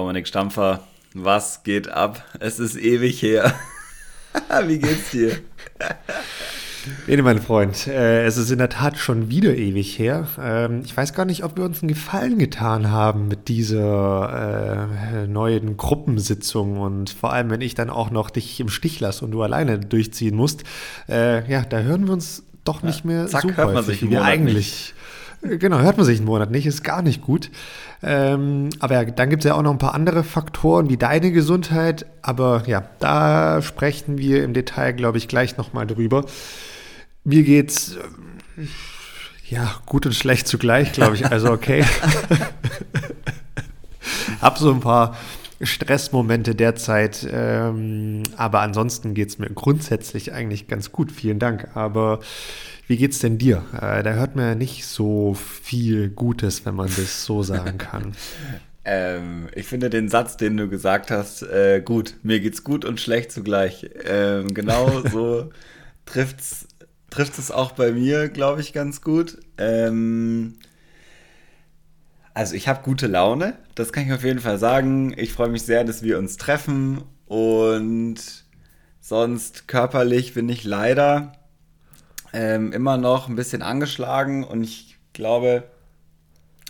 [0.00, 0.80] Dominik Stampfer,
[1.12, 2.24] was geht ab?
[2.40, 3.52] Es ist ewig her.
[4.66, 5.36] Wie geht's dir?
[7.06, 10.26] Bene, mein Freund, äh, es ist in der Tat schon wieder ewig her.
[10.42, 15.26] Ähm, ich weiß gar nicht, ob wir uns einen Gefallen getan haben mit dieser äh,
[15.26, 19.32] neuen Gruppensitzung und vor allem, wenn ich dann auch noch dich im Stich lasse und
[19.32, 20.64] du alleine durchziehen musst.
[21.10, 24.24] Äh, ja, da hören wir uns doch nicht mehr Zack, so häufig, sich wie wir
[24.24, 24.94] eigentlich.
[25.42, 27.50] Genau, hört man sich einen Monat nicht, ist gar nicht gut.
[28.02, 31.32] Ähm, aber ja, dann gibt es ja auch noch ein paar andere Faktoren wie deine
[31.32, 32.04] Gesundheit.
[32.20, 36.26] Aber ja, da sprechen wir im Detail, glaube ich, gleich nochmal drüber.
[37.24, 38.66] Mir geht's äh,
[39.48, 41.24] ja gut und schlecht zugleich, glaube ich.
[41.26, 41.84] Also okay.
[44.42, 45.16] Hab so ein paar
[45.62, 51.12] Stressmomente derzeit, ähm, aber ansonsten geht's mir grundsätzlich eigentlich ganz gut.
[51.12, 51.68] Vielen Dank.
[51.74, 52.20] Aber
[52.86, 53.62] wie geht's denn dir?
[53.74, 58.12] Äh, da hört man ja nicht so viel Gutes, wenn man das so sagen kann.
[58.82, 62.14] Ähm, ich finde den Satz, den du gesagt hast, äh, gut.
[62.22, 63.88] Mir geht's gut und schlecht zugleich.
[64.04, 65.50] Ähm, genau so
[66.06, 66.66] trifft's,
[67.10, 69.38] trifft es auch bei mir, glaube ich, ganz gut.
[69.58, 70.54] Ähm,
[72.40, 75.12] also ich habe gute Laune, das kann ich auf jeden Fall sagen.
[75.18, 78.16] Ich freue mich sehr, dass wir uns treffen und
[78.98, 81.32] sonst körperlich bin ich leider
[82.32, 85.64] ähm, immer noch ein bisschen angeschlagen und ich glaube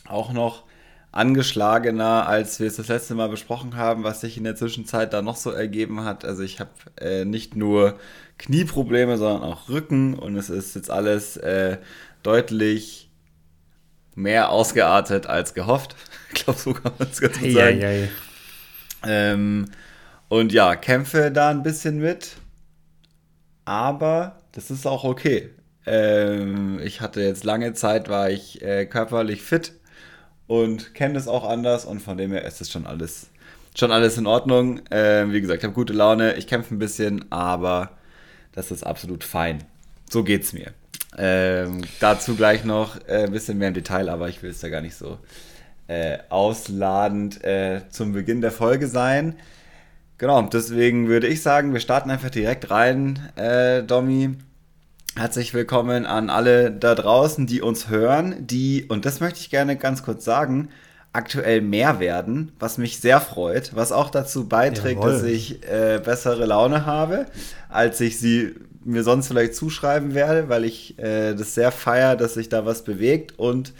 [0.09, 0.65] auch noch
[1.13, 5.23] angeschlagener, als wir es das letzte Mal besprochen haben, was sich in der Zwischenzeit da
[5.23, 6.25] noch so ergeben hat.
[6.25, 7.97] Also ich habe äh, nicht nur
[8.39, 11.79] Knieprobleme, sondern auch Rücken und es ist jetzt alles äh,
[12.25, 13.10] deutlich
[14.15, 15.97] mehr ausgeartet als gehofft.
[16.33, 17.83] Ich glaube, so kann man es ganz gut sagen.
[17.83, 18.09] Eieiei.
[19.05, 19.65] Ähm,
[20.29, 22.37] und ja, kämpfe da ein bisschen mit,
[23.65, 25.51] aber das ist auch okay.
[25.87, 29.73] Ähm, ich hatte jetzt lange Zeit, war ich äh, körperlich fit
[30.47, 33.29] und kenne das auch anders und von dem her ist es schon alles,
[33.77, 34.83] schon alles in Ordnung.
[34.93, 37.99] Ähm, wie gesagt, ich habe gute Laune, ich kämpfe ein bisschen, aber
[38.53, 39.65] das ist absolut fein.
[40.09, 40.73] So geht's mir.
[41.19, 44.69] Ähm, dazu gleich noch äh, ein bisschen mehr im Detail, aber ich will es da
[44.69, 45.19] gar nicht so
[45.89, 49.37] äh, ausladend äh, zum Beginn der Folge sein.
[50.19, 54.37] Genau, deswegen würde ich sagen, wir starten einfach direkt rein, äh, Domi.
[55.17, 59.77] Herzlich willkommen an alle da draußen, die uns hören, die, und das möchte ich gerne
[59.77, 60.69] ganz kurz sagen,
[61.13, 65.13] aktuell mehr werden, was mich sehr freut, was auch dazu beiträgt, Jawohl.
[65.13, 67.27] dass ich äh, bessere Laune habe,
[67.69, 68.55] als ich sie
[68.85, 72.83] mir sonst vielleicht zuschreiben werde, weil ich äh, das sehr feier, dass sich da was
[72.83, 73.73] bewegt und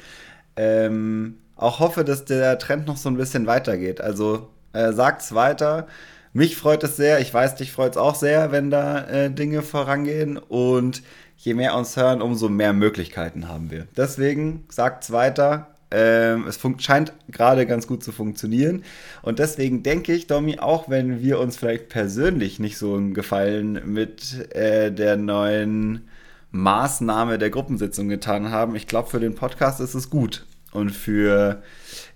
[0.57, 4.01] ähm, auch hoffe, dass der Trend noch so ein bisschen weitergeht.
[4.01, 5.87] Also äh, sagt's weiter.
[6.33, 7.21] Mich freut es sehr.
[7.21, 10.39] Ich weiß, dich freut es auch sehr, wenn da äh, Dinge vorangehen.
[10.39, 11.03] Und
[11.37, 13.87] je mehr uns hören, umso mehr Möglichkeiten haben wir.
[13.97, 15.75] Deswegen sagt's weiter.
[15.91, 18.85] Ähm, es scheint gerade ganz gut zu funktionieren.
[19.23, 23.81] Und deswegen denke ich, Domi, auch wenn wir uns vielleicht persönlich nicht so einen Gefallen
[23.93, 26.09] mit äh, der neuen
[26.53, 30.47] Maßnahme der Gruppensitzung getan haben, ich glaube, für den Podcast ist es gut.
[30.73, 31.63] Und für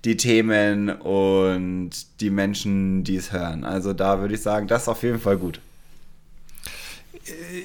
[0.05, 3.65] die Themen und die Menschen, die es hören.
[3.65, 5.61] Also da würde ich sagen, das ist auf jeden Fall gut.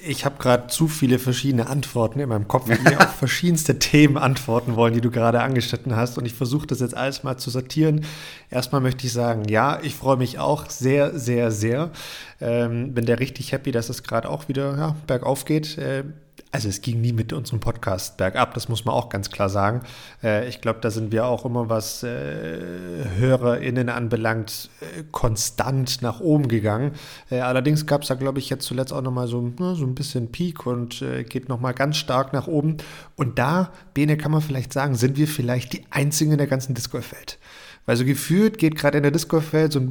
[0.07, 4.17] Ich habe gerade zu viele verschiedene Antworten in meinem Kopf, die mir auf verschiedenste Themen
[4.17, 6.17] antworten wollen, die du gerade angeschnitten hast.
[6.17, 8.05] Und ich versuche das jetzt alles mal zu sortieren.
[8.49, 11.91] Erstmal möchte ich sagen, ja, ich freue mich auch sehr, sehr, sehr.
[12.39, 15.77] Ähm, bin der richtig happy, dass es gerade auch wieder ja, bergauf geht.
[15.77, 16.05] Äh,
[16.51, 19.81] also es ging nie mit unserem Podcast bergab, das muss man auch ganz klar sagen.
[20.23, 26.19] Äh, ich glaube, da sind wir auch immer, was äh, HörerInnen anbelangt, äh, konstant nach
[26.19, 26.93] oben gegangen.
[27.29, 29.93] Äh, allerdings gab es da, glaube ich, jetzt zuletzt auch nochmal so, na, so ein
[29.93, 32.77] bisschen Peak und äh, geht nochmal ganz stark nach oben.
[33.15, 36.73] Und da, Bene, kann man vielleicht sagen, sind wir vielleicht die Einzigen in der ganzen
[36.73, 37.37] Disc-Golf-Welt.
[37.85, 39.81] Weil so gefühlt geht gerade in der Disc-Golf-Welt so,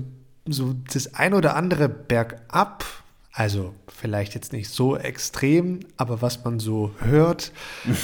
[0.49, 2.85] so das ein oder andere bergab.
[3.39, 7.53] Also vielleicht jetzt nicht so extrem, aber was man so hört,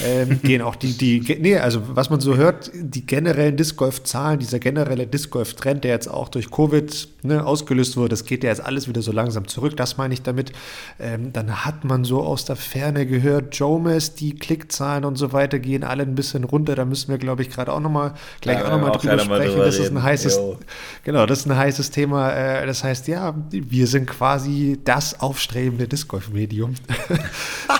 [0.05, 4.39] ähm, gehen auch die, die, nee, also was man so hört, die generellen Disc Golf-Zahlen,
[4.39, 8.49] dieser generelle Disc Golf-Trend, der jetzt auch durch Covid ne, ausgelöst wurde, das geht ja
[8.49, 10.53] jetzt alles wieder so langsam zurück, das meine ich damit.
[11.01, 15.59] Ähm, dann hat man so aus der Ferne gehört, Jomes, die Klickzahlen und so weiter
[15.59, 18.67] gehen alle ein bisschen runter, da müssen wir, glaube ich, gerade auch nochmal, gleich Ja,
[18.67, 20.59] auch nochmal drüber sprechen, drüber das ist ein heißes, Jo.
[21.03, 22.31] Genau, das ist ein heißes Thema.
[22.31, 26.75] Äh, Das heißt, ja, wir sind quasi das aufstrebende Disc Golf Medium.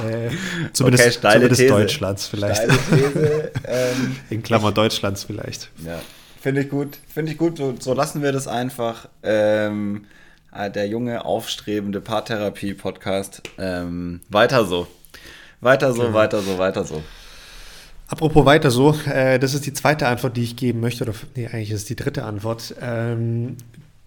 [0.07, 0.29] äh,
[0.73, 1.69] zumindest Okay, zumindest.
[1.69, 2.61] Deutschlands vielleicht.
[2.61, 3.51] These.
[3.67, 5.69] ähm, In Klammer Deutschlands vielleicht.
[5.85, 6.01] Ja,
[6.41, 6.97] finde ich gut.
[7.13, 7.57] Finde ich gut.
[7.57, 9.07] So, so lassen wir das einfach.
[9.23, 10.05] Ähm,
[10.55, 13.43] äh, der junge, aufstrebende Paartherapie-Podcast.
[13.57, 14.87] Ähm, weiter so.
[15.61, 17.03] Weiter so, weiter so, weiter so.
[18.07, 21.47] Apropos weiter so, äh, das ist die zweite Antwort, die ich geben möchte, oder nee,
[21.47, 22.75] eigentlich ist es die dritte Antwort.
[22.79, 23.57] Ähm,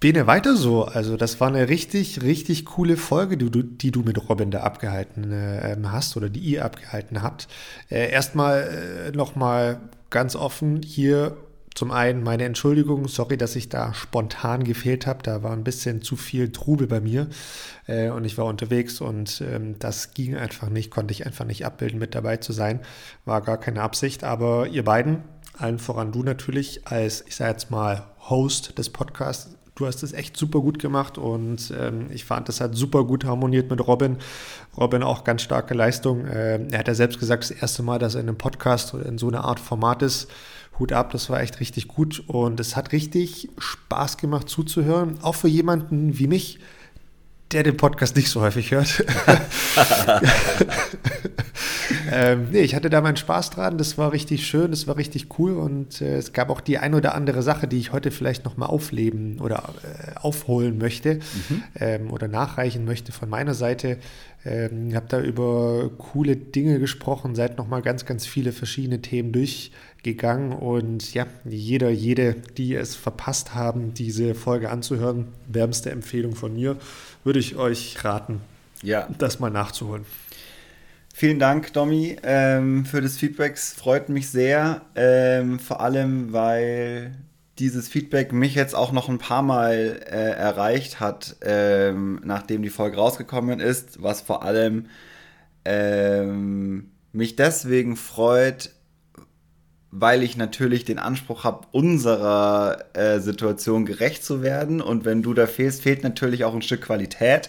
[0.00, 0.84] Bene, weiter so.
[0.84, 4.60] Also, das war eine richtig, richtig coole Folge, die du, die du mit Robin da
[4.60, 7.48] abgehalten äh, hast oder die ihr abgehalten habt.
[7.90, 9.80] Äh, erstmal äh, nochmal
[10.10, 11.36] ganz offen hier
[11.74, 15.22] zum einen meine Entschuldigung, sorry, dass ich da spontan gefehlt habe.
[15.22, 17.28] Da war ein bisschen zu viel Trubel bei mir
[17.86, 21.66] äh, und ich war unterwegs und ähm, das ging einfach nicht, konnte ich einfach nicht
[21.66, 22.80] abbilden, mit dabei zu sein.
[23.24, 25.24] War gar keine Absicht, aber ihr beiden,
[25.56, 30.12] allen voran du natürlich, als ich sage jetzt mal Host des Podcasts, du hast es
[30.12, 34.16] echt super gut gemacht und ähm, ich fand, das hat super gut harmoniert mit Robin.
[34.76, 36.26] Robin auch ganz starke Leistung.
[36.26, 39.06] Äh, er hat ja selbst gesagt, das erste Mal, dass er in einem Podcast oder
[39.06, 40.28] in so einer Art Format ist,
[40.78, 45.34] Hut ab, das war echt richtig gut und es hat richtig Spaß gemacht zuzuhören, auch
[45.34, 46.60] für jemanden wie mich,
[47.52, 49.04] der den Podcast nicht so häufig hört.
[52.12, 55.38] ähm, nee, ich hatte da meinen Spaß dran, das war richtig schön, das war richtig
[55.38, 58.44] cool und äh, es gab auch die ein oder andere Sache, die ich heute vielleicht
[58.44, 61.62] nochmal aufleben oder äh, aufholen möchte mhm.
[61.80, 63.98] ähm, oder nachreichen möchte von meiner Seite.
[64.44, 69.72] Ähm, habe da über coole Dinge gesprochen, seid nochmal ganz, ganz viele verschiedene Themen durch
[70.02, 76.54] gegangen und ja, jeder, jede, die es verpasst haben, diese Folge anzuhören, wärmste Empfehlung von
[76.54, 76.76] mir,
[77.24, 78.40] würde ich euch raten,
[78.82, 79.08] ja.
[79.18, 80.04] das mal nachzuholen.
[81.14, 83.54] Vielen Dank, Domi, ähm, für das Feedback.
[83.54, 87.12] Es freut mich sehr, ähm, vor allem, weil
[87.58, 92.70] dieses Feedback mich jetzt auch noch ein paar Mal äh, erreicht hat, ähm, nachdem die
[92.70, 94.86] Folge rausgekommen ist, was vor allem
[95.64, 98.70] ähm, mich deswegen freut,
[99.90, 104.80] weil ich natürlich den Anspruch habe, unserer äh, Situation gerecht zu werden.
[104.80, 107.48] Und wenn du da fehlst, fehlt natürlich auch ein Stück Qualität.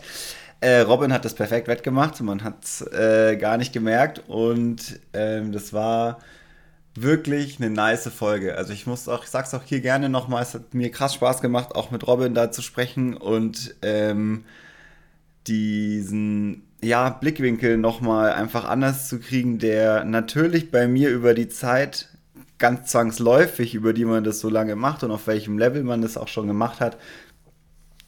[0.61, 4.23] Äh, Robin hat das perfekt wettgemacht, man hat es äh, gar nicht gemerkt.
[4.27, 6.19] Und ähm, das war
[6.95, 8.55] wirklich eine nice Folge.
[8.55, 11.41] Also ich muss auch, ich sag's auch hier gerne nochmal, es hat mir krass Spaß
[11.41, 14.45] gemacht, auch mit Robin da zu sprechen und ähm,
[15.47, 22.09] diesen ja, Blickwinkel nochmal einfach anders zu kriegen, der natürlich bei mir über die Zeit
[22.59, 26.17] ganz zwangsläufig, über die man das so lange macht und auf welchem Level man das
[26.17, 26.97] auch schon gemacht hat,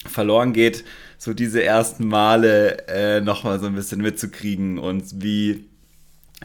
[0.05, 0.83] verloren geht,
[1.17, 5.65] so diese ersten Male äh, nochmal so ein bisschen mitzukriegen und wie,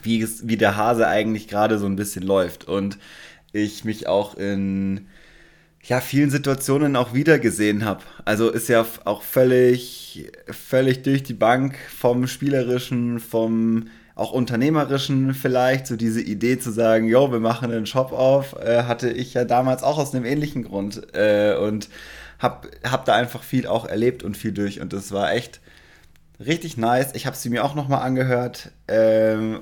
[0.03, 2.69] wie, es, wie der Hase eigentlich gerade so ein bisschen läuft.
[2.69, 2.99] Und
[3.53, 5.07] ich mich auch in
[5.83, 8.03] ja, vielen Situationen auch wieder gesehen habe.
[8.25, 15.87] Also ist ja auch völlig, völlig durch die Bank vom Spielerischen, vom auch unternehmerischen vielleicht,
[15.87, 19.45] so diese Idee zu sagen, yo, wir machen einen Shop auf, äh, hatte ich ja
[19.45, 21.91] damals auch aus einem ähnlichen Grund äh, und
[22.39, 25.61] hab, hab da einfach viel auch erlebt und viel durch und das war echt
[26.41, 27.15] richtig nice.
[27.15, 29.61] Ich habe sie mir auch nochmal angehört ähm,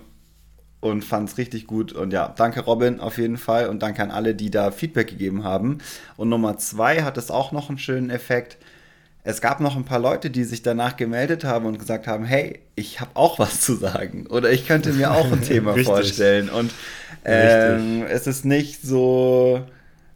[0.80, 4.12] und fand es richtig gut und ja, danke Robin auf jeden Fall und danke an
[4.12, 5.78] alle, die da Feedback gegeben haben.
[6.16, 8.58] Und Nummer zwei hat es auch noch einen schönen Effekt
[9.26, 12.60] es gab noch ein paar Leute, die sich danach gemeldet haben und gesagt haben, hey,
[12.76, 16.50] ich habe auch was zu sagen oder ich könnte mir auch ein Thema vorstellen.
[16.50, 16.72] Und
[17.24, 19.64] ähm, es ist nicht so,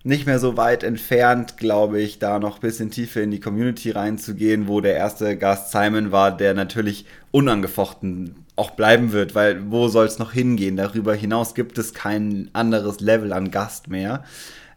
[0.04, 3.92] nicht mehr so weit entfernt, glaube ich, da noch ein bisschen tiefer in die Community
[3.92, 9.88] reinzugehen, wo der erste Gast Simon war, der natürlich unangefochten auch bleiben wird, weil wo
[9.88, 10.76] soll es noch hingehen?
[10.76, 14.24] Darüber hinaus gibt es kein anderes Level an Gast mehr.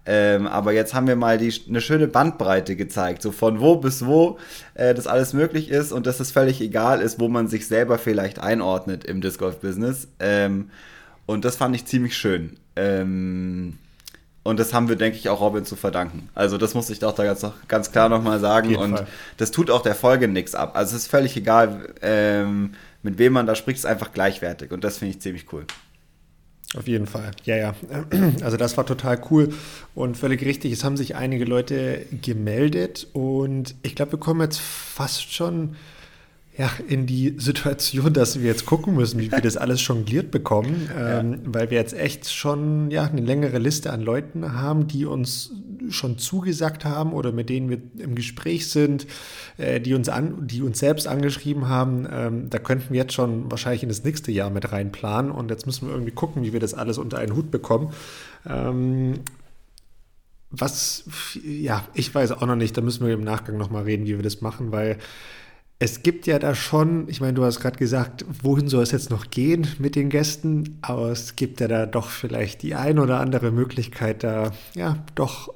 [0.06, 4.06] Ähm, aber jetzt haben wir mal die, eine schöne Bandbreite gezeigt, so von wo bis
[4.06, 4.40] wo
[4.74, 8.00] äh, das alles möglich ist und dass es völlig egal ist, wo man sich selber
[8.00, 10.08] vielleicht einordnet im Disc Golf Business.
[10.20, 10.72] Ähm,
[11.28, 12.58] und das fand ich ziemlich schön.
[12.76, 13.78] Ähm,
[14.44, 16.30] und das haben wir, denke ich, auch Robin zu verdanken.
[16.34, 18.76] Also das muss ich doch da ganz, ganz klar nochmal sagen.
[18.76, 19.08] Und Fall.
[19.38, 20.76] das tut auch der Folge nichts ab.
[20.76, 24.72] Also es ist völlig egal, ähm, mit wem man da spricht, es ist einfach gleichwertig.
[24.72, 25.66] Und das finde ich ziemlich cool.
[26.78, 27.32] Auf jeden Fall.
[27.44, 27.76] Ja, ja.
[28.42, 29.50] Also das war total cool
[29.94, 30.72] und völlig richtig.
[30.72, 35.76] Es haben sich einige Leute gemeldet und ich glaube, wir kommen jetzt fast schon
[36.58, 40.90] ja, in die Situation, dass wir jetzt gucken müssen, wie wir das alles jongliert bekommen,
[40.96, 41.20] ja.
[41.20, 45.52] ähm, weil wir jetzt echt schon ja, eine längere Liste an Leuten haben, die uns
[45.90, 49.08] schon zugesagt haben oder mit denen wir im Gespräch sind,
[49.58, 52.06] äh, die, uns an, die uns selbst angeschrieben haben.
[52.12, 55.66] Ähm, da könnten wir jetzt schon wahrscheinlich in das nächste Jahr mit reinplanen und jetzt
[55.66, 57.94] müssen wir irgendwie gucken, wie wir das alles unter einen Hut bekommen.
[58.46, 59.22] Ähm,
[60.50, 61.06] was,
[61.44, 64.24] ja, ich weiß auch noch nicht, da müssen wir im Nachgang nochmal reden, wie wir
[64.24, 64.98] das machen, weil
[65.82, 69.10] es gibt ja da schon, ich meine, du hast gerade gesagt, wohin soll es jetzt
[69.10, 73.20] noch gehen mit den Gästen, aber es gibt ja da doch vielleicht die ein oder
[73.20, 75.52] andere Möglichkeit, da ja doch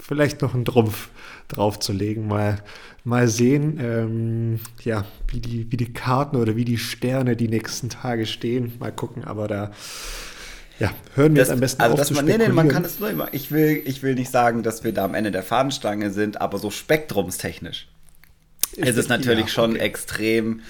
[0.00, 1.10] vielleicht noch einen Trumpf
[1.46, 2.26] draufzulegen.
[2.26, 2.64] Mal,
[3.04, 7.90] mal sehen, ähm, ja, wie die, wie die Karten oder wie die Sterne die nächsten
[7.90, 8.72] Tage stehen.
[8.80, 9.70] Mal gucken, aber da
[10.80, 12.84] Ja, hören wir das, jetzt am besten also auf zu man, nee, nee, man kann
[12.84, 13.28] es nur immer.
[13.30, 16.58] Ich will, ich will nicht sagen, dass wir da am Ende der Fahnenstange sind, aber
[16.58, 17.86] so spektrumstechnisch.
[18.78, 19.78] Es ist natürlich Ja, schon okay.
[19.78, 20.62] extrem,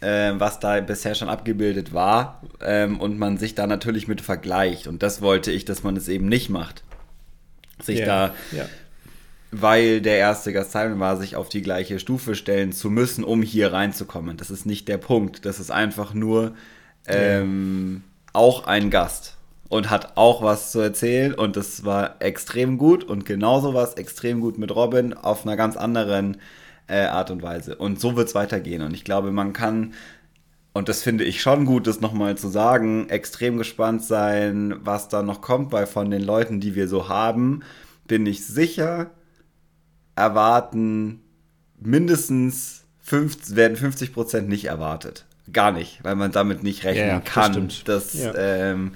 [0.00, 4.86] äh, was da bisher schon abgebildet war ähm, und man sich da natürlich mit vergleicht.
[4.86, 6.84] Und das wollte ich, dass man es eben nicht macht.
[7.82, 8.70] Sich Ja, da, ja.
[9.50, 13.42] weil der erste Gast Simon war, sich auf die gleiche Stufe stellen zu müssen, um
[13.42, 14.36] hier reinzukommen.
[14.36, 15.44] Das ist nicht der Punkt.
[15.44, 16.54] Das ist einfach nur
[17.06, 19.36] ähm, auch ein Gast
[19.68, 23.94] und hat auch was zu erzählen und das war extrem gut und genauso war es
[23.94, 26.38] extrem gut mit Robin auf einer ganz anderen
[26.90, 27.76] äh, Art und Weise.
[27.76, 29.94] Und so wird es weitergehen und ich glaube, man kann,
[30.72, 35.22] und das finde ich schon gut, das nochmal zu sagen, extrem gespannt sein, was da
[35.22, 37.62] noch kommt, weil von den Leuten, die wir so haben,
[38.06, 39.10] bin ich sicher,
[40.16, 41.20] erwarten
[41.80, 45.24] mindestens 50, werden 50 Prozent nicht erwartet.
[45.52, 47.88] Gar nicht, weil man damit nicht rechnen Ja, das kann, stimmt.
[47.88, 48.34] dass Ja.
[48.36, 48.92] ähm,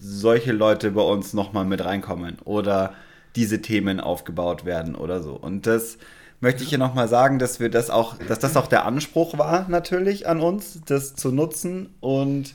[0.00, 2.94] solche Leute bei uns nochmal mit reinkommen oder
[3.36, 5.32] diese Themen aufgebaut werden oder so.
[5.34, 5.98] Und das
[6.40, 9.68] möchte ich hier nochmal sagen, dass wir das auch, dass das auch der Anspruch war,
[9.68, 12.54] natürlich an uns, das zu nutzen und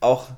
[0.00, 0.28] auch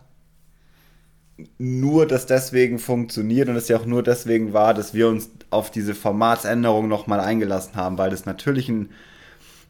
[1.59, 5.71] nur das deswegen funktioniert und es ja auch nur deswegen war, dass wir uns auf
[5.71, 8.89] diese Formatsänderung nochmal eingelassen haben, weil das natürlich ein,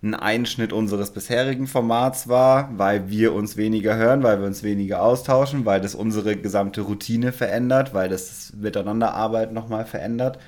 [0.03, 5.03] ein Einschnitt unseres bisherigen Formats war, weil wir uns weniger hören, weil wir uns weniger
[5.03, 10.39] austauschen, weil das unsere gesamte Routine verändert, weil das Miteinanderarbeit nochmal verändert.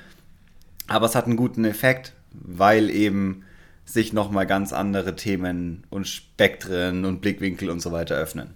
[0.86, 3.44] Aber es hat einen guten Effekt, weil eben
[3.84, 8.50] sich nochmal ganz andere Themen und Spektren und Blickwinkel und so weiter öffnen.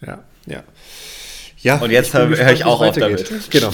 [0.00, 0.62] Ja, ja.
[1.60, 3.50] Ja, Und jetzt bin hör- ich auch auf damit.
[3.50, 3.72] Genau.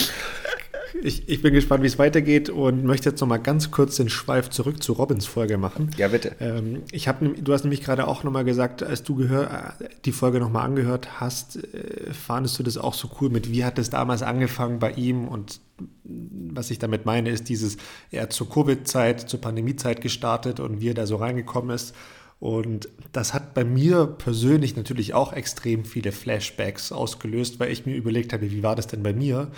[1.02, 4.08] Ich, ich bin gespannt, wie es weitergeht und möchte jetzt noch mal ganz kurz den
[4.08, 5.90] Schweif zurück zu Robins Folge machen.
[5.96, 6.36] Ja, bitte.
[6.40, 9.88] Ähm, ich hab, du hast nämlich gerade auch noch mal gesagt, als du gehör, äh,
[10.04, 13.64] die Folge noch mal angehört hast, äh, fandest du das auch so cool mit, wie
[13.64, 15.60] hat es damals angefangen bei ihm und
[16.04, 17.76] was ich damit meine, ist dieses,
[18.10, 21.94] er hat zur Covid-Zeit, zur Pandemiezeit gestartet und wie er da so reingekommen ist.
[22.40, 27.96] Und das hat bei mir persönlich natürlich auch extrem viele Flashbacks ausgelöst, weil ich mir
[27.96, 29.50] überlegt habe, wie war das denn bei mir?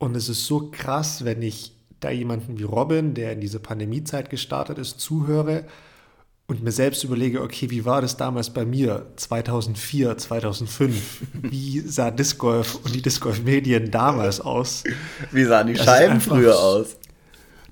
[0.00, 4.30] Und es ist so krass, wenn ich da jemanden wie Robin, der in diese Pandemiezeit
[4.30, 5.64] gestartet ist, zuhöre
[6.46, 11.22] und mir selbst überlege, okay, wie war das damals bei mir 2004, 2005?
[11.42, 14.82] Wie sah Disc Golf und die Disc Golf Medien damals aus?
[15.30, 16.96] Wie sahen die Das Scheiben einfach- früher aus?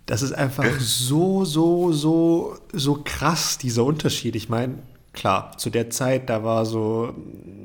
[0.04, 4.36] Das ist einfach so, so, so, so krass, dieser Unterschied.
[4.36, 4.74] Ich meine,
[5.18, 7.12] klar, zu der Zeit, da war so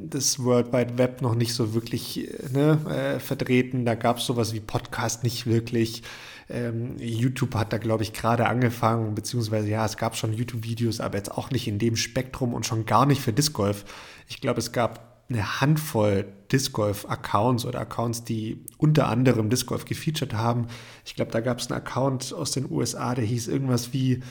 [0.10, 3.86] das World Wide Web noch nicht so wirklich ne, äh, vertreten.
[3.86, 6.02] Da gab es sowas wie Podcast nicht wirklich.
[6.50, 11.18] Ähm, YouTube hat da, glaube ich, gerade angefangen, beziehungsweise ja, es gab schon YouTube-Videos, aber
[11.18, 13.86] jetzt auch nicht in dem Spektrum und schon gar nicht für Disc Golf.
[14.28, 19.68] Ich glaube, es gab eine Handvoll Disc Golf Accounts oder Accounts, die unter anderem Disc
[19.68, 20.68] Golf gefeatured haben.
[21.06, 24.22] Ich glaube, da gab es einen Account aus den USA, der hieß irgendwas wie,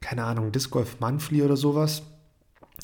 [0.00, 2.02] keine Ahnung, Disc Golf Monthly oder sowas.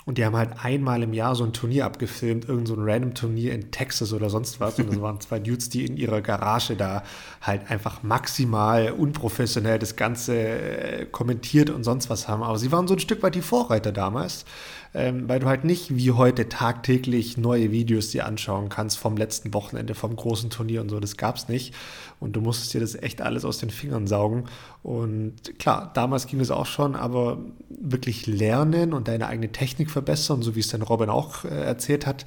[0.06, 3.14] Und die haben halt einmal im Jahr so ein Turnier abgefilmt, irgend so ein random
[3.14, 4.78] Turnier in Texas oder sonst was.
[4.78, 7.02] Und das waren zwei Dudes, die in ihrer Garage da
[7.42, 12.42] halt einfach maximal unprofessionell das Ganze äh, kommentiert und sonst was haben.
[12.42, 14.44] Aber sie waren so ein Stück weit die Vorreiter damals,
[14.94, 19.54] ähm, weil du halt nicht wie heute tagtäglich neue Videos dir anschauen kannst vom letzten
[19.54, 20.98] Wochenende, vom großen Turnier und so.
[21.00, 21.74] Das gab's nicht.
[22.18, 24.44] Und du musstest dir das echt alles aus den Fingern saugen.
[24.82, 30.42] Und klar, damals ging es auch schon, aber wirklich lernen und deine eigene Technik verbessern,
[30.42, 32.26] so wie es dann Robin auch äh, erzählt hat,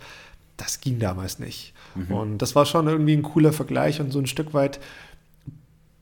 [0.57, 1.73] das ging damals nicht.
[2.15, 4.79] Und das war schon irgendwie ein cooler Vergleich und so ein Stück weit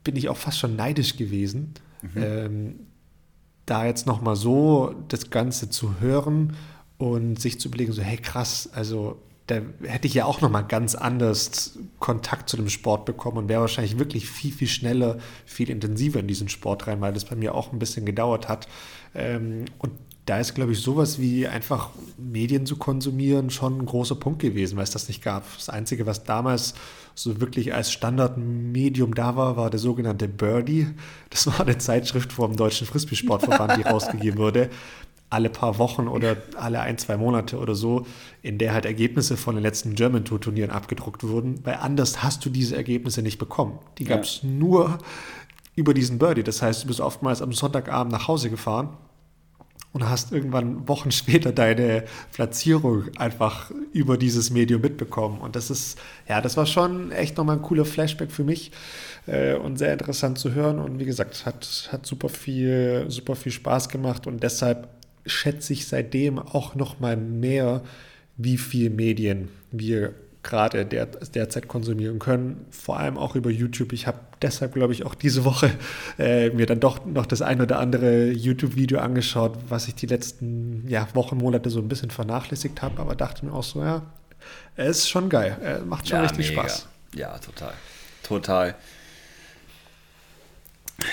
[0.03, 1.73] bin ich auch fast schon neidisch gewesen,
[2.15, 2.87] ähm,
[3.65, 6.55] da jetzt nochmal so das Ganze zu hören
[6.97, 10.95] und sich zu überlegen, so hey krass, also da hätte ich ja auch nochmal ganz
[10.95, 16.19] anders Kontakt zu dem Sport bekommen und wäre wahrscheinlich wirklich viel, viel schneller, viel intensiver
[16.19, 18.67] in diesen Sport rein, weil das bei mir auch ein bisschen gedauert hat.
[19.13, 19.91] Ähm, und
[20.25, 24.77] da ist, glaube ich, sowas wie einfach Medien zu konsumieren schon ein großer Punkt gewesen,
[24.77, 25.43] weil es das nicht gab.
[25.57, 26.75] Das Einzige, was damals
[27.21, 30.87] so wirklich als Standardmedium da war, war der sogenannte Birdie.
[31.29, 34.69] Das war eine Zeitschrift vom Deutschen Frisbee-Sportverband, die rausgegeben wurde
[35.31, 38.05] alle paar Wochen oder alle ein, zwei Monate oder so,
[38.41, 42.45] in der halt Ergebnisse von den letzten German Tour Turnieren abgedruckt wurden, weil anders hast
[42.45, 43.79] du diese Ergebnisse nicht bekommen.
[43.97, 44.97] Die gab es nur
[45.73, 46.43] über diesen Birdie.
[46.43, 48.89] Das heißt, du bist oftmals am Sonntagabend nach Hause gefahren
[49.93, 55.39] und hast irgendwann Wochen später deine Platzierung einfach über dieses Medium mitbekommen.
[55.39, 58.71] Und das ist, ja, das war schon echt nochmal ein cooler Flashback für mich
[59.27, 60.79] äh, und sehr interessant zu hören.
[60.79, 64.87] Und wie gesagt, hat, hat super viel, super viel Spaß gemacht und deshalb
[65.25, 67.81] schätze ich seitdem auch noch mal mehr
[68.37, 73.93] wie viel Medien wir gerade der, derzeit konsumieren können, vor allem auch über YouTube.
[73.93, 75.71] Ich habe deshalb, glaube ich, auch diese Woche
[76.17, 80.87] äh, mir dann doch noch das ein oder andere YouTube-Video angeschaut, was ich die letzten
[80.87, 84.01] ja, Wochen, Monate so ein bisschen vernachlässigt habe, aber dachte mir auch so, ja,
[84.75, 86.61] es ist schon geil, äh, macht schon ja, richtig mega.
[86.61, 86.87] Spaß.
[87.15, 87.73] Ja, total.
[88.23, 88.75] Total.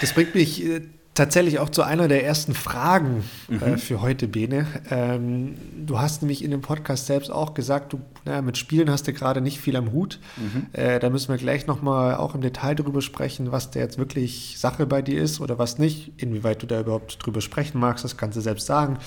[0.01, 0.83] Das bringt mich äh,
[1.19, 3.63] tatsächlich auch zu einer der ersten Fragen äh, mhm.
[3.63, 4.67] äh, für heute, Bene.
[4.91, 9.07] Ähm, du hast nämlich in dem Podcast selbst auch gesagt, du na, mit Spielen hast
[9.07, 10.21] du gerade nicht viel am Hut.
[10.37, 10.67] Mhm.
[10.73, 14.57] Äh, da müssen wir gleich nochmal auch im Detail drüber sprechen, was da jetzt wirklich
[14.59, 16.13] Sache bei dir ist oder was nicht.
[16.17, 18.99] Inwieweit du da überhaupt drüber sprechen magst, das kannst du selbst sagen.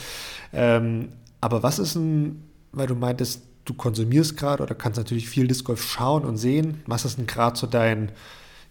[0.53, 5.47] Ähm, aber was ist denn, weil du meintest, du konsumierst gerade oder kannst natürlich viel
[5.47, 8.11] Disc Golf schauen und sehen, was ist denn gerade so dein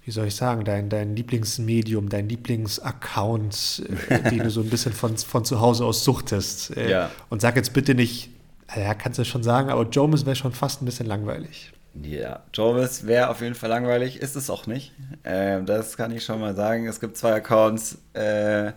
[0.04, 4.92] wie soll ich sagen, dein, dein Lieblingsmedium, dein Lieblingsaccount, äh, den du so ein bisschen
[4.92, 6.76] von, von zu Hause aus suchtest.
[6.76, 7.10] Äh, ja.
[7.28, 8.30] Und sag jetzt bitte nicht,
[8.74, 11.72] ja, kannst du schon sagen, aber Jomis wäre schon fast ein bisschen langweilig.
[12.02, 14.92] Ja, Jomis wäre auf jeden Fall langweilig, ist es auch nicht.
[15.22, 16.86] Äh, das kann ich schon mal sagen.
[16.86, 18.72] Es gibt zwei Accounts, äh,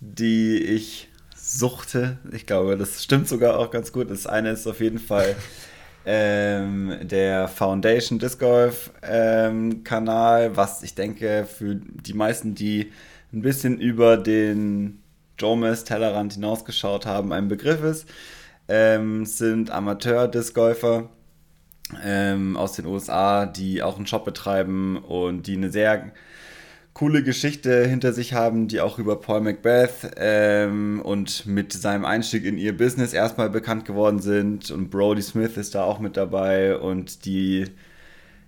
[0.00, 2.18] die ich suchte.
[2.32, 4.10] Ich glaube, das stimmt sogar auch ganz gut.
[4.10, 5.34] Das eine ist auf jeden Fall
[6.06, 12.92] ähm, der Foundation Disc Golf ähm, Kanal, was ich denke für die meisten, die
[13.32, 15.02] ein bisschen über den
[15.36, 18.08] Jomes Tellerrand hinausgeschaut haben, ein Begriff ist,
[18.68, 21.10] ähm, sind Amateur-Disc-Golfer
[22.04, 26.12] ähm, aus den USA, die auch einen Shop betreiben und die eine sehr
[26.96, 32.46] coole Geschichte hinter sich haben, die auch über Paul Macbeth ähm, und mit seinem Einstieg
[32.46, 34.70] in ihr Business erstmal bekannt geworden sind.
[34.70, 37.66] Und Brody Smith ist da auch mit dabei und die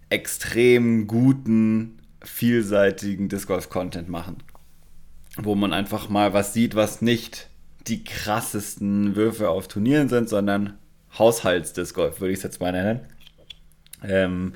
[0.09, 4.39] extrem guten, vielseitigen Disc Golf Content machen.
[5.37, 7.51] Wo man einfach mal was sieht, was nicht
[7.87, 10.79] die krassesten Würfe auf Turnieren sind, sondern
[11.19, 13.01] Haushalts-Disc Golf, würde ich es jetzt mal nennen.
[14.03, 14.55] Ähm,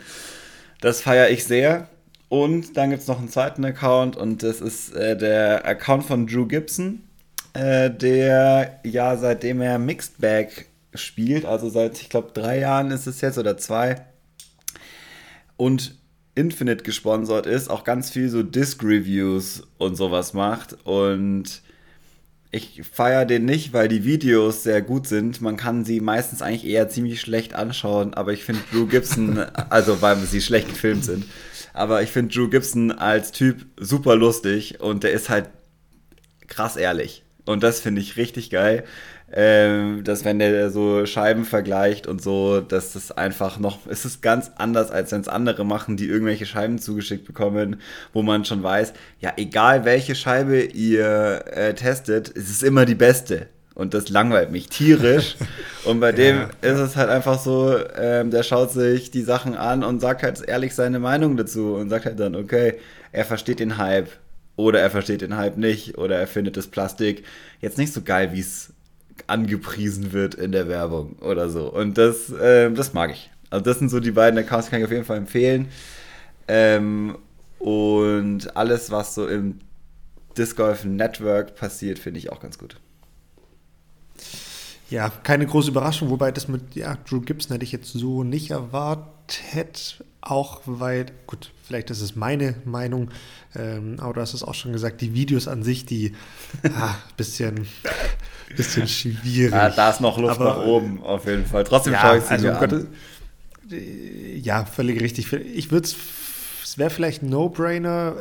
[0.81, 1.91] das feiere ich sehr.
[2.33, 6.27] Und dann gibt es noch einen zweiten Account und das ist äh, der Account von
[6.27, 7.03] Drew Gibson,
[7.53, 10.65] äh, der ja seitdem er Mixed Bag
[10.95, 13.97] spielt, also seit ich glaube drei Jahren ist es jetzt oder zwei,
[15.59, 15.95] und
[16.35, 21.61] Infinite gesponsert ist, auch ganz viel so Disc Reviews und sowas macht und
[22.51, 25.41] ich feiere den nicht, weil die Videos sehr gut sind.
[25.41, 29.39] Man kann sie meistens eigentlich eher ziemlich schlecht anschauen, aber ich finde Drew Gibson,
[29.71, 31.25] also weil sie schlecht gefilmt sind,
[31.73, 35.51] aber ich finde Drew Gibson als Typ super lustig und der ist halt
[36.49, 37.25] krass ehrlich.
[37.45, 38.85] Und das finde ich richtig geil.
[39.35, 44.21] Ähm, dass wenn der so Scheiben vergleicht und so, dass das einfach noch, es ist
[44.21, 47.81] ganz anders, als wenn es andere machen, die irgendwelche Scheiben zugeschickt bekommen,
[48.13, 52.95] wo man schon weiß, ja, egal welche Scheibe ihr äh, testet, es ist immer die
[52.95, 53.49] beste.
[53.75, 55.37] Und das langweilt mich tierisch.
[55.85, 59.57] Und bei dem ja, ist es halt einfach so, ähm, der schaut sich die Sachen
[59.57, 62.75] an und sagt halt ehrlich seine Meinung dazu und sagt halt dann, okay,
[63.11, 64.11] er versteht den Hype
[64.57, 67.25] oder er versteht den Hype nicht oder er findet das Plastik
[67.61, 68.73] jetzt nicht so geil, wie es
[69.27, 71.73] angepriesen wird in der Werbung oder so.
[71.73, 73.31] Und das, ähm, das mag ich.
[73.51, 75.69] Also das sind so die beiden Accounts, die kann ich auf jeden Fall empfehlen.
[76.49, 77.19] Ähm,
[77.59, 79.61] und alles, was so im
[80.37, 82.77] Disc Golf Network passiert, finde ich auch ganz gut.
[84.93, 88.51] Ja, keine große Überraschung, wobei das mit ja, Drew Gibson hätte ich jetzt so nicht
[88.51, 93.11] erwartet, auch weil, gut, vielleicht ist es meine Meinung,
[93.57, 96.15] ähm, aber du hast es auch schon gesagt, die Videos an sich, die
[96.77, 97.67] ah, bisschen,
[98.55, 99.53] bisschen schwierig.
[99.53, 101.65] Ja, da ist noch Luft aber, nach oben, auf jeden Fall.
[101.65, 102.59] Trotzdem ja, schaue ich es also, an.
[102.59, 102.87] Gott,
[104.43, 105.33] ja, völlig richtig.
[105.33, 105.97] Ich würde es,
[106.63, 108.15] es wäre vielleicht ein No-Brainer,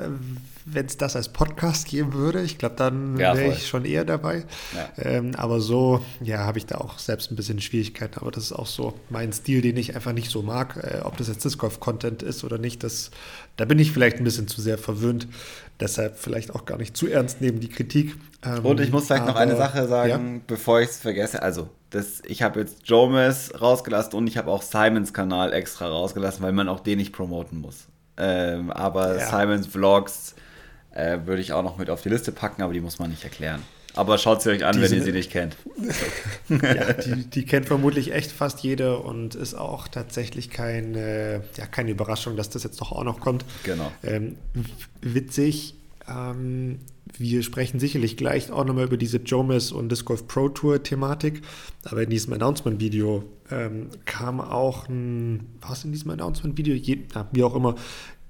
[0.65, 2.41] wenn es das als Podcast geben würde.
[2.41, 4.45] Ich glaube, dann ja, wäre ich schon eher dabei.
[4.76, 5.04] Ja.
[5.04, 8.19] Ähm, aber so, ja, habe ich da auch selbst ein bisschen Schwierigkeiten.
[8.19, 10.78] Aber das ist auch so mein Stil, den ich einfach nicht so mag.
[10.78, 13.12] Äh, ob das jetzt Disc Golf Content ist oder nicht, das,
[13.58, 15.28] da bin ich vielleicht ein bisschen zu sehr verwöhnt.
[15.80, 18.15] Deshalb vielleicht auch gar nicht zu ernst nehmen die Kritik.
[18.43, 20.41] Ähm, Und ich muss vielleicht aber, noch eine Sache sagen, ja.
[20.47, 21.41] bevor ich es vergesse.
[21.41, 26.43] Also, das, ich habe jetzt Jomes rausgelassen und ich habe auch Simons Kanal extra rausgelassen,
[26.43, 27.88] weil man auch den nicht promoten muss.
[28.17, 29.28] Ähm, aber ja.
[29.28, 30.36] Simons Vlogs
[30.93, 33.23] äh, würde ich auch noch mit auf die Liste packen, aber die muss man nicht
[33.23, 33.63] erklären.
[33.93, 35.58] Aber schaut sie euch an, die wenn ihr sie nicht kennt.
[36.49, 41.91] ja, die, die, kennt vermutlich echt fast jeder und ist auch tatsächlich keine, ja, keine
[41.91, 43.43] Überraschung, dass das jetzt doch auch noch kommt.
[43.63, 43.91] Genau.
[44.04, 44.38] Ähm,
[45.01, 45.75] witzig,
[46.08, 46.80] ähm,
[47.17, 51.41] wir sprechen sicherlich gleich auch nochmal über diese Jomis und Disc Golf Pro Tour Thematik.
[51.84, 56.75] Aber in diesem Announcement-Video ähm, kam auch ein, was in diesem Announcement-Video?
[57.32, 57.75] Wie auch immer,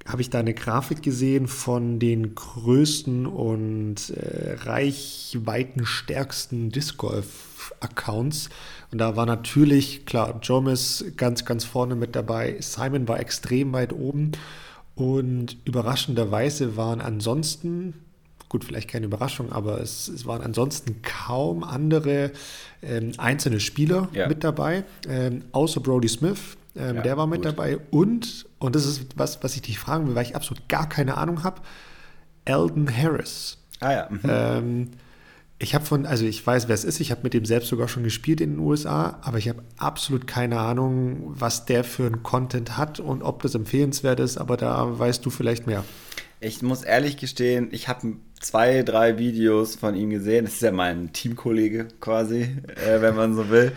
[0.07, 8.49] habe ich da eine Grafik gesehen von den größten und äh, reichweitenstärksten Disc Golf Accounts.
[8.91, 12.57] Und da war natürlich, klar, Jomis ganz, ganz vorne mit dabei.
[12.59, 14.31] Simon war extrem weit oben.
[14.95, 17.93] Und überraschenderweise waren ansonsten,
[18.49, 22.31] gut, vielleicht keine Überraschung, aber es, es waren ansonsten kaum andere
[22.81, 24.27] ähm, einzelne Spieler ja.
[24.27, 27.45] mit dabei, ähm, außer Brody Smith, ähm, ja, der war mit gut.
[27.45, 27.77] dabei.
[27.89, 31.17] Und, und das ist was, was ich dich fragen will, weil ich absolut gar keine
[31.17, 31.61] Ahnung habe,
[32.45, 33.57] Eldon Harris.
[33.79, 34.07] Ah ja.
[34.09, 34.19] Mhm.
[34.27, 34.91] Ähm,
[35.59, 37.87] ich habe von, also ich weiß, wer es ist, ich habe mit dem selbst sogar
[37.87, 42.23] schon gespielt in den USA, aber ich habe absolut keine Ahnung, was der für einen
[42.23, 45.83] Content hat und ob das empfehlenswert ist, aber da weißt du vielleicht mehr.
[46.39, 50.45] Ich muss ehrlich gestehen, ich habe zwei, drei Videos von ihm gesehen.
[50.45, 53.71] Das ist ja mein Teamkollege quasi, äh, wenn man so will.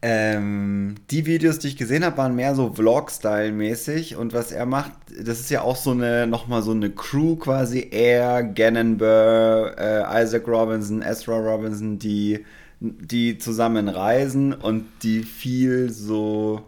[0.00, 4.16] Ähm, die Videos, die ich gesehen habe, waren mehr so Vlog-Style-mäßig.
[4.16, 7.88] Und was er macht, das ist ja auch so eine, nochmal so eine Crew quasi,
[7.90, 12.44] er, Gannon Burr, äh, Isaac Robinson, Ezra Robinson, die,
[12.80, 16.64] die zusammen reisen und die viel so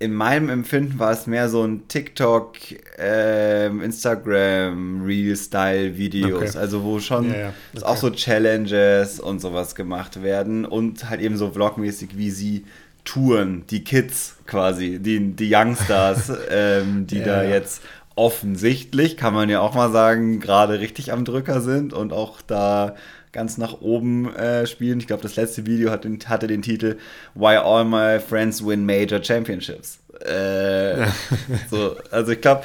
[0.00, 2.56] in meinem Empfinden war es mehr so ein TikTok,
[2.96, 6.50] ähm, Instagram, Real-Style-Videos.
[6.50, 6.58] Okay.
[6.58, 7.52] Also wo schon ja, ja.
[7.74, 7.84] Okay.
[7.84, 12.64] auch so Challenges und sowas gemacht werden und halt eben so vlogmäßig, wie sie
[13.04, 17.82] touren, die Kids quasi, die, die Youngstars, ähm, die ja, da jetzt
[18.16, 22.94] offensichtlich, kann man ja auch mal sagen, gerade richtig am Drücker sind und auch da
[23.32, 24.98] ganz nach oben äh, spielen.
[24.98, 26.98] Ich glaube, das letzte Video hat den, hatte den Titel
[27.34, 29.98] Why All My Friends Win Major Championships.
[30.24, 31.06] Äh,
[31.70, 32.62] so, also ich glaube,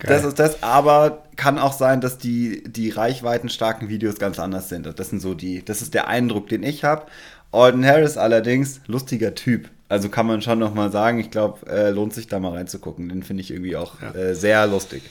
[0.00, 4.86] das ist das, aber kann auch sein, dass die, die reichweitenstarken Videos ganz anders sind.
[4.98, 7.06] Das sind so die, das ist der Eindruck, den ich habe.
[7.52, 9.68] Alden Harris allerdings, lustiger Typ.
[9.88, 13.08] Also kann man schon nochmal sagen, ich glaube, äh, lohnt sich da mal reinzugucken.
[13.08, 14.12] Den finde ich irgendwie auch ja.
[14.14, 15.02] äh, sehr lustig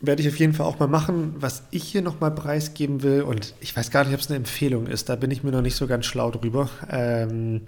[0.00, 1.34] werde ich auf jeden Fall auch mal machen.
[1.38, 4.86] Was ich hier nochmal preisgeben will, und ich weiß gar nicht, ob es eine Empfehlung
[4.86, 6.68] ist, da bin ich mir noch nicht so ganz schlau drüber.
[6.90, 7.62] Ähm,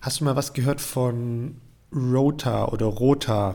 [0.00, 1.56] hast du mal was gehört von
[1.94, 3.54] Rota oder Rota,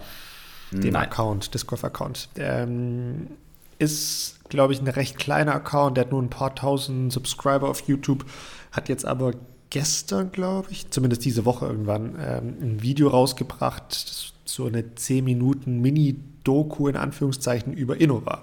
[0.72, 1.04] dem Nein.
[1.04, 2.30] Account, Disc Account?
[2.38, 3.28] Ähm,
[3.80, 7.88] ist, glaube ich, ein recht kleiner Account, der hat nur ein paar tausend Subscriber auf
[7.88, 8.26] YouTube,
[8.72, 9.34] hat jetzt aber
[9.70, 15.82] gestern, glaube ich, zumindest diese Woche irgendwann, ähm, ein Video rausgebracht, so eine 10 Minuten
[15.82, 16.16] Mini-
[16.48, 18.42] Doku in Anführungszeichen über Innova.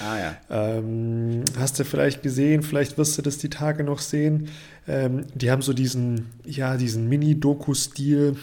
[0.00, 0.36] Ah ja.
[0.50, 4.48] Ähm, hast du vielleicht gesehen, vielleicht wirst du das die Tage noch sehen.
[4.88, 8.36] Ähm, die haben so diesen, ja, diesen Mini-Doku-Stil.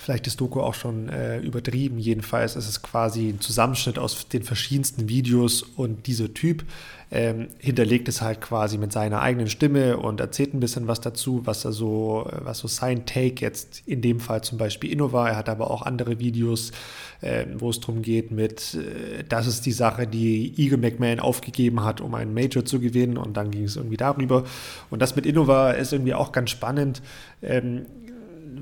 [0.00, 1.98] Vielleicht ist Doku auch schon äh, übertrieben.
[1.98, 6.64] Jedenfalls ist es quasi ein Zusammenschnitt aus den verschiedensten Videos und dieser Typ
[7.10, 11.42] ähm, hinterlegt es halt quasi mit seiner eigenen Stimme und erzählt ein bisschen was dazu,
[11.44, 15.28] was er so, was so sein Take jetzt in dem Fall zum Beispiel Innova.
[15.28, 16.72] Er hat aber auch andere Videos,
[17.20, 21.84] äh, wo es darum geht mit, äh, das ist die Sache, die Eagle McMahon aufgegeben
[21.84, 24.44] hat, um einen Major zu gewinnen und dann ging es irgendwie darüber.
[24.88, 27.02] Und das mit Innova ist irgendwie auch ganz spannend.
[27.42, 27.84] Ähm,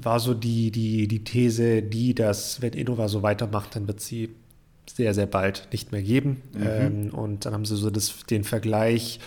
[0.04, 4.30] war so die, die, die These, die, dass wenn Innova so weitermacht, dann wird sie
[4.88, 6.42] sehr, sehr bald nicht mehr geben.
[6.52, 6.62] Mhm.
[6.66, 9.20] Ähm, und dann haben sie so das, den Vergleich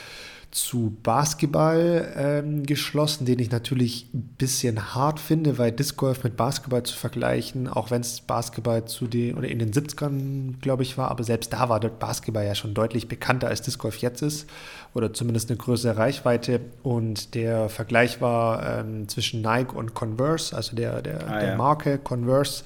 [0.53, 6.37] zu Basketball ähm, geschlossen, den ich natürlich ein bisschen hart finde, weil Disc Golf mit
[6.37, 10.95] Basketball zu vergleichen, auch wenn es Basketball zu den oder in den 70ern, glaube ich,
[10.95, 14.21] war, aber selbst da war dort Basketball ja schon deutlich bekannter als Disc Golf jetzt
[14.21, 14.47] ist
[14.93, 16.61] oder zumindest eine größere Reichweite.
[16.83, 21.55] Und der Vergleich war ähm, zwischen Nike und Converse, also der, der, ah, der ja.
[21.55, 22.63] Marke Converse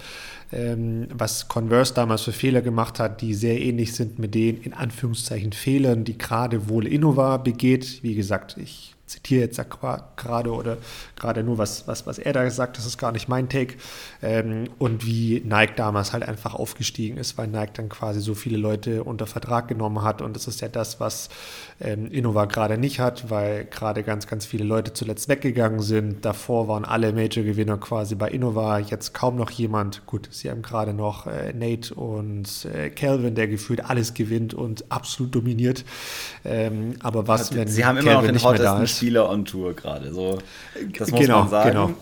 [0.52, 4.74] ähm, was Converse damals für Fehler gemacht hat, die sehr ähnlich sind mit den in
[4.74, 8.04] Anführungszeichen Fehlern, die gerade wohl Innova begeht.
[8.04, 9.60] Wie gesagt, ich zitiere jetzt
[10.18, 10.78] gerade oder
[11.16, 13.76] gerade nur was, was, was er da sagt, das ist gar nicht mein Take.
[14.22, 18.58] Ähm, und wie Nike damals halt einfach aufgestiegen ist, weil Nike dann quasi so viele
[18.58, 20.22] Leute unter Vertrag genommen hat.
[20.22, 21.30] Und das ist ja das, was
[21.80, 26.26] ähm, Innova gerade nicht hat, weil gerade ganz, ganz viele Leute zuletzt weggegangen sind.
[26.26, 30.06] Davor waren alle Major-Gewinner quasi bei Innova, jetzt kaum noch jemand.
[30.08, 34.92] Gut, sie haben gerade noch äh, Nate und äh, Calvin, der gefühlt alles gewinnt und
[34.92, 35.86] absolut dominiert.
[36.44, 40.12] Ähm, aber was, wenn sie haben Calvin immer noch den hottesten Spieler on Tour gerade.
[40.12, 40.40] So,
[40.98, 41.70] das muss genau, man sagen.
[41.70, 41.94] Genau.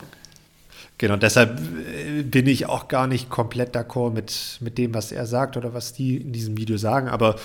[0.97, 5.25] Genau, deshalb äh, bin ich auch gar nicht komplett d'accord mit, mit dem, was er
[5.25, 7.09] sagt oder was die in diesem Video sagen.
[7.09, 7.35] Aber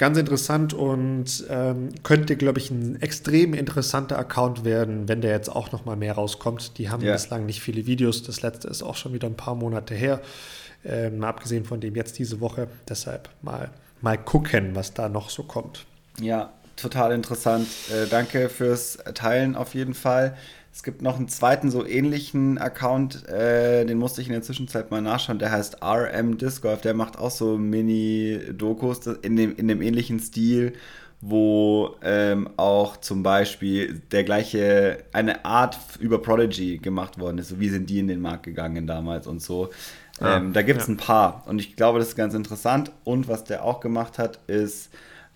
[0.00, 5.50] ganz interessant und ähm, könnte, glaube ich, ein extrem interessanter Account werden, wenn der jetzt
[5.50, 6.78] auch noch mal mehr rauskommt.
[6.78, 7.12] Die haben ja.
[7.12, 8.22] bislang nicht viele Videos.
[8.22, 10.22] Das letzte ist auch schon wieder ein paar Monate her.
[10.86, 12.68] Ähm, abgesehen von dem jetzt diese Woche.
[12.88, 13.68] Deshalb mal,
[14.00, 15.84] mal gucken, was da noch so kommt.
[16.18, 17.68] Ja, total interessant.
[17.92, 20.34] Äh, danke fürs Teilen auf jeden Fall.
[20.72, 24.90] Es gibt noch einen zweiten so ähnlichen Account, äh, den musste ich in der Zwischenzeit
[24.90, 29.66] mal nachschauen, der heißt RM Disc Golf, der macht auch so Mini-Dokus in dem, in
[29.66, 30.74] dem ähnlichen Stil,
[31.20, 37.60] wo ähm, auch zum Beispiel der gleiche, eine Art über Prodigy gemacht worden ist, so
[37.60, 39.70] wie sind die in den Markt gegangen damals und so.
[40.20, 40.94] Ah, ähm, da gibt es ja.
[40.94, 42.92] ein paar und ich glaube, das ist ganz interessant.
[43.04, 44.90] Und was der auch gemacht hat, ist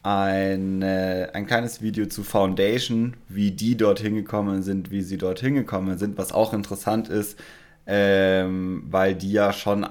[0.05, 5.55] ein, äh, ein kleines Video zu Foundation, wie die dorthin gekommen sind, wie sie dorthin
[5.55, 7.40] gekommen sind, was auch interessant ist,
[7.87, 9.87] ähm, weil die ja schon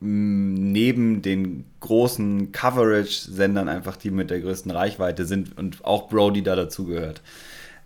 [0.00, 6.42] mm, neben den großen Coverage-Sendern einfach die mit der größten Reichweite sind und auch Brody
[6.42, 7.22] da dazugehört,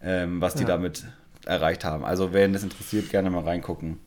[0.03, 0.69] ähm, was die ja.
[0.69, 1.05] damit
[1.47, 2.05] erreicht haben.
[2.05, 3.99] Also, wen das interessiert, gerne mal reingucken.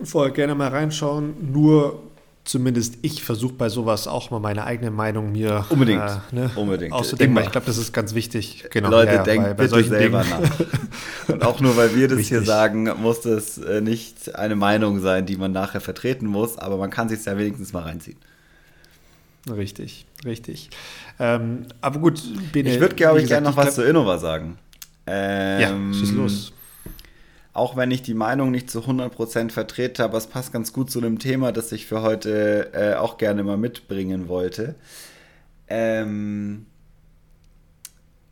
[0.00, 1.52] Vorher gerne mal reinschauen.
[1.52, 2.11] Nur
[2.44, 6.92] zumindest ich versuche bei sowas auch mal meine eigene Meinung mir unbedingt, äh, ne, unbedingt.
[6.92, 7.38] auszudenken.
[7.44, 8.64] Ich glaube, das ist ganz wichtig.
[8.70, 10.40] Genau, Leute, ja, denkt bei, bei bitte selber Dingen.
[10.40, 11.28] nach.
[11.28, 12.38] Und auch nur, weil wir das Richtig.
[12.38, 16.76] hier sagen, muss das äh, nicht eine Meinung sein, die man nachher vertreten muss, aber
[16.76, 18.18] man kann sich ja wenigstens mal reinziehen.
[19.50, 20.70] Richtig, richtig.
[21.18, 24.58] Ähm, aber gut, Bene, ich würde, glaube ich, gerne noch was zu Innova sagen.
[25.06, 26.52] Ähm, ja, schieß los
[27.54, 30.98] auch wenn ich die Meinung nicht zu 100% vertrete, aber es passt ganz gut zu
[31.00, 34.74] einem Thema, das ich für heute äh, auch gerne mal mitbringen wollte.
[35.68, 36.66] Ähm,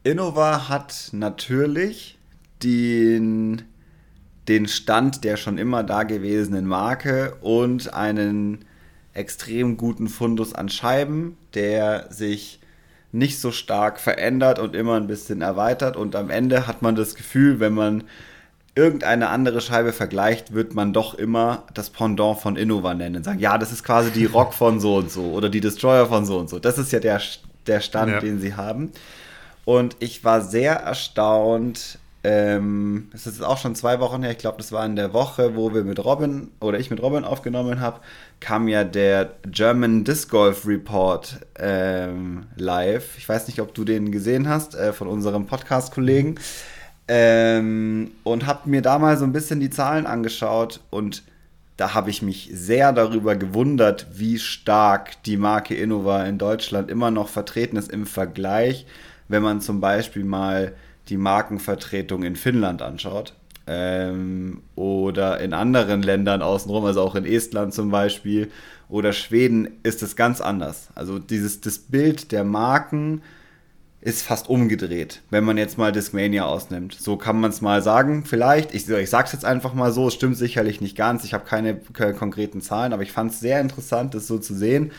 [0.02, 2.18] Innova hat natürlich
[2.62, 3.62] den,
[4.48, 8.64] den Stand der schon immer dagewesenen Marke und einen
[9.12, 12.60] extrem guten Fundus an Scheiben, der sich
[13.12, 15.96] nicht so stark verändert und immer ein bisschen erweitert.
[15.96, 18.04] Und am Ende hat man das Gefühl, wenn man
[18.74, 23.24] irgendeine andere Scheibe vergleicht, wird man doch immer das Pendant von Innova nennen.
[23.24, 26.24] Sagen, ja, das ist quasi die Rock von so und so oder die Destroyer von
[26.24, 26.58] so und so.
[26.58, 27.20] Das ist ja der,
[27.66, 28.20] der Stand, ja.
[28.20, 28.92] den sie haben.
[29.64, 31.98] Und ich war sehr erstaunt.
[32.22, 35.56] Ähm, es ist auch schon zwei Wochen her, ich glaube, das war in der Woche,
[35.56, 38.00] wo wir mit Robin oder ich mit Robin aufgenommen habe,
[38.40, 43.16] kam ja der German Disc Golf Report ähm, live.
[43.16, 46.38] Ich weiß nicht, ob du den gesehen hast, äh, von unserem Podcast-Kollegen.
[47.12, 51.24] Ähm, und habe mir da mal so ein bisschen die Zahlen angeschaut und
[51.76, 57.10] da habe ich mich sehr darüber gewundert, wie stark die Marke Innova in Deutschland immer
[57.10, 58.86] noch vertreten ist im Vergleich,
[59.26, 60.74] wenn man zum Beispiel mal
[61.08, 63.32] die Markenvertretung in Finnland anschaut
[63.66, 68.52] ähm, oder in anderen Ländern außenrum, also auch in Estland zum Beispiel
[68.88, 70.90] oder Schweden, ist es ganz anders.
[70.94, 73.22] Also dieses das Bild der Marken
[74.02, 76.94] ist fast umgedreht, wenn man jetzt mal Discmania ausnimmt.
[76.94, 78.74] So kann man es mal sagen, vielleicht.
[78.74, 81.24] Ich, ich sage es jetzt einfach mal so, es stimmt sicherlich nicht ganz.
[81.24, 81.74] Ich habe keine,
[82.14, 84.92] konkreten Zahlen, aber ich fand es sehr interessant, das so zu sehen.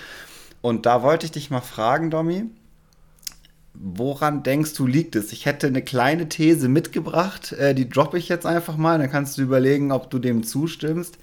[0.61, 2.45] Und da wollte ich dich mal fragen, Domi,
[3.73, 5.31] woran denkst du liegt es?
[5.31, 9.37] Ich hätte eine kleine These mitgebracht, äh, die droppe ich jetzt einfach mal, dann kannst
[9.37, 11.17] du überlegen, ob du dem zustimmst.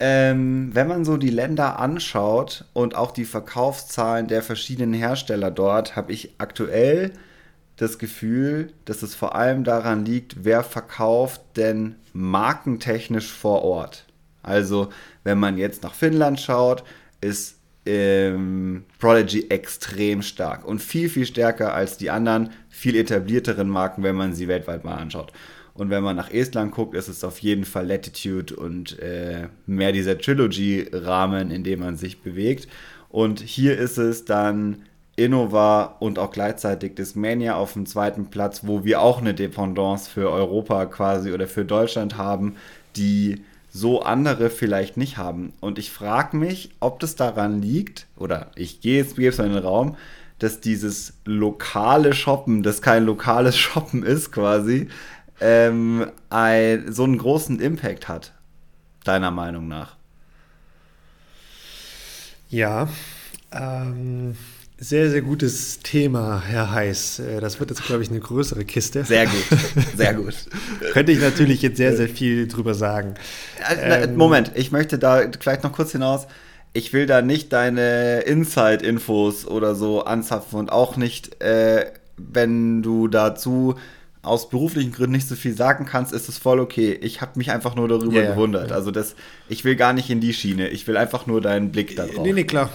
[0.00, 5.96] Ähm, wenn man so die Länder anschaut und auch die Verkaufszahlen der verschiedenen Hersteller dort,
[5.96, 7.12] habe ich aktuell
[7.76, 14.04] das Gefühl, dass es vor allem daran liegt, wer verkauft denn markentechnisch vor Ort.
[14.42, 14.90] Also,
[15.24, 16.84] wenn man jetzt nach Finnland schaut,
[17.20, 17.56] ist
[17.86, 24.16] ähm, Prodigy extrem stark und viel, viel stärker als die anderen, viel etablierteren Marken, wenn
[24.16, 25.32] man sie weltweit mal anschaut.
[25.78, 29.92] Und wenn man nach Estland guckt, ist es auf jeden Fall Latitude und äh, mehr
[29.92, 32.66] dieser Trilogy-Rahmen, in dem man sich bewegt.
[33.10, 34.82] Und hier ist es dann
[35.14, 40.30] Innova und auch gleichzeitig Discmania auf dem zweiten Platz, wo wir auch eine Dependance für
[40.30, 42.56] Europa quasi oder für Deutschland haben,
[42.96, 45.52] die so andere vielleicht nicht haben.
[45.60, 49.52] Und ich frage mich, ob das daran liegt, oder ich gehe jetzt, es mal in
[49.52, 49.96] den Raum,
[50.40, 54.88] dass dieses lokale Shoppen, das kein lokales Shoppen ist quasi,
[55.40, 58.32] ähm, ein, so einen großen Impact hat,
[59.04, 59.96] deiner Meinung nach?
[62.50, 62.88] Ja,
[63.52, 64.36] ähm,
[64.80, 67.18] sehr, sehr gutes Thema, Herr Heiß.
[67.18, 69.04] Äh, das wird jetzt, glaube ich, eine größere Kiste.
[69.04, 69.44] Sehr gut,
[69.96, 70.34] sehr gut.
[70.92, 73.14] Könnte ich natürlich jetzt sehr, sehr viel drüber sagen.
[73.82, 76.28] Ähm, Moment, ich möchte da gleich noch kurz hinaus.
[76.74, 83.08] Ich will da nicht deine Inside-Infos oder so anzapfen und auch nicht, äh, wenn du
[83.08, 83.74] dazu
[84.28, 86.92] aus beruflichen Gründen nicht so viel sagen kannst, ist es voll okay.
[87.00, 88.70] Ich habe mich einfach nur darüber yeah, gewundert.
[88.70, 88.76] Ja.
[88.76, 89.14] Also das,
[89.48, 90.68] ich will gar nicht in die Schiene.
[90.68, 92.22] Ich will einfach nur deinen Blick darauf.
[92.22, 92.70] Nee, nee, klar.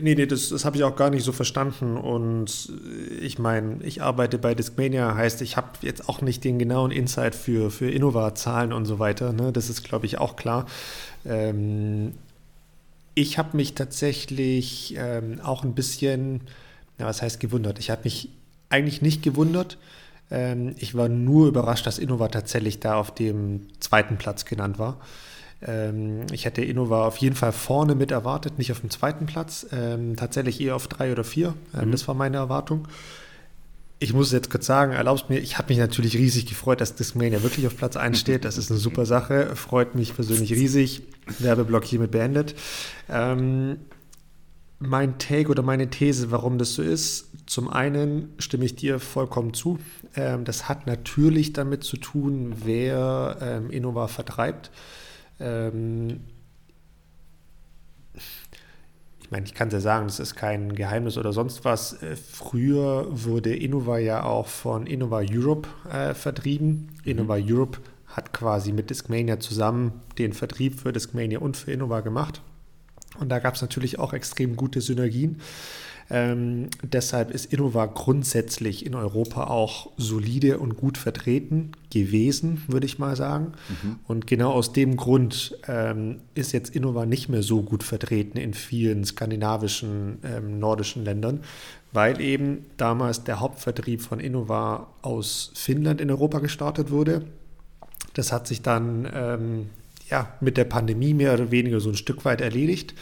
[0.00, 1.96] Nee, nee, das, das habe ich auch gar nicht so verstanden.
[1.96, 2.72] Und
[3.20, 7.34] ich meine, ich arbeite bei Discmania, heißt, ich habe jetzt auch nicht den genauen Insight
[7.34, 9.32] für, für Innova-Zahlen und so weiter.
[9.32, 9.52] Ne?
[9.52, 10.66] Das ist, glaube ich, auch klar.
[11.26, 12.12] Ähm,
[13.14, 16.40] ich habe mich tatsächlich ähm, auch ein bisschen,
[16.98, 17.78] ja, was heißt gewundert?
[17.78, 18.30] Ich habe mich
[18.70, 19.76] eigentlich nicht gewundert,
[20.30, 24.98] Ähm, ich war nur überrascht, dass Innova tatsächlich da auf dem zweiten Platz genannt war.
[25.62, 29.66] Ähm, ich hätte Innova auf jeden Fall vorne mit erwartet, nicht auf dem zweiten Platz,
[29.72, 31.54] ähm, tatsächlich eher auf drei oder vier.
[31.74, 31.92] Ähm, mhm.
[31.92, 32.88] Das war meine Erwartung.
[34.02, 37.42] Ich muss jetzt kurz sagen, erlaubst mir, ich habe mich natürlich riesig gefreut, dass Discmania
[37.42, 38.46] wirklich auf Platz 1 steht.
[38.46, 41.02] Das ist eine super Sache, freut mich persönlich riesig.
[41.38, 42.54] Werbeblock hiermit beendet.
[43.10, 43.76] Ähm,
[44.78, 49.52] mein Take oder meine These, warum das so ist, zum einen stimme ich dir vollkommen
[49.52, 49.78] zu.
[50.16, 54.70] Ähm, das hat natürlich damit zu tun, wer ähm, Innova vertreibt.
[55.38, 56.20] Ähm,
[59.20, 62.02] ich meine, ich kann es ja sagen, das ist kein Geheimnis oder sonst was.
[62.02, 66.88] Äh, früher wurde Innova ja auch von Innova Europe äh, vertrieben.
[67.04, 67.10] Mhm.
[67.10, 72.42] Innova Europe hat quasi mit Discmania zusammen den Vertrieb für Discmania und für Innova gemacht.
[73.18, 75.40] Und da gab es natürlich auch extrem gute Synergien.
[76.12, 82.98] Ähm, deshalb ist Innova grundsätzlich in Europa auch solide und gut vertreten gewesen, würde ich
[82.98, 83.52] mal sagen.
[83.68, 83.98] Mhm.
[84.08, 88.54] Und genau aus dem Grund ähm, ist jetzt Innova nicht mehr so gut vertreten in
[88.54, 91.40] vielen skandinavischen, ähm, nordischen Ländern,
[91.92, 97.22] weil eben damals der Hauptvertrieb von Innova aus Finnland in Europa gestartet wurde.
[98.14, 99.66] Das hat sich dann ähm,
[100.10, 102.94] ja, mit der Pandemie mehr oder weniger so ein Stück weit erledigt.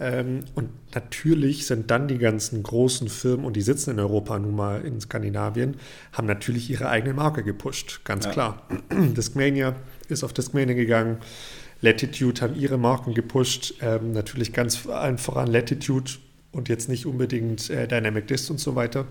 [0.00, 4.56] Ähm, und natürlich sind dann die ganzen großen Firmen, und die sitzen in Europa nun
[4.56, 5.76] mal in Skandinavien,
[6.12, 8.32] haben natürlich ihre eigene Marke gepusht, ganz ja.
[8.32, 8.66] klar.
[8.90, 9.76] Discmania
[10.08, 11.18] ist auf Discmania gegangen,
[11.82, 16.12] Latitude haben ihre Marken gepusht, ähm, natürlich ganz allen voran Latitude
[16.52, 19.06] und jetzt nicht unbedingt äh, Dynamic Dist und so weiter.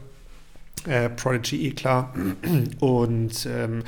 [0.87, 2.13] Äh, Prodigy eh klar.
[2.79, 3.83] Und ähm,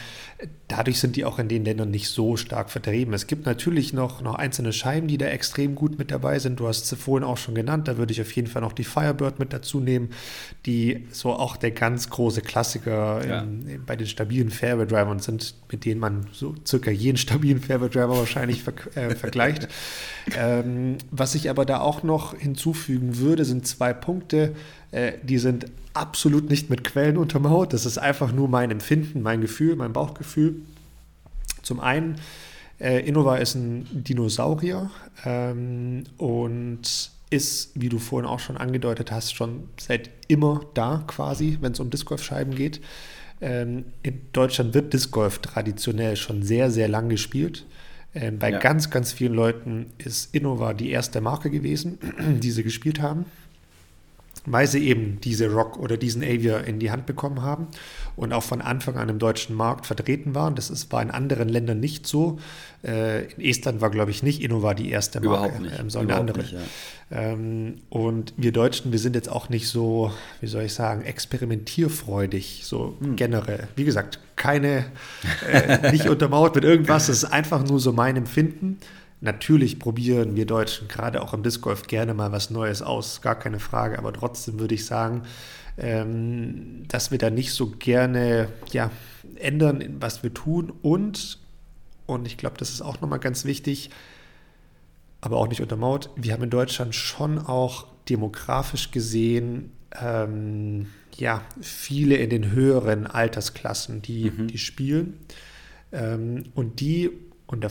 [0.68, 3.14] dadurch sind die auch in den Ländern nicht so stark vertrieben.
[3.14, 6.60] Es gibt natürlich noch, noch einzelne Scheiben, die da extrem gut mit dabei sind.
[6.60, 7.88] Du hast sie vorhin auch schon genannt.
[7.88, 10.10] Da würde ich auf jeden Fall noch die Firebird mit dazu nehmen,
[10.66, 13.42] die so auch der ganz große Klassiker ja.
[13.42, 18.64] in, bei den stabilen Fairway-Drivern sind, mit denen man so circa jeden stabilen Fairway-Driver wahrscheinlich
[18.64, 19.68] ver äh, vergleicht.
[20.38, 24.54] ähm, was ich aber da auch noch hinzufügen würde, sind zwei Punkte.
[24.92, 27.74] Äh, die sind absolut nicht mit Quellen untermauert.
[27.74, 30.56] Das ist einfach nur mein Empfinden, mein Gefühl, mein Bauchgefühl.
[31.62, 32.16] Zum einen,
[32.80, 34.90] äh, Innova ist ein Dinosaurier
[35.26, 41.58] ähm, und ist, wie du vorhin auch schon angedeutet hast, schon seit immer da quasi,
[41.62, 42.82] wenn es um Disc Golf Scheiben geht.
[43.40, 47.66] Ähm, in Deutschland wird Disc Golf traditionell schon sehr, sehr lang gespielt.
[48.14, 48.60] Ähm, bei ja.
[48.60, 52.00] ganz, ganz vielen Leuten ist Innova die erste Marke gewesen,
[52.42, 53.26] die sie gespielt haben
[54.46, 57.68] weil sie eben diese Rock oder diesen Aviar in die Hand bekommen haben
[58.16, 60.56] und auch von Anfang an im deutschen Markt vertreten waren.
[60.56, 62.40] Das ist, war in anderen Ländern nicht so.
[62.84, 65.80] Äh, in Estland war, glaube ich, nicht Innova die erste Marke, Überhaupt nicht.
[65.80, 66.40] Ähm, sondern Überhaupt andere.
[66.40, 66.54] Nicht,
[67.12, 67.20] ja.
[67.20, 72.62] ähm, und wir Deutschen, wir sind jetzt auch nicht so, wie soll ich sagen, experimentierfreudig,
[72.66, 73.16] so hm.
[73.16, 73.68] generell.
[73.76, 74.86] Wie gesagt, keine,
[75.52, 78.80] äh, nicht untermauert mit irgendwas, das ist einfach nur so mein Empfinden.
[79.22, 83.38] Natürlich probieren wir Deutschen gerade auch im Disc Golf gerne mal was Neues aus, gar
[83.38, 85.24] keine Frage, aber trotzdem würde ich sagen,
[85.78, 88.90] ähm, dass wir da nicht so gerne ja,
[89.36, 91.38] ändern, was wir tun und,
[92.08, 93.92] und ich glaube, das ist auch nochmal ganz wichtig,
[95.22, 102.16] aber auch nicht untermauert, wir haben in Deutschland schon auch demografisch gesehen ähm, ja, viele
[102.16, 104.48] in den höheren Altersklassen, die, mhm.
[104.48, 105.20] die spielen.
[105.92, 107.12] Ähm, und die
[107.52, 107.70] und da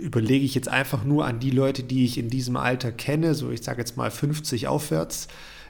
[0.00, 3.50] überlege ich jetzt einfach nur an die Leute, die ich in diesem Alter kenne, so
[3.50, 5.28] ich sage jetzt mal 50 aufwärts,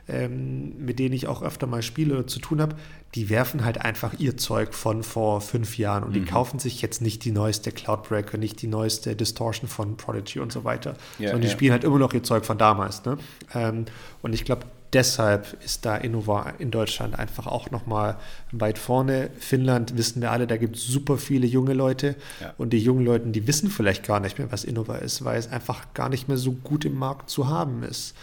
[0.09, 2.76] ähm, mit denen ich auch öfter mal spiele oder zu tun habe,
[3.14, 6.14] die werfen halt einfach ihr Zeug von vor fünf Jahren und mhm.
[6.14, 10.52] die kaufen sich jetzt nicht die neueste Cloudbreaker, nicht die neueste Distortion von Prodigy und
[10.52, 11.52] so weiter, ja, sondern die ja.
[11.52, 13.05] spielen halt immer noch ihr Zeug von damals.
[13.05, 13.16] Ne?
[13.55, 13.87] Ähm,
[14.22, 18.16] und ich glaube, deshalb ist da Innova in Deutschland einfach auch nochmal
[18.53, 19.31] weit vorne.
[19.38, 22.55] Finnland wissen wir alle, da gibt es super viele junge Leute ja.
[22.59, 25.51] und die jungen Leute, die wissen vielleicht gar nicht mehr, was Innova ist, weil es
[25.51, 28.15] einfach gar nicht mehr so gut im Markt zu haben ist.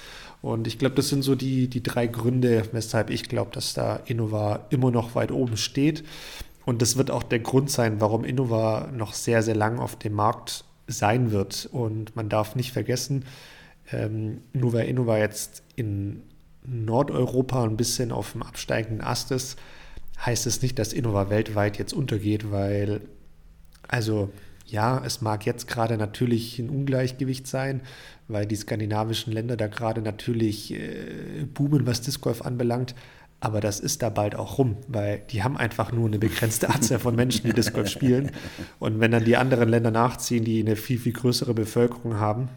[0.42, 4.02] Und ich glaube, das sind so die, die drei Gründe, weshalb ich glaube, dass da
[4.06, 6.04] Innova immer noch weit oben steht.
[6.66, 10.14] Und das wird auch der Grund sein, warum Innova noch sehr, sehr lang auf dem
[10.14, 11.70] Markt sein wird.
[11.72, 13.24] Und man darf nicht vergessen,
[13.92, 16.22] ähm, nur weil Innova jetzt in
[16.66, 19.58] Nordeuropa ein bisschen auf dem absteigenden Ast ist,
[20.26, 23.02] heißt es nicht, dass Innova weltweit jetzt untergeht, weil,
[23.88, 24.30] also
[24.66, 27.82] ja, es mag jetzt gerade natürlich ein Ungleichgewicht sein,
[28.28, 32.96] weil die skandinavischen Länder da gerade natürlich äh, boomen, was Disc Golf anbelangt.
[33.42, 37.00] Aber das ist da bald auch rum, weil die haben einfach nur eine begrenzte Anzahl
[37.00, 38.32] von Menschen, die Disc Golf spielen.
[38.80, 42.48] Und wenn dann die anderen Länder nachziehen, die eine viel, viel größere Bevölkerung haben,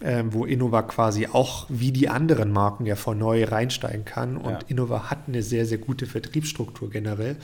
[0.00, 4.36] ähm, wo Innova quasi auch wie die anderen Marken ja vor neu reinsteigen kann.
[4.36, 4.58] Und ja.
[4.68, 7.36] Innova hat eine sehr, sehr gute Vertriebsstruktur generell.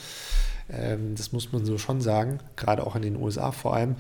[0.71, 3.97] Ähm, das muss man so schon sagen, gerade auch in den USA vor allem.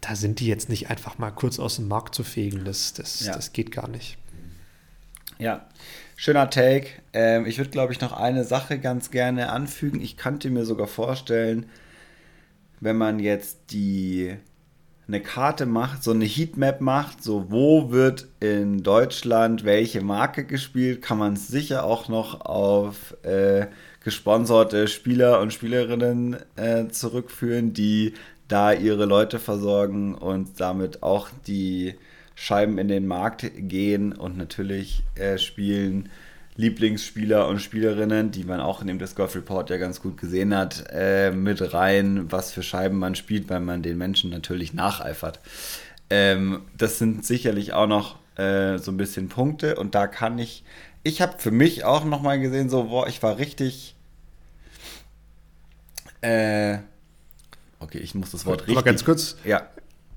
[0.00, 2.64] Da sind die jetzt nicht einfach mal kurz aus dem Markt zu fegen.
[2.64, 3.34] Das, das, ja.
[3.34, 4.18] das geht gar nicht.
[5.38, 5.66] Ja,
[6.16, 6.88] schöner Take.
[7.12, 10.00] Ähm, ich würde, glaube ich, noch eine Sache ganz gerne anfügen.
[10.00, 11.66] Ich könnte mir sogar vorstellen,
[12.80, 14.36] wenn man jetzt die
[15.08, 21.00] eine Karte macht, so eine Heatmap macht, so wo wird in Deutschland welche Marke gespielt,
[21.00, 23.66] kann man sicher auch noch auf äh,
[24.04, 28.12] gesponserte Spieler und Spielerinnen äh, zurückführen, die
[28.48, 31.94] da ihre Leute versorgen und damit auch die
[32.34, 36.10] Scheiben in den Markt gehen und natürlich äh, spielen
[36.58, 40.54] Lieblingsspieler und Spielerinnen, die man auch in dem Disc Golf Report ja ganz gut gesehen
[40.54, 45.38] hat, äh, mit rein, was für Scheiben man spielt, weil man den Menschen natürlich nacheifert.
[46.10, 50.64] Ähm, das sind sicherlich auch noch äh, so ein bisschen Punkte und da kann ich,
[51.04, 53.94] ich habe für mich auch nochmal gesehen, so, boah, ich war richtig,
[56.22, 56.78] äh,
[57.78, 58.76] okay, ich muss das Wort richtig.
[58.76, 59.68] Aber ganz kurz, ja.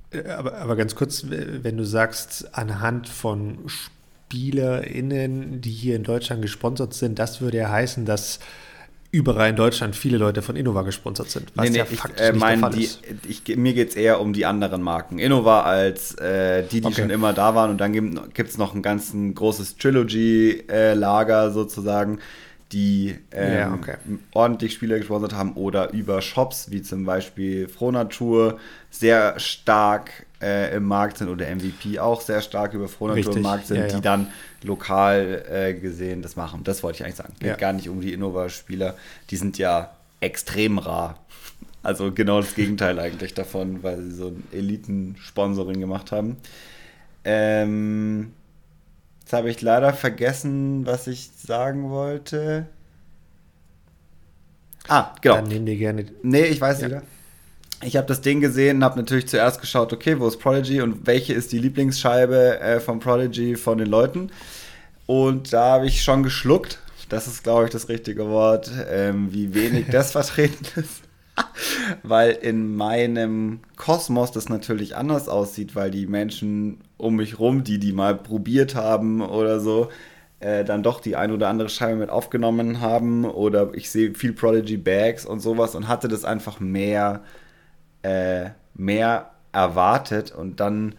[0.09, 4.00] Äh, aber, aber ganz kurz, wenn du sagst, anhand von Spielen,
[4.31, 8.39] SpielerInnen, die hier in Deutschland gesponsert sind, das würde ja heißen, dass
[9.11, 11.51] überall in Deutschland viele Leute von Innova gesponsert sind.
[11.55, 13.01] Was nee, nee, ja faktisch ich, äh, nicht mein, der Fall die, ist.
[13.27, 15.19] Ich, mir geht es eher um die anderen Marken.
[15.19, 17.01] Innova als äh, die, die okay.
[17.01, 17.71] schon immer da waren.
[17.71, 22.19] Und dann gibt es noch ein ganz ein großes Trilogy-Lager äh, sozusagen,
[22.71, 23.95] die ähm, ja, okay.
[24.31, 28.59] ordentlich Spieler gesponsert haben oder über Shops wie zum Beispiel Fronatur
[28.91, 33.67] sehr stark äh, im Markt sind oder MVP auch sehr stark über Fronatur im Markt
[33.67, 33.95] sind, ja, ja.
[33.95, 34.27] die dann
[34.63, 36.63] lokal äh, gesehen das machen.
[36.63, 37.33] Das wollte ich eigentlich sagen.
[37.39, 37.55] Geht ja.
[37.55, 38.95] gar nicht um die Innova-Spieler.
[39.29, 41.19] Die sind ja extrem rar.
[41.83, 46.37] Also genau das Gegenteil eigentlich davon, weil sie so ein Eliten-Sponsoring gemacht haben.
[47.23, 48.33] Ähm,
[49.21, 52.67] jetzt habe ich leider vergessen, was ich sagen wollte.
[54.87, 55.35] Ah, genau.
[55.35, 56.05] Dann nehmen die gerne.
[56.23, 56.87] Nee, ich weiß ja.
[56.87, 57.03] wieder
[57.83, 61.07] ich habe das Ding gesehen und habe natürlich zuerst geschaut, okay, wo ist Prodigy und
[61.07, 64.31] welche ist die Lieblingsscheibe äh, von Prodigy von den Leuten.
[65.07, 66.79] Und da habe ich schon geschluckt.
[67.09, 71.01] Das ist, glaube ich, das richtige Wort, ähm, wie wenig das vertreten ist.
[72.03, 77.79] weil in meinem Kosmos das natürlich anders aussieht, weil die Menschen um mich rum, die
[77.79, 79.89] die mal probiert haben oder so,
[80.39, 83.25] äh, dann doch die ein oder andere Scheibe mit aufgenommen haben.
[83.25, 87.21] Oder ich sehe viel Prodigy Bags und sowas und hatte das einfach mehr
[88.03, 90.31] äh, mehr erwartet.
[90.31, 90.95] Und dann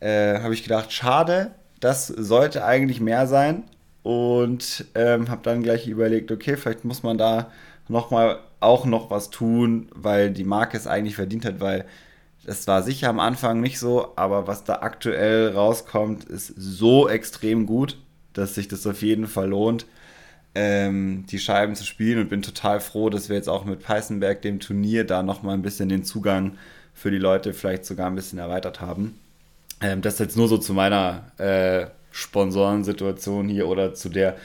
[0.00, 3.64] äh, habe ich gedacht, schade, das sollte eigentlich mehr sein.
[4.02, 7.50] Und ähm, habe dann gleich überlegt, okay, vielleicht muss man da
[7.88, 11.84] nochmal auch noch was tun, weil die Marke es eigentlich verdient hat, weil
[12.44, 17.66] es war sicher am Anfang nicht so, aber was da aktuell rauskommt, ist so extrem
[17.66, 17.98] gut,
[18.32, 19.86] dass sich das auf jeden Fall lohnt
[20.60, 24.42] ähm, die Scheiben zu spielen und bin total froh, dass wir jetzt auch mit Peißenberg,
[24.42, 26.58] dem Turnier, da nochmal ein bisschen den Zugang
[26.94, 29.20] für die Leute vielleicht sogar ein bisschen erweitert haben.
[29.80, 34.36] Ähm, das jetzt nur so zu meiner äh, Sponsorensituation hier oder zu der,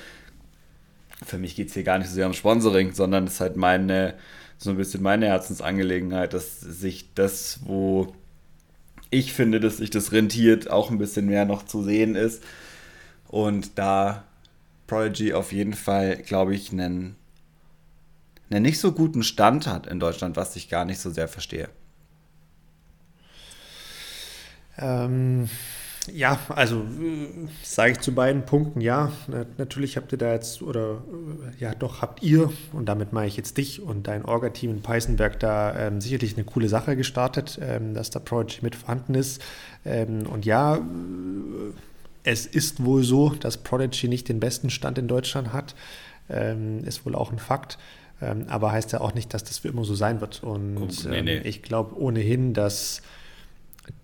[1.26, 3.58] für mich geht es hier gar nicht so sehr um Sponsoring, sondern es ist halt
[3.58, 4.14] meine,
[4.60, 8.14] so ein bisschen meine Herzensangelegenheit, dass sich das, wo
[9.10, 12.44] ich finde, dass sich das rentiert, auch ein bisschen mehr noch zu sehen ist.
[13.30, 14.26] Und da
[14.94, 17.16] Prodigy auf jeden Fall, glaube ich, einen,
[18.50, 21.70] einen nicht so guten Stand hat in Deutschland, was ich gar nicht so sehr verstehe.
[24.78, 25.50] Ähm,
[26.12, 26.86] ja, also
[27.64, 29.12] sage ich zu beiden Punkten ja.
[29.58, 31.04] Natürlich habt ihr da jetzt, oder
[31.60, 35.40] ja, doch habt ihr, und damit meine ich jetzt dich und dein Orga-Team in Peißenberg
[35.40, 39.42] da ähm, sicherlich eine coole Sache gestartet, ähm, dass da Prodigy mit vorhanden ist.
[39.86, 40.80] Ähm, und ja,
[42.24, 45.76] es ist wohl so, dass Prodigy nicht den besten Stand in Deutschland hat.
[46.30, 47.78] Ähm, ist wohl auch ein Fakt.
[48.22, 50.44] Ähm, aber heißt ja auch nicht, dass das für immer so sein wird.
[50.44, 51.38] Und nee, nee.
[51.38, 53.02] Ähm, ich glaube ohnehin, dass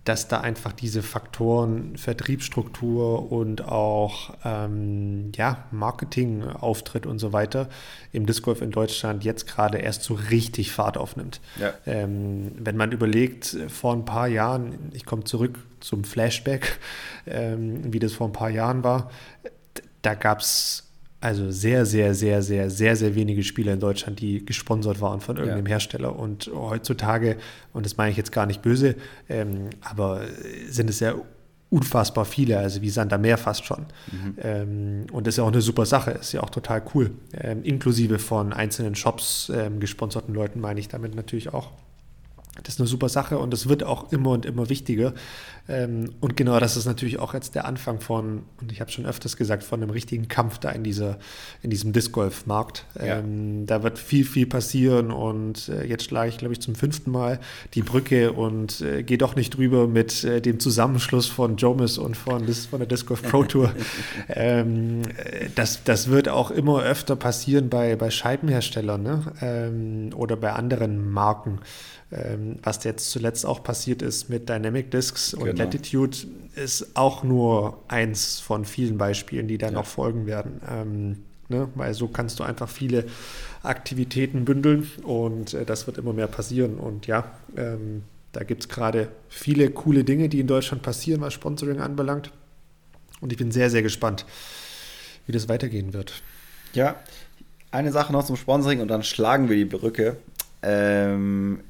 [0.04, 7.70] dass da einfach diese Faktoren Vertriebsstruktur und auch ähm, ja, Marketing, Auftritt und so weiter
[8.12, 11.42] im Disc Golf in Deutschland jetzt gerade erst so richtig Fahrt aufnimmt.
[11.60, 11.74] Ja.
[11.86, 16.80] Ähm, wenn man überlegt, vor ein paar Jahren, ich komme zurück zum Flashback,
[17.28, 19.12] ähm, wie das vor ein paar Jahren war,
[20.02, 20.89] da gab es
[21.22, 25.36] also sehr, sehr, sehr, sehr, sehr, sehr wenige Spieler in Deutschland, die gesponsert waren von
[25.36, 25.72] irgendeinem ja.
[25.72, 26.18] Hersteller.
[26.18, 27.38] Und heutzutage,
[27.74, 28.96] und das meine ich jetzt gar nicht böse,
[29.28, 30.22] ähm, aber
[30.70, 31.16] sind es ja
[31.70, 33.86] unfassbar viele, also wie Sand am Meer fast schon.
[34.12, 34.38] Mhm.
[34.42, 37.12] Ähm, und das ist ja auch eine super Sache, ist ja auch total cool.
[37.34, 41.72] Ähm, inklusive von einzelnen Shops, ähm, gesponserten Leuten meine ich damit natürlich auch.
[42.64, 45.14] Das ist eine super Sache und es wird auch immer und immer wichtiger.
[45.70, 49.06] Ähm, und genau das ist natürlich auch jetzt der Anfang von, und ich habe schon
[49.06, 51.20] öfters gesagt, von einem richtigen Kampf da in, dieser,
[51.62, 52.86] in diesem Disc Golf Markt.
[52.98, 53.20] Ja.
[53.20, 57.12] Ähm, da wird viel, viel passieren und äh, jetzt schlage ich, glaube ich, zum fünften
[57.12, 57.40] Mal
[57.76, 62.18] die Brücke und äh, gehe doch nicht drüber mit äh, dem Zusammenschluss von Jomis und
[62.18, 63.72] von, von der Disc Golf Pro Tour.
[64.30, 65.04] ähm,
[65.54, 70.10] das, das wird auch immer öfter passieren bei, bei Scheibenherstellern ne?
[70.16, 71.60] Oder bei anderen Marken.
[72.12, 75.64] Ähm, was jetzt zuletzt auch passiert ist mit Dynamic Discs und genau.
[75.64, 76.18] Latitude,
[76.56, 79.80] ist auch nur eins von vielen Beispielen, die dann ja.
[79.80, 80.62] noch folgen werden.
[80.68, 81.18] Ähm,
[81.50, 81.70] ne?
[81.76, 83.06] Weil so kannst du einfach viele
[83.62, 86.78] Aktivitäten bündeln und äh, das wird immer mehr passieren.
[86.78, 91.34] Und ja, ähm, da gibt es gerade viele coole Dinge, die in Deutschland passieren, was
[91.34, 92.32] Sponsoring anbelangt.
[93.22, 94.26] Und ich bin sehr, sehr gespannt,
[95.26, 96.24] wie das weitergehen wird.
[96.74, 96.96] Ja,
[97.72, 100.18] eine Sache noch zum Sponsoring und dann schlagen wir die Brücke.
[100.62, 101.62] Ähm,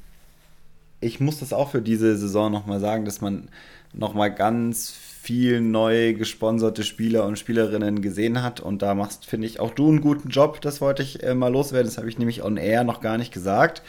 [1.00, 3.48] ich muss das auch für diese Saison nochmal sagen, dass man
[3.92, 8.60] nochmal ganz viel neu gesponserte Spieler und Spielerinnen gesehen hat.
[8.60, 10.60] Und da machst, finde ich, auch du einen guten Job.
[10.60, 11.86] Das wollte ich äh, mal loswerden.
[11.86, 13.82] Das habe ich nämlich on air noch gar nicht gesagt.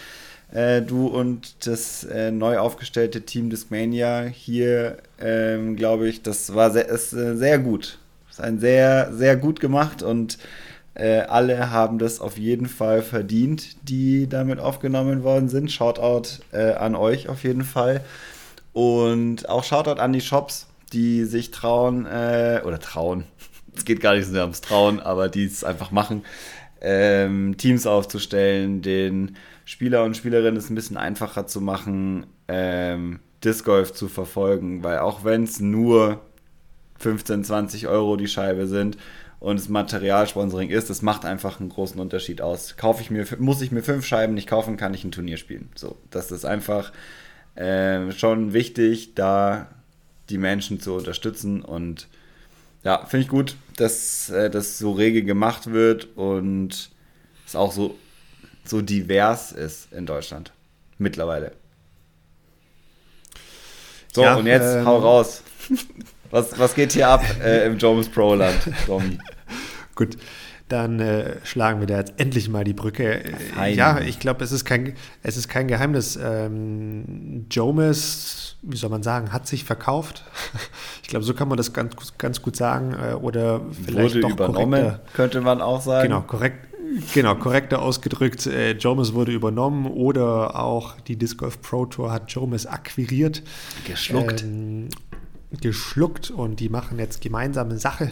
[0.52, 6.72] Äh, du und das äh, neu aufgestellte Team Discmania hier, ähm, glaube ich, das war
[6.72, 8.00] sehr, ist, äh, sehr gut.
[8.28, 10.38] Das ist ein sehr, sehr gut gemacht und
[10.94, 15.72] äh, alle haben das auf jeden Fall verdient, die damit aufgenommen worden sind.
[15.72, 18.04] Shoutout äh, an euch auf jeden Fall.
[18.74, 23.26] Und auch Shoutout an die Shops, die sich trauen, äh, oder trauen,
[23.76, 26.24] es geht gar nicht so sehr ums Trauen, aber die es einfach machen,
[26.82, 33.66] ähm, Teams aufzustellen, den Spieler und Spielerinnen es ein bisschen einfacher zu machen, ähm, Disc
[33.66, 36.22] Golf zu verfolgen, weil auch wenn es nur
[37.00, 38.98] 15, 20 Euro die Scheibe sind,
[39.42, 42.78] und das Materialsponsoring ist, das macht einfach einen großen Unterschied aus.
[42.78, 45.72] Kaufe ich mir, muss ich mir fünf Scheiben nicht kaufen, kann ich ein Turnier spielen.
[45.74, 46.94] So, das ist einfach
[47.56, 49.68] äh, schon wichtig, da
[50.30, 52.08] die Menschen zu unterstützen und
[52.84, 56.92] ja, finde ich gut, dass äh, das so rege gemacht wird und
[57.48, 57.98] es auch so,
[58.64, 60.52] so divers ist in Deutschland.
[61.00, 61.54] Mittlerweile.
[64.14, 65.42] So, ja, und jetzt ähm, hau raus.
[66.30, 68.62] Was, was geht hier ab äh, im Jones Pro-Land,
[69.96, 70.18] Gut,
[70.72, 73.22] dann äh, schlagen wir da jetzt endlich mal die Brücke.
[73.54, 73.76] Fein.
[73.76, 76.18] Ja, ich glaube, es, ist kein, es ist kein Geheimnis.
[76.22, 80.24] Ähm, Jomes, wie soll man sagen, hat sich verkauft.
[81.04, 82.94] ich glaube, so kann man das ganz, ganz gut sagen.
[82.94, 86.08] Äh, oder vielleicht wurde doch übernommen, könnte man auch sagen.
[86.08, 86.68] Genau, korrekt.
[87.14, 92.32] Genau, korrekter ausgedrückt, äh, Jomes wurde übernommen oder auch die Disc Golf Pro Tour hat
[92.32, 93.44] Jomes akquiriert.
[93.88, 94.44] Geschluckt.
[94.44, 94.90] Ähm,
[95.60, 98.12] geschluckt und die machen jetzt gemeinsame Sache,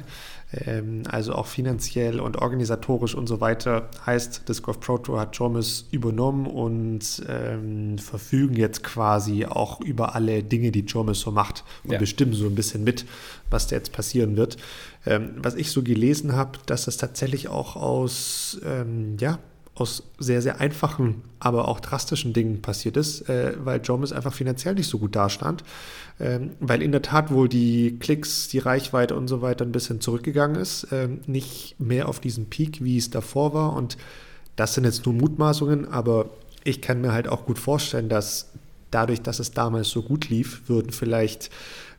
[0.51, 3.89] ähm, also auch finanziell und organisatorisch und so weiter.
[4.05, 10.15] Heißt, Disc Golf Pro Tour hat Jomis übernommen und ähm, verfügen jetzt quasi auch über
[10.15, 11.99] alle Dinge, die Jomis so macht und ja.
[11.99, 13.05] bestimmen so ein bisschen mit,
[13.49, 14.57] was da jetzt passieren wird.
[15.05, 19.39] Ähm, was ich so gelesen habe, dass das tatsächlich auch aus, ähm, ja,
[19.75, 24.75] aus sehr, sehr einfachen, aber auch drastischen Dingen passiert ist, äh, weil Jomis einfach finanziell
[24.75, 25.63] nicht so gut dastand,
[26.19, 30.01] ähm, weil in der Tat wohl die Klicks, die Reichweite und so weiter ein bisschen
[30.01, 33.73] zurückgegangen ist, ähm, nicht mehr auf diesen Peak, wie es davor war.
[33.73, 33.97] Und
[34.55, 36.29] das sind jetzt nur Mutmaßungen, aber
[36.63, 38.51] ich kann mir halt auch gut vorstellen, dass
[38.91, 41.49] dadurch, dass es damals so gut lief, würden vielleicht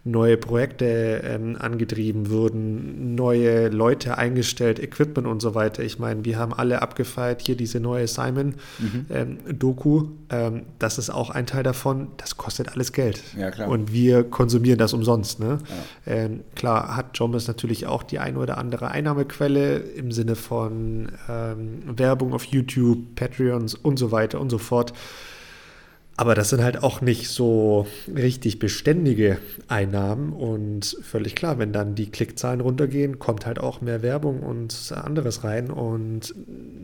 [0.02, 5.82] neue Projekte ähm, angetrieben würden, neue Leute eingestellt, Equipment und so weiter.
[5.82, 10.00] Ich meine, wir haben alle abgefeiert hier diese neue Simon-Doku.
[10.00, 10.18] Mhm.
[10.30, 12.08] Ähm, ähm, das ist auch ein Teil davon.
[12.16, 13.22] Das kostet alles Geld.
[13.36, 13.68] Ja, klar.
[13.68, 15.38] Und wir konsumieren das umsonst.
[15.38, 15.58] Ne?
[16.06, 16.12] Ja.
[16.14, 21.82] Ähm, klar hat Jomis natürlich auch die ein oder andere Einnahmequelle im Sinne von ähm,
[21.98, 24.94] Werbung auf YouTube, Patreons und so weiter und so fort.
[26.20, 31.94] Aber das sind halt auch nicht so richtig beständige Einnahmen und völlig klar, wenn dann
[31.94, 36.34] die Klickzahlen runtergehen, kommt halt auch mehr Werbung und anderes rein und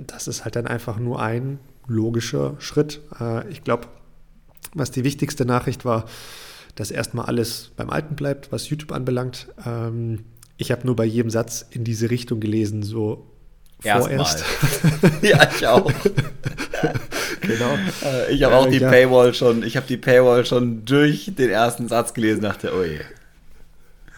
[0.07, 3.03] das ist halt dann einfach nur ein logischer Schritt.
[3.21, 3.89] Äh, ich glaube,
[4.73, 6.07] was die wichtigste Nachricht war,
[6.75, 9.49] dass erstmal alles beim Alten bleibt, was YouTube anbelangt.
[9.67, 10.21] Ähm,
[10.57, 13.27] ich habe nur bei jedem Satz in diese Richtung gelesen, so
[13.81, 14.45] vorerst.
[15.23, 15.93] ja, ich auch.
[17.41, 17.79] genau.
[18.05, 18.91] Äh, ich habe auch die ja.
[18.91, 23.01] Paywall schon, ich habe die Paywall schon durch den ersten Satz gelesen, dachte, oh je.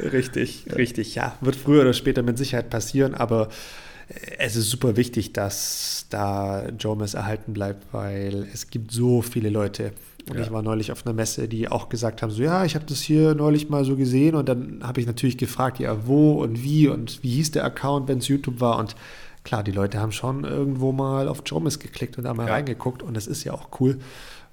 [0.00, 0.74] Richtig, ja.
[0.74, 1.36] richtig, ja.
[1.40, 3.48] Wird früher oder später mit Sicherheit passieren, aber
[4.38, 9.92] es ist super wichtig, dass da Jomis erhalten bleibt, weil es gibt so viele Leute.
[10.28, 10.44] Und ja.
[10.44, 13.00] ich war neulich auf einer Messe, die auch gesagt haben, so ja, ich habe das
[13.00, 16.88] hier neulich mal so gesehen und dann habe ich natürlich gefragt, ja, wo und wie
[16.88, 18.94] und wie hieß der Account, wenn es YouTube war und
[19.48, 22.52] klar, die Leute haben schon irgendwo mal auf Jomis geklickt und da mal ja.
[22.52, 23.98] reingeguckt und es ist ja auch cool,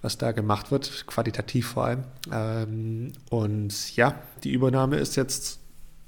[0.01, 2.03] was da gemacht wird, qualitativ vor allem.
[2.31, 4.15] Ähm, und ja,
[4.45, 5.59] die Übernahme ist jetzt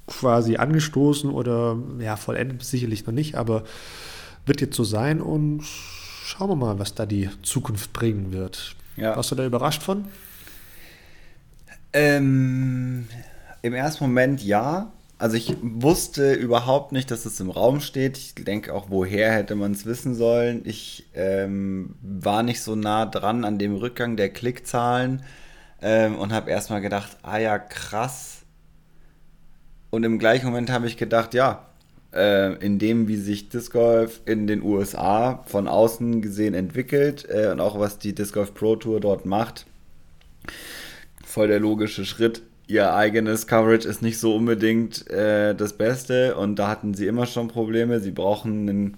[0.07, 3.65] quasi angestoßen oder ja, vollendet sicherlich noch nicht, aber
[4.45, 5.63] wird jetzt so sein und
[6.23, 8.73] schauen wir mal, was da die Zukunft bringen wird.
[8.95, 9.17] Ja.
[9.17, 10.05] Warst du da überrascht von?
[11.91, 13.09] Ähm,
[13.61, 14.93] Im ersten Moment ja.
[15.19, 18.17] Also ich wusste überhaupt nicht, dass es im Raum steht.
[18.17, 20.61] Ich denke auch, woher hätte man es wissen sollen.
[20.63, 25.23] Ich ähm, war nicht so nah dran an dem Rückgang der Klickzahlen
[25.81, 28.43] ähm, und habe erstmal gedacht, ah ja, krass.
[29.89, 31.65] Und im gleichen Moment habe ich gedacht, ja,
[32.13, 37.49] äh, in dem, wie sich Disc Golf in den USA von außen gesehen entwickelt äh,
[37.51, 39.65] und auch was die Disc Golf Pro Tour dort macht,
[41.25, 46.57] voll der logische Schritt ihr eigenes Coverage ist nicht so unbedingt äh, das Beste und
[46.57, 47.99] da hatten sie immer schon Probleme.
[47.99, 48.97] Sie brauchen einen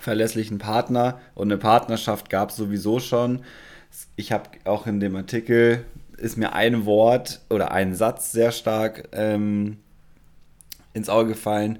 [0.00, 3.40] verlässlichen Partner und eine Partnerschaft gab es sowieso schon.
[4.16, 5.84] Ich habe auch in dem Artikel
[6.16, 9.78] ist mir ein Wort oder ein Satz sehr stark ähm,
[10.92, 11.78] ins Auge gefallen.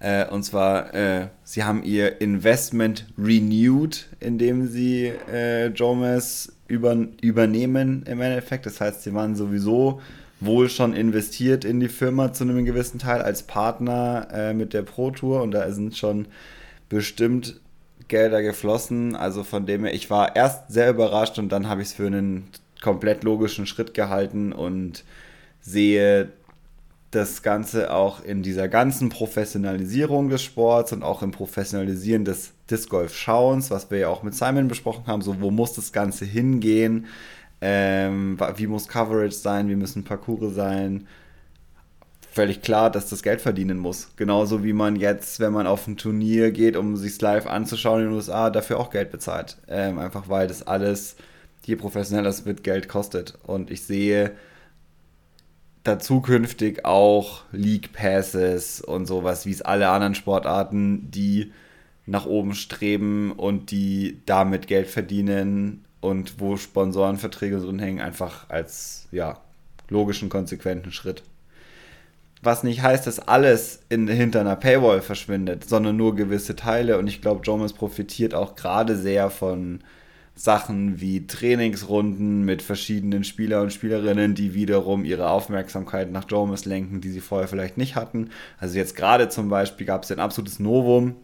[0.00, 8.04] Äh, und zwar, äh, sie haben ihr Investment renewed, indem sie äh, Jomes über, übernehmen
[8.06, 8.66] im Endeffekt.
[8.66, 10.00] Das heißt, sie waren sowieso
[10.40, 14.82] wohl schon investiert in die Firma zu einem gewissen Teil als Partner äh, mit der
[14.82, 15.42] Pro Tour.
[15.42, 16.28] Und da sind schon
[16.88, 17.60] bestimmt
[18.08, 19.16] Gelder geflossen.
[19.16, 22.06] Also von dem her, ich war erst sehr überrascht und dann habe ich es für
[22.06, 22.48] einen
[22.80, 25.04] komplett logischen Schritt gehalten und
[25.60, 26.30] sehe
[27.10, 32.90] das Ganze auch in dieser ganzen Professionalisierung des Sports und auch im Professionalisieren des Disc
[32.90, 36.26] Golf Schauens, was wir ja auch mit Simon besprochen haben, so wo muss das Ganze
[36.26, 37.06] hingehen,
[37.60, 41.06] ähm, wie muss Coverage sein, wie müssen Parcours sein.
[42.30, 44.10] Völlig klar, dass das Geld verdienen muss.
[44.16, 48.06] Genauso wie man jetzt, wenn man auf ein Turnier geht, um sich live anzuschauen in
[48.08, 49.56] den USA, dafür auch Geld bezahlt.
[49.66, 51.16] Ähm, einfach weil das alles,
[51.64, 53.36] je professioneller es wird, Geld kostet.
[53.44, 54.32] Und ich sehe
[55.82, 61.52] da zukünftig auch League Passes und sowas, wie es alle anderen Sportarten, die
[62.06, 69.06] nach oben streben und die damit Geld verdienen, und wo Sponsorenverträge drin hängen, einfach als
[69.10, 69.40] ja,
[69.88, 71.22] logischen, konsequenten Schritt.
[72.40, 76.98] Was nicht heißt, dass alles in, hinter einer Paywall verschwindet, sondern nur gewisse Teile.
[76.98, 79.80] Und ich glaube, Jomas profitiert auch gerade sehr von
[80.36, 87.00] Sachen wie Trainingsrunden mit verschiedenen Spieler und Spielerinnen, die wiederum ihre Aufmerksamkeit nach Jomas lenken,
[87.00, 88.30] die sie vorher vielleicht nicht hatten.
[88.58, 91.16] Also jetzt gerade zum Beispiel gab es ein absolutes Novum.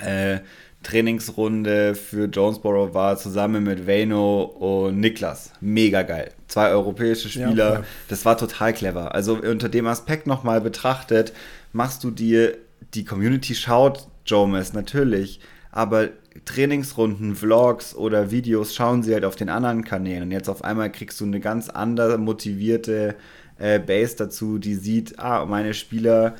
[0.00, 0.40] Äh,
[0.82, 5.52] Trainingsrunde für Jonesboro war zusammen mit Vano und Niklas.
[5.60, 6.30] Mega geil.
[6.46, 7.74] Zwei europäische Spieler.
[7.74, 9.14] Ja, das war total clever.
[9.14, 11.32] Also unter dem Aspekt nochmal betrachtet,
[11.72, 12.56] machst du dir,
[12.94, 15.40] die Community schaut Jomes natürlich,
[15.72, 16.10] aber
[16.44, 20.24] Trainingsrunden, Vlogs oder Videos schauen sie halt auf den anderen Kanälen.
[20.24, 23.16] Und jetzt auf einmal kriegst du eine ganz andere motivierte
[23.58, 26.36] äh, Base dazu, die sieht, ah, meine Spieler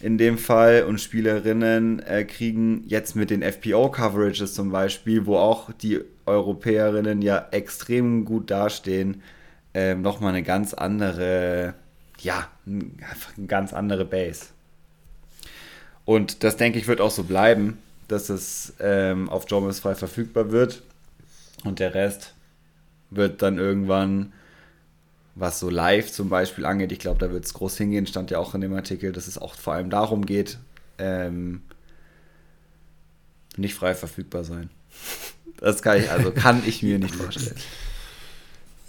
[0.00, 5.72] in dem Fall und Spielerinnen äh, kriegen jetzt mit den FPO-Coverages zum Beispiel, wo auch
[5.72, 9.22] die Europäerinnen ja extrem gut dastehen,
[9.74, 11.74] äh, nochmal eine ganz andere,
[12.18, 14.46] ja, einfach eine ganz andere Base.
[16.04, 17.78] Und das denke ich wird auch so bleiben,
[18.08, 20.82] dass es ähm, auf Jobbers frei verfügbar wird
[21.64, 22.34] und der Rest
[23.10, 24.32] wird dann irgendwann
[25.36, 28.38] was so live zum Beispiel angeht, ich glaube, da wird es groß hingehen, stand ja
[28.38, 30.58] auch in dem Artikel, dass es auch vor allem darum geht,
[30.98, 31.62] ähm,
[33.56, 34.70] nicht frei verfügbar sein.
[35.58, 37.56] Das kann ich, also kann ich mir nicht vorstellen.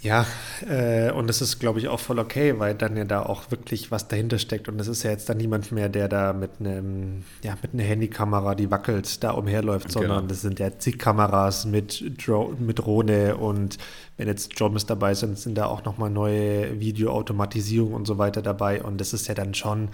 [0.00, 0.26] Ja,
[0.68, 3.90] äh, und das ist, glaube ich, auch voll okay, weil dann ja da auch wirklich
[3.90, 4.68] was dahinter steckt.
[4.68, 7.82] Und es ist ja jetzt dann niemand mehr, der da mit einem, ja, mit einer
[7.82, 10.00] Handykamera, die wackelt, da umherläuft, genau.
[10.00, 13.78] sondern das sind ja zig Kameras mit, Dro mit Drohne und
[14.16, 18.82] wenn jetzt Jobs dabei sind, sind da auch nochmal neue Videoautomatisierung und so weiter dabei.
[18.82, 19.88] Und das ist ja dann schon,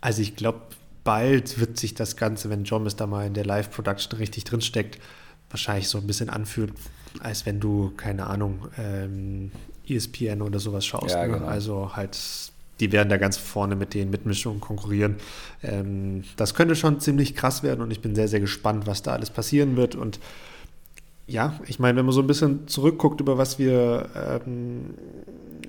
[0.00, 0.60] also ich glaube,
[1.02, 5.00] bald wird sich das Ganze, wenn Jobs da mal in der Live-Production richtig drinsteckt,
[5.52, 6.72] wahrscheinlich so ein bisschen anfühlen
[7.20, 9.50] als wenn du, keine Ahnung, ähm,
[9.88, 11.14] ESPN oder sowas schaust.
[11.14, 11.34] Ja, ne?
[11.34, 11.46] genau.
[11.46, 12.18] Also halt,
[12.80, 15.16] die werden da ganz vorne mit den Mitmischungen konkurrieren.
[15.62, 19.12] Ähm, das könnte schon ziemlich krass werden und ich bin sehr, sehr gespannt, was da
[19.12, 19.94] alles passieren wird.
[19.94, 20.20] Und
[21.26, 24.08] ja, ich meine, wenn man so ein bisschen zurückguckt, über was wir,
[24.46, 24.94] ähm,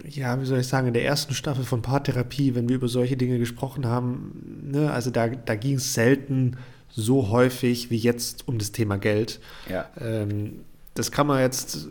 [0.09, 3.17] ja, wie soll ich sagen, in der ersten Staffel von Paartherapie, wenn wir über solche
[3.17, 6.57] Dinge gesprochen haben, ne, also da, da ging es selten
[6.95, 9.39] so häufig wie jetzt um das Thema Geld.
[9.69, 9.89] Ja.
[9.99, 10.61] Ähm,
[10.93, 11.87] das kann man jetzt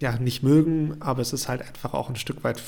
[0.00, 2.62] ja nicht mögen, aber es ist halt einfach auch ein Stück weit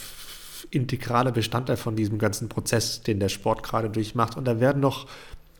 [0.71, 4.37] integraler Bestandteil von diesem ganzen Prozess, den der Sport gerade durchmacht.
[4.37, 5.07] Und da werden noch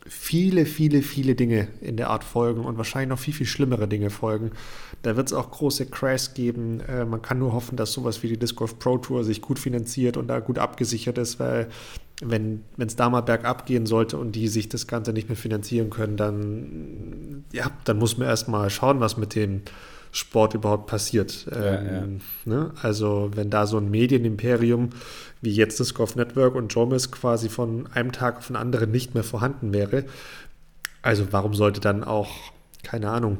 [0.07, 4.09] viele, viele, viele Dinge in der Art folgen und wahrscheinlich noch viel, viel schlimmere Dinge
[4.09, 4.51] folgen.
[5.03, 6.81] Da wird es auch große Crashs geben.
[6.81, 9.59] Äh, man kann nur hoffen, dass sowas wie die Disc Golf Pro Tour sich gut
[9.59, 11.69] finanziert und da gut abgesichert ist, weil
[12.21, 15.89] wenn es da mal bergab gehen sollte und die sich das Ganze nicht mehr finanzieren
[15.89, 19.61] können, dann, ja, dann muss man erstmal schauen, was mit dem
[20.11, 21.45] Sport überhaupt passiert.
[21.51, 22.53] Ja, ähm, ja.
[22.53, 22.71] Ne?
[22.81, 24.89] Also wenn da so ein Medienimperium
[25.41, 29.13] wie jetzt das Golf Network und Jomis quasi von einem Tag auf den anderen nicht
[29.13, 30.05] mehr vorhanden wäre,
[31.01, 32.29] also warum sollte dann auch,
[32.83, 33.37] keine Ahnung,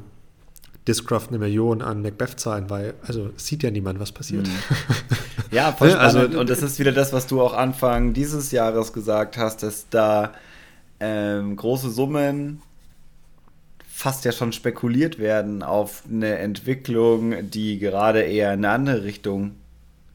[0.87, 4.47] Discraft eine Million an Macbeth zahlen, weil, also sieht ja niemand, was passiert.
[4.47, 4.53] Mhm.
[5.51, 9.37] Ja, voll also, und das ist wieder das, was du auch Anfang dieses Jahres gesagt
[9.37, 10.33] hast, dass da
[10.99, 12.61] ähm, große Summen
[13.87, 19.55] fast ja schon spekuliert werden auf eine Entwicklung, die gerade eher in eine andere Richtung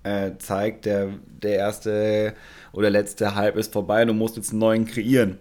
[0.04, 0.84] äh, zeigt.
[0.84, 1.08] Der,
[1.42, 2.34] der erste
[2.72, 5.38] oder letzte Hype ist vorbei und du musst jetzt einen neuen kreieren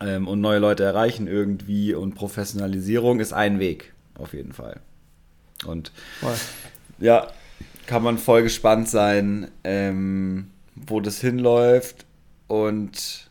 [0.00, 4.80] ähm, und neue Leute erreichen irgendwie und Professionalisierung ist ein Weg auf jeden Fall.
[5.66, 6.36] Und Voll.
[6.98, 7.28] ja,
[7.86, 12.06] kann man voll gespannt sein, ähm, wo das hinläuft.
[12.46, 13.30] Und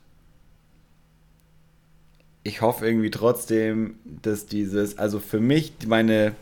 [2.44, 6.36] ich hoffe irgendwie trotzdem, dass dieses, also für mich meine,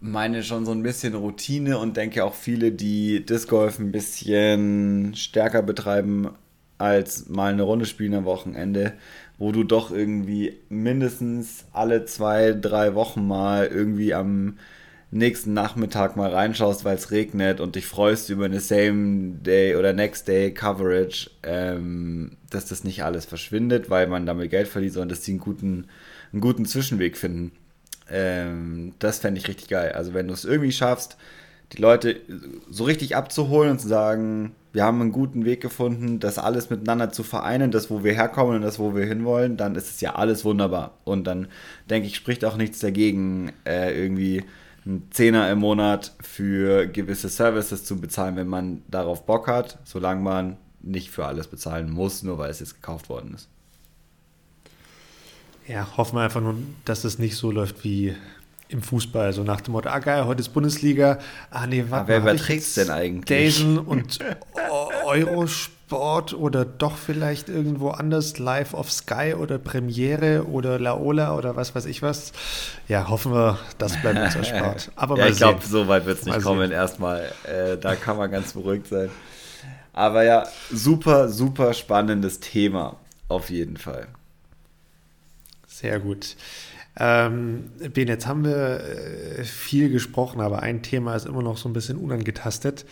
[0.00, 5.14] meine schon so ein bisschen Routine und denke auch viele, die Disc Golf ein bisschen
[5.14, 6.30] stärker betreiben
[6.78, 8.94] als mal eine Runde spielen am Wochenende,
[9.38, 14.56] wo du doch irgendwie mindestens alle zwei, drei Wochen mal irgendwie am
[15.12, 19.92] nächsten Nachmittag mal reinschaust, weil es regnet und dich freust über eine Same Day oder
[19.92, 25.10] Next Day Coverage, ähm, dass das nicht alles verschwindet, weil man damit Geld verdient, sondern
[25.10, 25.86] dass sie einen guten,
[26.32, 27.52] einen guten Zwischenweg finden.
[28.10, 29.92] Ähm, das fände ich richtig geil.
[29.92, 31.18] Also wenn du es irgendwie schaffst,
[31.72, 32.20] die Leute
[32.70, 37.10] so richtig abzuholen und zu sagen, wir haben einen guten Weg gefunden, das alles miteinander
[37.10, 40.14] zu vereinen, das, wo wir herkommen und das, wo wir hinwollen, dann ist es ja
[40.14, 40.98] alles wunderbar.
[41.04, 41.48] Und dann
[41.90, 44.44] denke ich, spricht auch nichts dagegen, äh, irgendwie
[44.84, 50.22] einen Zehner im Monat für gewisse Services zu bezahlen, wenn man darauf Bock hat, solange
[50.22, 53.48] man nicht für alles bezahlen muss, nur weil es jetzt gekauft worden ist.
[55.68, 58.16] Ja, hoffen wir einfach nur, dass es nicht so läuft wie
[58.72, 61.18] im Fußball, so nach dem Motto, ah geil, heute ist Bundesliga.
[61.50, 63.56] Ah nee, warte Wer überträgt es denn eigentlich?
[63.56, 64.18] Dazen und
[65.04, 71.74] Eurosport oder doch vielleicht irgendwo anders, live auf Sky oder Premiere oder Laola oder was
[71.74, 72.32] weiß ich was.
[72.88, 74.90] Ja, hoffen wir, das bleibt uns erspart.
[74.96, 76.72] Aber ja, ich glaube, so weit wird es nicht mal kommen sehen.
[76.72, 77.30] erstmal.
[77.44, 79.10] Äh, da kann man ganz beruhigt sein.
[79.92, 82.96] Aber ja, super, super spannendes Thema.
[83.28, 84.08] Auf jeden Fall.
[85.66, 86.36] Sehr gut.
[86.98, 91.68] Ähm, ben, jetzt haben wir äh, viel gesprochen, aber ein Thema ist immer noch so
[91.68, 92.84] ein bisschen unangetastet.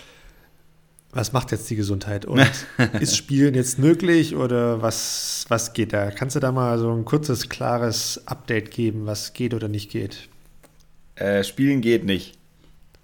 [1.13, 2.25] Was macht jetzt die Gesundheit?
[2.25, 2.47] Und
[3.01, 6.11] ist Spielen jetzt möglich oder was, was geht da?
[6.11, 10.29] Kannst du da mal so ein kurzes, klares Update geben, was geht oder nicht geht?
[11.17, 12.39] Äh, Spielen geht nicht.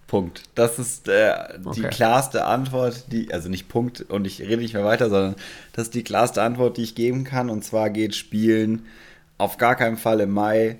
[0.06, 0.44] Punkt.
[0.54, 1.88] Das ist äh, die okay.
[1.90, 5.34] klarste Antwort, die, also nicht Punkt und ich rede nicht mehr weiter, sondern
[5.72, 7.50] das ist die klarste Antwort, die ich geben kann.
[7.50, 8.86] Und zwar geht Spielen
[9.36, 10.78] auf gar keinen Fall im Mai,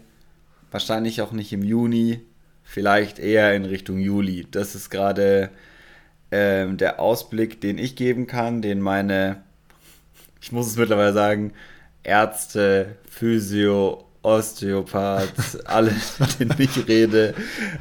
[0.71, 2.21] Wahrscheinlich auch nicht im Juni,
[2.63, 4.47] vielleicht eher in Richtung Juli.
[4.51, 5.51] Das ist gerade
[6.31, 9.43] ähm, der Ausblick, den ich geben kann, den meine,
[10.41, 11.53] ich muss es mittlerweile sagen,
[12.03, 17.35] Ärzte, Physio, Osteopath, alle, mit denen ich rede,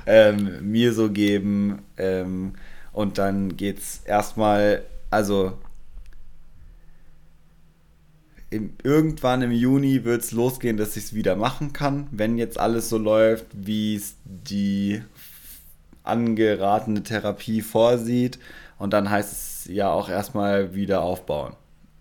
[0.06, 1.82] ähm, mir so geben.
[1.98, 2.54] Ähm,
[2.94, 5.58] und dann geht es erstmal, also
[8.50, 12.60] im, irgendwann im Juni wird es losgehen, dass ich es wieder machen kann, wenn jetzt
[12.60, 15.02] alles so läuft, wie es die
[16.04, 18.40] angeratene Therapie vorsieht.
[18.78, 21.54] Und dann heißt es ja auch erstmal wieder aufbauen.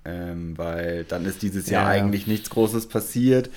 [0.04, 3.48] Ähm, weil dann ist dieses Jahr ja, eigentlich nichts Großes passiert.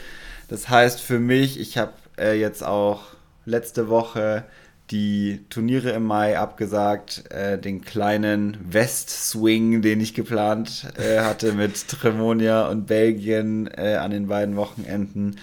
[0.47, 3.01] Das heißt für mich, ich habe äh, jetzt auch
[3.45, 4.45] letzte Woche
[4.91, 11.87] die Turniere im Mai abgesagt, äh, den kleinen West-Swing, den ich geplant äh, hatte mit
[11.87, 15.37] Tremonia und Belgien äh, an den beiden Wochenenden.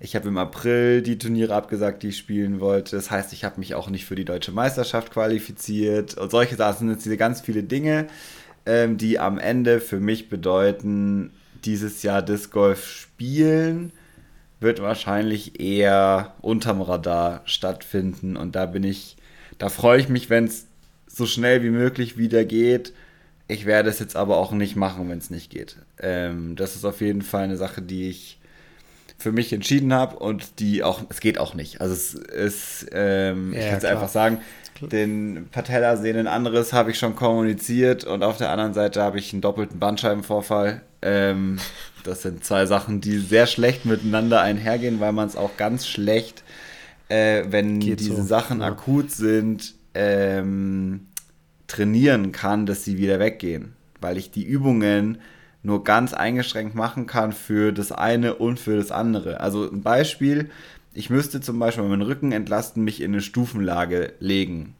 [0.00, 2.96] Ich habe im April die Turniere abgesagt, die ich spielen wollte.
[2.96, 6.16] Das heißt, ich habe mich auch nicht für die deutsche Meisterschaft qualifiziert.
[6.16, 8.06] Und solche Sachen sind jetzt diese ganz viele Dinge,
[8.66, 11.32] ähm, die am Ende für mich bedeuten,
[11.64, 13.92] dieses Jahr Disc Golf spielen
[14.60, 18.36] wird wahrscheinlich eher unterm Radar stattfinden.
[18.36, 19.16] Und da bin ich,
[19.58, 20.66] da freue ich mich, wenn es
[21.06, 22.92] so schnell wie möglich wieder geht.
[23.48, 25.76] Ich werde es jetzt aber auch nicht machen, wenn es nicht geht.
[25.98, 28.38] Ähm, das ist auf jeden Fall eine Sache, die ich
[29.18, 31.80] für mich entschieden habe und die auch, es geht auch nicht.
[31.80, 34.40] Also es ist, ähm, ja, ich kann es einfach sagen,
[34.80, 39.42] den Patellasehnen anderes habe ich schon kommuniziert und auf der anderen Seite habe ich einen
[39.42, 40.80] doppelten Bandscheibenvorfall.
[41.02, 41.58] Ähm,
[42.04, 46.42] das sind zwei Sachen, die sehr schlecht miteinander einhergehen, weil man es auch ganz schlecht,
[47.08, 48.22] äh, wenn Geht diese so.
[48.22, 48.66] Sachen ja.
[48.66, 51.08] akut sind, ähm,
[51.66, 53.74] trainieren kann, dass sie wieder weggehen.
[54.00, 55.18] Weil ich die Übungen
[55.62, 59.40] nur ganz eingeschränkt machen kann für das eine und für das andere.
[59.40, 60.50] Also ein Beispiel,
[60.94, 64.74] ich müsste zum Beispiel meinen Rücken entlasten, mich in eine Stufenlage legen.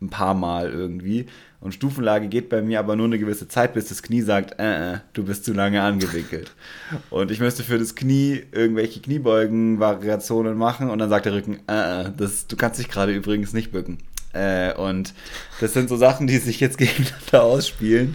[0.00, 1.26] Ein paar Mal irgendwie.
[1.64, 4.96] Und Stufenlage geht bei mir aber nur eine gewisse Zeit, bis das Knie sagt, äh,
[4.96, 6.52] äh, du bist zu lange angewickelt.
[7.10, 12.02] Und ich müsste für das Knie irgendwelche Kniebeugen-Variationen machen und dann sagt der Rücken, äh,
[12.02, 13.96] äh, das, du kannst dich gerade übrigens nicht bücken.
[14.34, 15.14] Äh, und
[15.58, 18.14] das sind so Sachen, die sich jetzt gegeneinander ausspielen.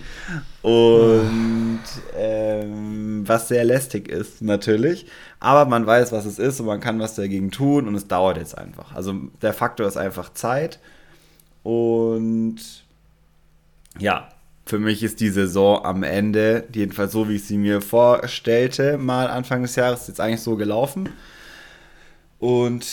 [0.62, 1.80] Und
[2.16, 5.08] ähm, was sehr lästig ist, natürlich.
[5.40, 8.38] Aber man weiß, was es ist und man kann was dagegen tun und es dauert
[8.38, 8.94] jetzt einfach.
[8.94, 10.80] Also der Faktor ist einfach Zeit.
[11.64, 12.58] Und
[13.98, 14.30] ja,
[14.66, 19.28] für mich ist die Saison am Ende, jedenfalls so, wie ich sie mir vorstellte, mal
[19.28, 21.10] Anfang des Jahres, jetzt eigentlich so gelaufen.
[22.38, 22.86] Und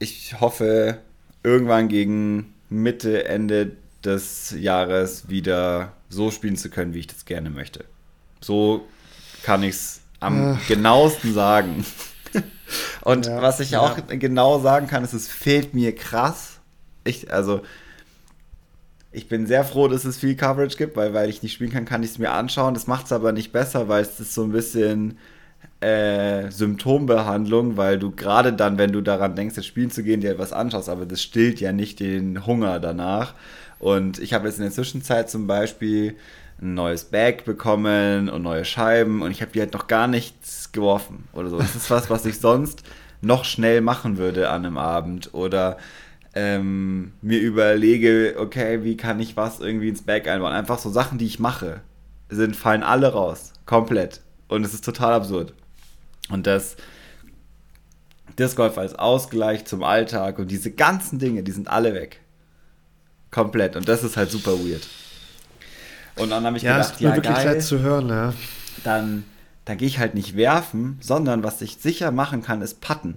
[0.00, 0.98] ich hoffe,
[1.44, 7.50] irgendwann gegen Mitte, Ende des Jahres wieder so spielen zu können, wie ich das gerne
[7.50, 7.84] möchte.
[8.40, 8.86] So
[9.42, 10.66] kann ich es am Ach.
[10.66, 11.86] genauesten sagen.
[13.02, 13.80] Und ja, was ich ja.
[13.80, 16.58] auch genau sagen kann, ist, es fehlt mir krass.
[17.04, 17.62] Ich, also,
[19.16, 21.86] ich bin sehr froh, dass es viel Coverage gibt, weil, weil ich nicht spielen kann,
[21.86, 22.74] kann ich es mir anschauen.
[22.74, 25.16] Das macht es aber nicht besser, weil es ist so ein bisschen
[25.80, 30.32] äh, Symptombehandlung, weil du gerade dann, wenn du daran denkst, jetzt spielen zu gehen, dir
[30.32, 33.32] etwas anschaust, aber das stillt ja nicht den Hunger danach.
[33.78, 36.16] Und ich habe jetzt in der Zwischenzeit zum Beispiel
[36.60, 40.72] ein neues Bag bekommen und neue Scheiben und ich habe die halt noch gar nichts
[40.72, 41.56] geworfen oder so.
[41.56, 42.82] Das ist was, was ich sonst
[43.22, 45.78] noch schnell machen würde an einem Abend oder
[46.36, 50.52] ähm, mir überlege, okay, wie kann ich was irgendwie ins Bag einbauen.
[50.52, 51.80] Einfach so Sachen, die ich mache,
[52.28, 53.54] sind, fallen alle raus.
[53.64, 54.20] Komplett.
[54.46, 55.54] Und es ist total absurd.
[56.28, 56.76] Und das
[58.38, 62.20] Disc Golf als Ausgleich zum Alltag und diese ganzen Dinge, die sind alle weg.
[63.30, 63.74] Komplett.
[63.74, 64.86] Und das ist halt super weird.
[66.16, 68.34] Und dann habe ich ja, gedacht, ja, wirklich geil, zu hören, ja.
[68.84, 69.24] Dann,
[69.64, 73.16] dann gehe ich halt nicht werfen, sondern was ich sicher machen kann, ist putten.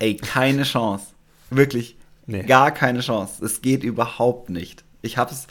[0.00, 1.13] Ey, keine Chance.
[1.50, 1.96] Wirklich.
[2.26, 2.42] Nee.
[2.44, 3.44] Gar keine Chance.
[3.44, 4.84] Es geht überhaupt nicht.
[5.02, 5.46] Ich habe es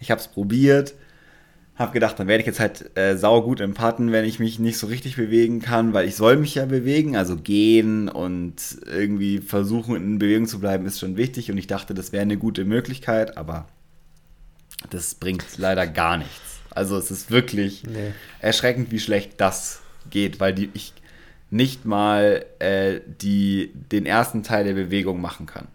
[0.00, 0.94] ich hab's probiert
[1.78, 4.78] habe gedacht, dann werde ich jetzt halt äh, saugut im Putten, wenn ich mich nicht
[4.78, 9.94] so richtig bewegen kann, weil ich soll mich ja bewegen, also gehen und irgendwie versuchen
[9.94, 13.36] in Bewegung zu bleiben ist schon wichtig und ich dachte, das wäre eine gute Möglichkeit,
[13.36, 13.68] aber
[14.90, 16.58] das bringt leider gar nichts.
[16.70, 18.12] Also es ist wirklich nee.
[18.40, 19.80] erschreckend, wie schlecht das
[20.10, 20.94] geht, weil die, ich
[21.50, 25.68] nicht mal äh, die, den ersten Teil der Bewegung machen kann.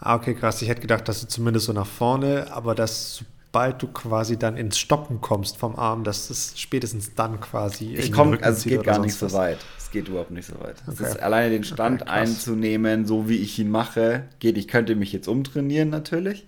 [0.00, 0.60] Ah, okay, krass.
[0.60, 3.24] Ich hätte gedacht, dass du zumindest so nach vorne, aber das
[3.54, 7.94] sobald du quasi dann ins Stoppen kommst vom Arm, dass es spätestens dann quasi.
[7.94, 9.58] Ich komme, also es geht gar nicht so weit.
[9.78, 10.82] Es geht überhaupt nicht so weit.
[10.88, 10.96] Okay.
[10.98, 14.58] Es ist alleine den Stand okay, einzunehmen, so wie ich ihn mache, geht.
[14.58, 16.46] Ich könnte mich jetzt umtrainieren natürlich.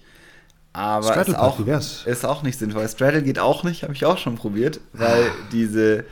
[0.72, 2.88] Aber ist auch, ist auch nicht sinnvoll.
[2.88, 5.34] Straddle geht auch nicht, habe ich auch schon probiert, weil ah.
[5.52, 6.04] diese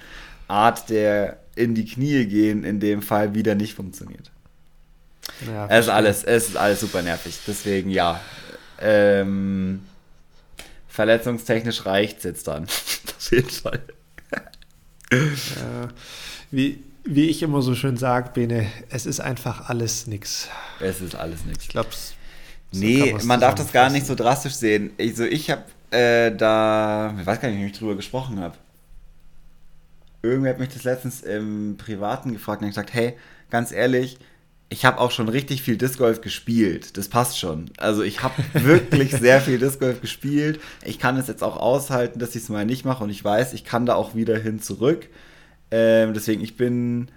[0.49, 4.31] Art der in die Knie gehen in dem Fall wieder nicht funktioniert.
[5.47, 7.39] Ja, es ist alles, es ist alles super nervig.
[7.47, 8.21] Deswegen ja.
[8.81, 9.83] Ähm,
[10.89, 12.65] verletzungstechnisch reicht es jetzt dann.
[13.17, 13.81] Auf jeden Fall.
[15.13, 15.89] ja,
[16.51, 20.49] wie, wie ich immer so schön sage, Bene, es ist einfach alles nix.
[20.81, 21.65] Es ist alles nix.
[21.65, 24.91] Ich glaube, so Nee, man darf das gar nicht so drastisch sehen.
[24.99, 28.57] Also ich habe äh, da, ich weiß gar nicht, wie ich drüber gesprochen habe.
[30.25, 33.13] Irgendwer hat mich das letztens im Privaten gefragt und gesagt, hey,
[33.51, 34.19] ganz ehrlich,
[34.71, 36.97] ich habe auch schon richtig viel Disc Golf gespielt.
[36.97, 37.71] Das passt schon.
[37.77, 40.61] Also ich habe wirklich sehr viel Disc Golf gespielt.
[40.83, 43.53] Ich kann es jetzt auch aushalten, dass ich es mal nicht mache und ich weiß,
[43.53, 45.09] ich kann da auch wieder hin zurück.
[45.71, 47.09] Ähm, deswegen, ich bin,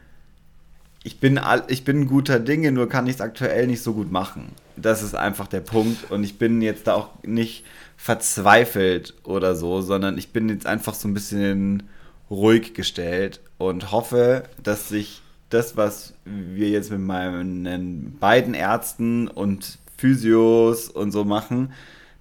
[1.04, 1.40] ich bin,
[1.70, 4.50] ich bin guter Dinge, nur kann ich es aktuell nicht so gut machen.
[4.76, 7.64] Das ist einfach der Punkt und ich bin jetzt da auch nicht
[7.96, 11.84] verzweifelt oder so, sondern ich bin jetzt einfach so ein bisschen
[12.30, 19.80] ruhig gestellt und hoffe, dass sich das, was wir jetzt mit meinen beiden Ärzten und
[19.98, 21.72] Physios und so machen,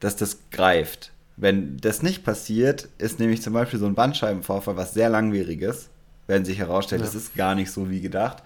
[0.01, 1.13] dass das greift.
[1.37, 5.91] Wenn das nicht passiert, ist nämlich zum Beispiel so ein Bandscheibenvorfall was sehr langwieriges,
[6.27, 7.07] wenn sich herausstellt, ja.
[7.07, 8.43] das ist gar nicht so wie gedacht.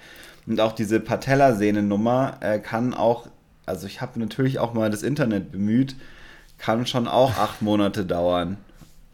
[0.46, 3.28] Und auch diese Patellasehnennummer äh, kann auch,
[3.66, 5.94] also ich habe natürlich auch mal das Internet bemüht,
[6.58, 8.56] kann schon auch acht Monate dauern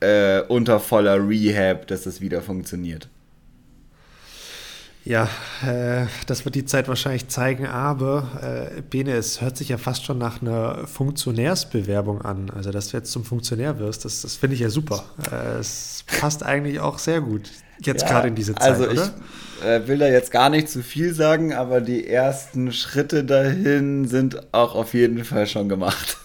[0.01, 3.09] äh, unter voller Rehab, dass es wieder funktioniert.
[5.07, 5.28] Ja,
[5.64, 10.05] äh, das wird die Zeit wahrscheinlich zeigen, aber äh, Bene, es hört sich ja fast
[10.05, 12.51] schon nach einer Funktionärsbewerbung an.
[12.51, 15.05] Also, dass du jetzt zum Funktionär wirst, das, das finde ich ja super.
[15.30, 18.62] Äh, es passt eigentlich auch sehr gut, jetzt ja, gerade in diese Zeit.
[18.62, 19.12] Also, oder?
[19.61, 24.09] ich äh, will da jetzt gar nicht zu viel sagen, aber die ersten Schritte dahin
[24.09, 26.16] sind auch auf jeden Fall schon gemacht.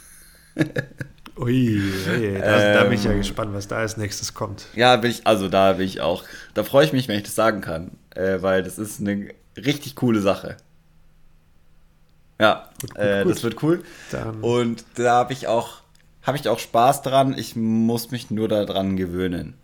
[1.41, 4.67] Ui, ui da, ähm, da, bin ich ja ähm, gespannt, was da als nächstes kommt.
[4.75, 6.23] Ja, bin ich, also da bin ich auch,
[6.53, 9.95] da freue ich mich, wenn ich das sagen kann, äh, weil das ist eine richtig
[9.95, 10.57] coole Sache.
[12.39, 13.31] Ja, gut, gut, äh, gut.
[13.31, 13.83] das wird cool.
[14.11, 14.41] Dann.
[14.41, 15.81] Und da habe ich auch,
[16.21, 17.35] habe ich auch Spaß dran.
[17.35, 19.55] Ich muss mich nur daran gewöhnen,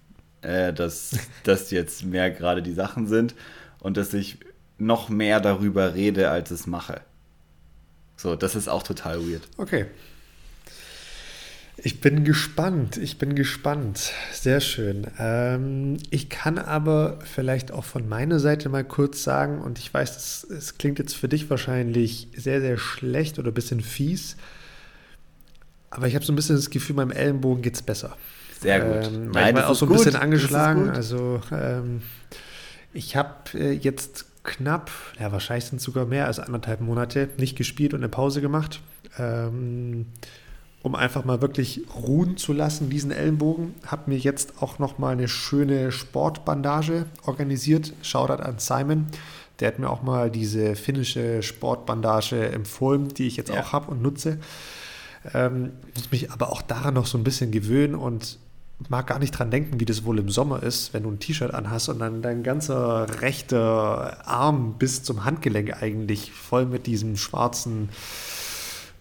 [0.42, 1.12] äh, dass
[1.44, 3.36] das jetzt mehr gerade die Sachen sind
[3.80, 4.40] und dass ich
[4.80, 7.02] noch mehr darüber rede, als es mache.
[8.16, 9.44] So, das ist auch total weird.
[9.58, 9.86] Okay.
[11.80, 14.12] Ich bin gespannt, ich bin gespannt.
[14.34, 15.08] Sehr schön.
[15.20, 20.48] Ähm, ich kann aber vielleicht auch von meiner Seite mal kurz sagen, und ich weiß,
[20.50, 24.38] es klingt jetzt für dich wahrscheinlich sehr, sehr schlecht oder ein bisschen fies,
[25.92, 28.18] aber ich habe so ein bisschen das Gefühl, meinem Ellenbogen geht es besser.
[28.60, 29.08] Sehr gut.
[29.14, 29.98] Ähm, Nein, ich war auch so ein gut.
[29.98, 30.90] bisschen angeschlagen.
[30.90, 32.02] Also ähm,
[32.92, 37.56] ich habe äh, jetzt knapp, ja wahrscheinlich sind es sogar mehr als anderthalb Monate nicht
[37.56, 38.82] gespielt und eine Pause gemacht.
[39.20, 40.08] Ähm,
[40.88, 43.76] um einfach mal wirklich ruhen zu lassen, diesen Ellenbogen.
[43.86, 47.94] Habe mir jetzt auch noch mal eine schöne Sportbandage organisiert.
[48.02, 49.08] Shoutout an Simon.
[49.60, 53.60] Der hat mir auch mal diese finnische Sportbandage empfohlen, die ich jetzt ja.
[53.60, 54.40] auch habe und nutze.
[55.34, 58.40] Ähm, muss mich aber auch daran noch so ein bisschen gewöhnen und
[58.88, 61.54] mag gar nicht dran denken, wie das wohl im Sommer ist, wenn du ein T-Shirt
[61.54, 67.90] anhast und dann dein ganzer rechter Arm bis zum Handgelenk eigentlich voll mit diesem schwarzen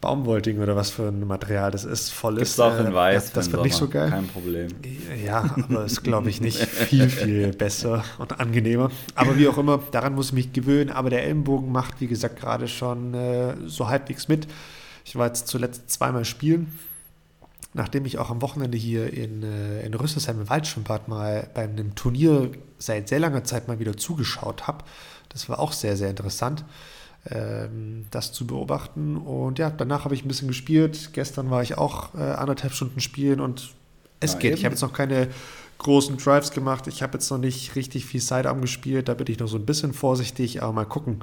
[0.06, 2.56] Baumwollting oder was für ein Material das ist, voll ist.
[2.56, 3.24] Gibt's auch in äh, Weiß.
[3.24, 4.08] das, das wird nicht so geil.
[4.08, 4.68] Kein Problem.
[5.24, 8.92] Ja, aber ist, glaube ich, nicht viel, viel besser und angenehmer.
[9.16, 10.90] Aber wie auch immer, daran muss ich mich gewöhnen.
[10.90, 14.46] Aber der Ellenbogen macht, wie gesagt, gerade schon äh, so halbwegs mit.
[15.04, 16.78] Ich war jetzt zuletzt zweimal spielen.
[17.74, 21.96] Nachdem ich auch am Wochenende hier in, äh, in Rüsselsheim im Waldschwimmbad mal bei einem
[21.96, 24.84] Turnier seit sehr langer Zeit mal wieder zugeschaut habe.
[25.30, 26.64] Das war auch sehr, sehr interessant
[28.10, 29.16] das zu beobachten.
[29.16, 31.10] Und ja, danach habe ich ein bisschen gespielt.
[31.12, 33.74] Gestern war ich auch äh, anderthalb Stunden spielen und
[34.20, 34.50] es ja, geht.
[34.52, 34.58] Eben.
[34.58, 35.28] Ich habe jetzt noch keine
[35.78, 36.86] großen Drives gemacht.
[36.86, 39.08] Ich habe jetzt noch nicht richtig viel Sidearm gespielt.
[39.08, 41.20] Da bin ich noch so ein bisschen vorsichtig, aber mal gucken.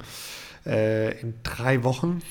[0.66, 2.22] Äh, in drei Wochen,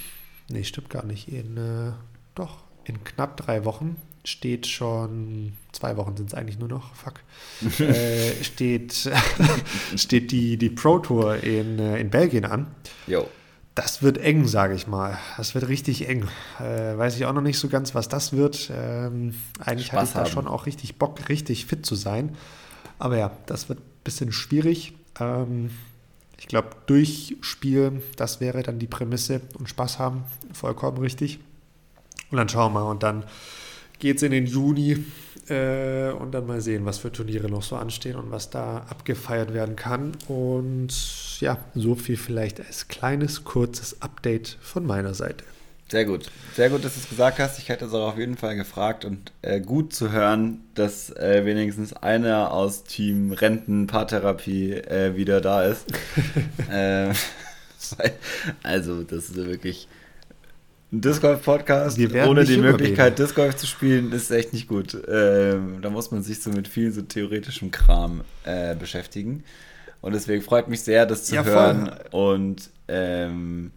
[0.50, 1.92] nee, stimmt gar nicht, in, äh,
[2.34, 3.96] doch, in knapp drei Wochen
[4.26, 7.20] steht schon, zwei Wochen sind es eigentlich nur noch, fuck,
[7.80, 9.12] äh, steht,
[9.96, 12.74] steht die, die Pro Tour in, äh, in Belgien an.
[13.06, 13.28] Jo.
[13.76, 15.18] Das wird eng, sage ich mal.
[15.38, 16.28] Das wird richtig eng.
[16.60, 18.72] Äh, weiß ich auch noch nicht so ganz, was das wird.
[18.72, 20.32] Ähm, eigentlich Spaß hatte ich da haben.
[20.32, 22.36] schon auch richtig Bock, richtig fit zu sein.
[23.00, 24.94] Aber ja, das wird ein bisschen schwierig.
[25.20, 25.72] Ähm,
[26.38, 31.40] ich glaube, durchspielen, das wäre dann die Prämisse und Spaß haben, vollkommen richtig.
[32.30, 32.92] Und dann schauen wir mal.
[32.92, 33.24] Und dann
[34.00, 35.04] geht es in den Juni
[35.50, 39.54] äh, und dann mal sehen, was für Turniere noch so anstehen und was da abgefeiert
[39.54, 40.14] werden kann.
[40.28, 40.94] Und
[41.40, 45.44] ja, so viel vielleicht als kleines, kurzes Update von meiner Seite.
[45.90, 46.32] Sehr gut.
[46.56, 47.60] Sehr gut, dass du es gesagt hast.
[47.60, 51.46] Ich hätte es auch auf jeden Fall gefragt und äh, gut zu hören, dass äh,
[51.46, 55.86] wenigstens einer aus Team Rentenpaartherapie äh, wieder da ist.
[56.72, 57.14] äh,
[58.64, 59.88] also, das ist wirklich
[60.96, 64.96] Disc Golf Podcast ohne die Möglichkeit, Disc Golf zu spielen, ist echt nicht gut.
[65.08, 69.44] Ähm, da muss man sich so mit viel so theoretischem Kram äh, beschäftigen.
[70.02, 71.88] Und deswegen freut mich sehr, das zu ja, hören.
[72.12, 72.36] Voll.
[72.38, 73.72] Und ähm,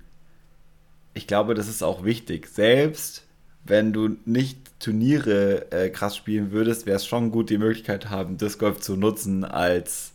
[1.15, 2.49] ich glaube, das ist auch wichtig.
[2.49, 3.25] Selbst
[3.65, 8.37] wenn du nicht Turniere äh, krass spielen würdest, wäre es schon gut, die Möglichkeit haben,
[8.37, 10.13] Disc Golf zu nutzen als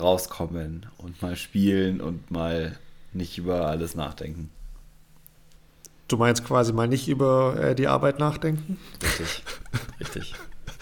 [0.00, 2.78] rauskommen und mal spielen und mal
[3.12, 4.48] nicht über alles nachdenken.
[6.10, 8.78] Du meinst quasi mal nicht über äh, die Arbeit nachdenken?
[9.00, 9.44] Richtig,
[10.00, 10.34] richtig.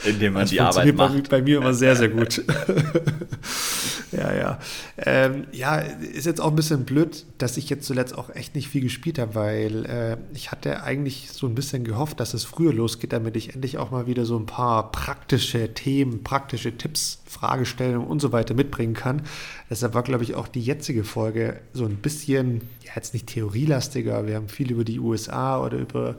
[0.04, 1.28] Indem man das die Arbeit macht.
[1.28, 2.44] Bei, bei mir immer sehr, sehr gut.
[4.12, 4.58] ja, ja.
[4.96, 8.68] Ähm, ja, ist jetzt auch ein bisschen blöd, dass ich jetzt zuletzt auch echt nicht
[8.68, 12.72] viel gespielt habe, weil äh, ich hatte eigentlich so ein bisschen gehofft, dass es früher
[12.72, 18.06] losgeht, damit ich endlich auch mal wieder so ein paar praktische Themen, praktische Tipps, Fragestellungen
[18.06, 19.22] und so weiter mitbringen kann.
[19.68, 24.26] Deshalb war, glaube ich, auch die jetzige Folge so ein bisschen, ja, jetzt nicht theorielastiger.
[24.28, 26.16] Wir haben viel über die USA oder über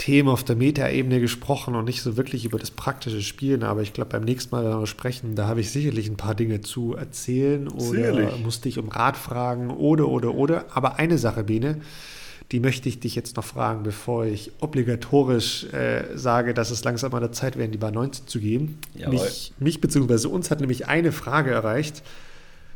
[0.00, 3.62] Themen auf der Metaebene gesprochen und nicht so wirklich über das praktische Spielen.
[3.62, 6.34] Aber ich glaube, beim nächsten Mal, wenn wir sprechen, da habe ich sicherlich ein paar
[6.34, 8.42] Dinge zu erzählen oder sicherlich.
[8.42, 10.64] musste ich um Rat fragen oder, oder, oder.
[10.72, 11.82] Aber eine Sache, Bene,
[12.50, 17.12] die möchte ich dich jetzt noch fragen, bevor ich obligatorisch äh, sage, dass es langsam
[17.12, 18.78] an der Zeit wäre, in die Bar 19 zu gehen.
[19.10, 20.28] Mich, mich bzw.
[20.28, 22.02] uns hat nämlich eine Frage erreicht.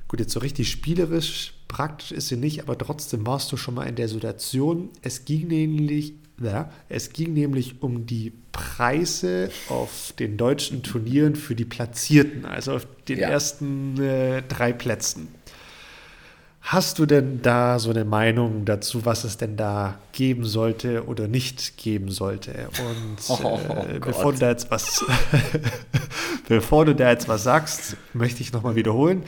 [0.09, 3.85] Gut, jetzt so richtig spielerisch, praktisch ist sie nicht, aber trotzdem warst du schon mal
[3.85, 4.91] in der Situation.
[5.01, 6.13] Es ging nämlich,
[6.45, 12.75] ja, es ging nämlich um die Preise auf den deutschen Turnieren für die Platzierten, also
[12.75, 13.29] auf den ja.
[13.29, 15.29] ersten äh, drei Plätzen.
[16.67, 21.29] Hast du denn da so eine Meinung dazu, was es denn da geben sollte oder
[21.29, 22.69] nicht geben sollte?
[22.79, 25.05] Und oh, äh, bevor, du da jetzt was,
[26.49, 29.25] bevor du da jetzt was sagst, möchte ich nochmal wiederholen.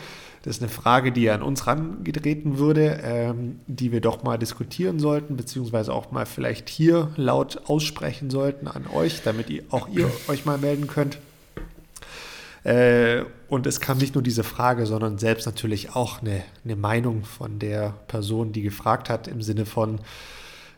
[0.47, 5.01] Das ist eine Frage, die an uns herangetreten würde, ähm, die wir doch mal diskutieren
[5.01, 10.09] sollten, beziehungsweise auch mal vielleicht hier laut aussprechen sollten an euch, damit ihr, auch ihr
[10.29, 11.19] euch mal melden könnt.
[12.63, 17.25] Äh, und es kam nicht nur diese Frage, sondern selbst natürlich auch eine, eine Meinung
[17.25, 19.99] von der Person, die gefragt hat, im Sinne von,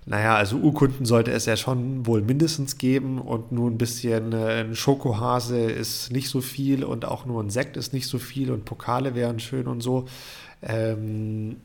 [0.08, 4.62] naja, also Urkunden sollte es ja schon wohl mindestens geben und nur ein bisschen äh,
[4.62, 8.50] ein Schokohase ist nicht so viel und auch nur ein Sekt ist nicht so viel
[8.50, 10.08] und Pokale wären schön und so.
[10.62, 11.56] Ähm,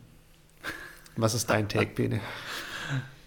[1.16, 2.20] was ist dein Take, Bene?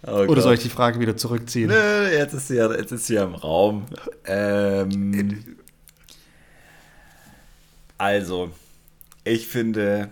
[0.06, 1.68] Oh Oder soll ich die Frage wieder zurückziehen?
[1.68, 3.86] Nö, jetzt ist sie ja, jetzt ist sie ja im Raum.
[4.24, 5.56] Ähm,
[7.98, 8.52] also,
[9.24, 10.10] ich finde,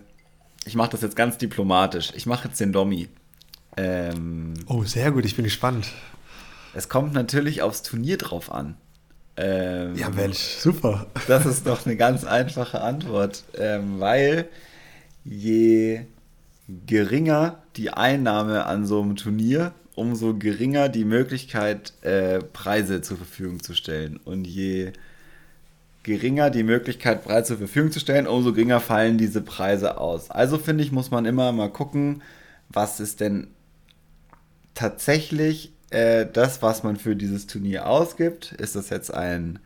[0.64, 2.12] ich mache das jetzt ganz diplomatisch.
[2.16, 3.08] Ich mache jetzt den Dommi.
[3.76, 5.88] Ähm, oh, sehr gut, ich bin gespannt.
[6.74, 8.76] Es kommt natürlich aufs Turnier drauf an.
[9.36, 11.06] Ähm, ja, Mensch, super.
[11.26, 14.48] Das ist doch eine ganz einfache Antwort, ähm, weil
[15.24, 16.02] je
[16.86, 23.62] geringer die Einnahme an so einem Turnier, umso geringer die Möglichkeit, äh, Preise zur Verfügung
[23.62, 24.18] zu stellen.
[24.24, 24.92] Und je
[26.02, 30.30] geringer die Möglichkeit, Preise zur Verfügung zu stellen, umso geringer fallen diese Preise aus.
[30.30, 32.22] Also finde ich, muss man immer mal gucken,
[32.68, 33.48] was ist denn
[34.76, 38.52] tatsächlich äh, das, was man für dieses Turnier ausgibt.
[38.52, 39.58] Ist das jetzt ein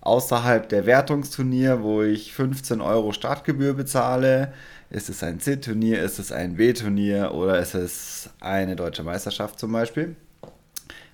[0.00, 4.52] außerhalb der Wertungsturnier, wo ich 15 Euro Startgebühr bezahle?
[4.90, 6.02] Ist es ein C-Turnier?
[6.02, 7.34] Ist es ein B-Turnier?
[7.34, 10.16] Oder ist es eine deutsche Meisterschaft zum Beispiel?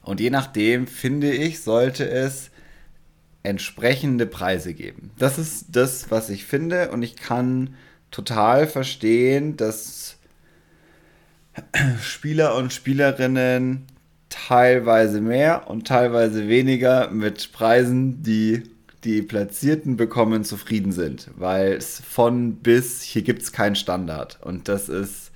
[0.03, 2.51] Und je nachdem, finde ich, sollte es
[3.43, 5.11] entsprechende Preise geben.
[5.19, 7.75] Das ist das, was ich finde und ich kann
[8.11, 10.14] total verstehen, dass
[12.01, 13.87] Spieler und Spielerinnen
[14.29, 18.63] teilweise mehr und teilweise weniger mit Preisen, die
[19.05, 21.31] die Platzierten bekommen, zufrieden sind.
[21.37, 24.39] Weil es von bis, hier gibt es keinen Standard.
[24.43, 25.31] Und das ist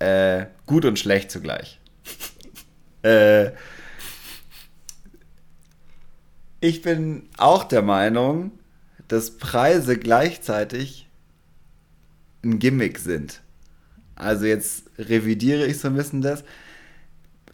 [0.00, 1.80] äh, gut und schlecht zugleich.
[3.02, 3.52] äh,
[6.60, 8.50] ich bin auch der Meinung,
[9.06, 11.08] dass Preise gleichzeitig
[12.44, 13.40] ein Gimmick sind.
[14.18, 16.44] Also jetzt revidiere ich so ein bisschen das.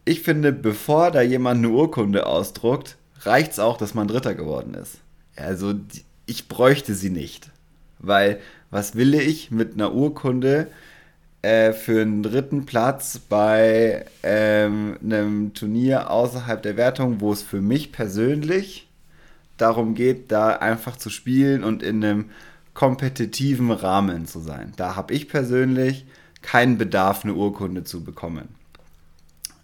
[0.05, 4.75] Ich finde, bevor da jemand eine Urkunde ausdruckt, reicht es auch, dass man Dritter geworden
[4.75, 4.99] ist.
[5.37, 5.75] Also
[6.27, 7.51] ich bräuchte sie nicht.
[7.99, 8.41] Weil
[8.71, 10.69] was will ich mit einer Urkunde
[11.43, 17.61] äh, für einen dritten Platz bei ähm, einem Turnier außerhalb der Wertung, wo es für
[17.61, 18.89] mich persönlich
[19.57, 22.31] darum geht, da einfach zu spielen und in einem
[22.73, 24.73] kompetitiven Rahmen zu sein.
[24.77, 26.07] Da habe ich persönlich
[26.45, 28.49] keinen Bedarf, eine Urkunde zu bekommen.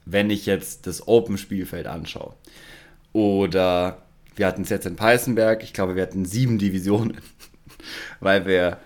[0.06, 2.34] Wenn ich jetzt das Open-Spielfeld anschaue.
[3.12, 3.98] Oder
[4.34, 7.18] wir hatten es jetzt in Peißenberg, ich glaube, wir hatten sieben Divisionen,
[8.20, 8.78] weil wir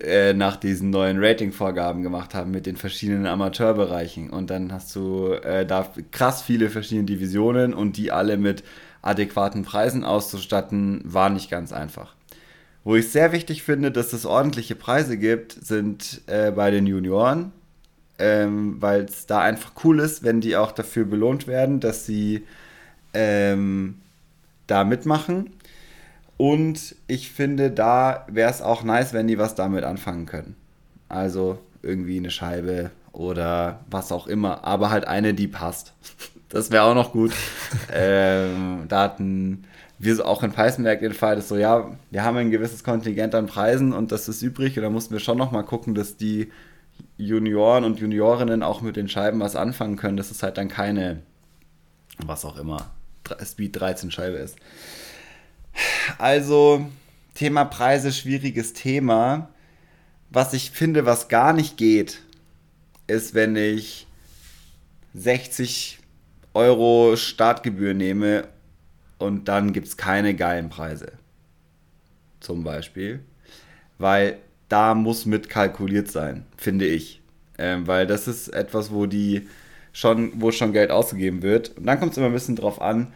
[0.00, 4.30] äh, nach diesen neuen Rating-Vorgaben gemacht haben mit den verschiedenen Amateurbereichen.
[4.30, 8.64] Und dann hast du äh, da krass viele verschiedene Divisionen und die alle mit
[9.02, 12.14] adäquaten Preisen auszustatten, war nicht ganz einfach.
[12.82, 17.52] Wo ich sehr wichtig finde, dass es ordentliche Preise gibt, sind äh, bei den Junioren,
[18.18, 22.46] ähm, weil es da einfach cool ist, wenn die auch dafür belohnt werden, dass sie
[23.12, 24.00] ähm,
[24.66, 25.50] da mitmachen.
[26.38, 30.56] Und ich finde, da wäre es auch nice, wenn die was damit anfangen können.
[31.08, 35.92] Also irgendwie eine Scheibe oder was auch immer, aber halt eine, die passt.
[36.52, 37.30] Das wäre auch noch gut.
[37.94, 39.62] ähm, da hatten
[40.00, 43.34] wir so auch in Peißenberg den Fall, dass so, ja, wir haben ein gewisses Kontingent
[43.34, 46.16] an Preisen und das ist übrig und da mussten wir schon noch mal gucken, dass
[46.16, 46.50] die
[47.18, 51.20] Junioren und Juniorinnen auch mit den Scheiben was anfangen können, dass es halt dann keine,
[52.24, 52.90] was auch immer,
[53.44, 54.56] Speed 13 Scheibe ist.
[56.16, 56.86] Also,
[57.34, 59.50] Thema Preise, schwieriges Thema.
[60.30, 62.22] Was ich finde, was gar nicht geht,
[63.06, 64.06] ist, wenn ich
[65.12, 65.98] 60
[66.54, 68.48] Euro Startgebühr nehme
[69.20, 71.12] und dann gibt es keine geilen Preise.
[72.40, 73.20] Zum Beispiel.
[73.98, 74.38] Weil
[74.68, 77.20] da muss mit kalkuliert sein, finde ich.
[77.58, 79.46] Ähm, weil das ist etwas, wo die
[79.92, 81.76] schon, wo schon Geld ausgegeben wird.
[81.76, 83.12] Und dann kommt es immer ein bisschen drauf an,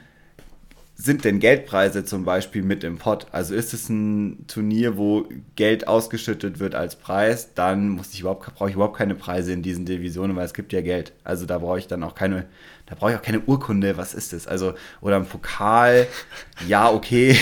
[1.05, 3.26] sind denn Geldpreise zum Beispiel mit im Pot?
[3.31, 8.55] Also ist es ein Turnier, wo Geld ausgeschüttet wird als Preis, dann muss ich überhaupt,
[8.55, 11.12] brauche ich überhaupt keine Preise in diesen Divisionen, weil es gibt ja Geld.
[11.22, 12.47] Also da brauche ich dann auch keine,
[12.86, 14.47] da brauche ich auch keine Urkunde, was ist das?
[14.47, 16.06] Also, oder ein Pokal,
[16.68, 17.36] ja, okay.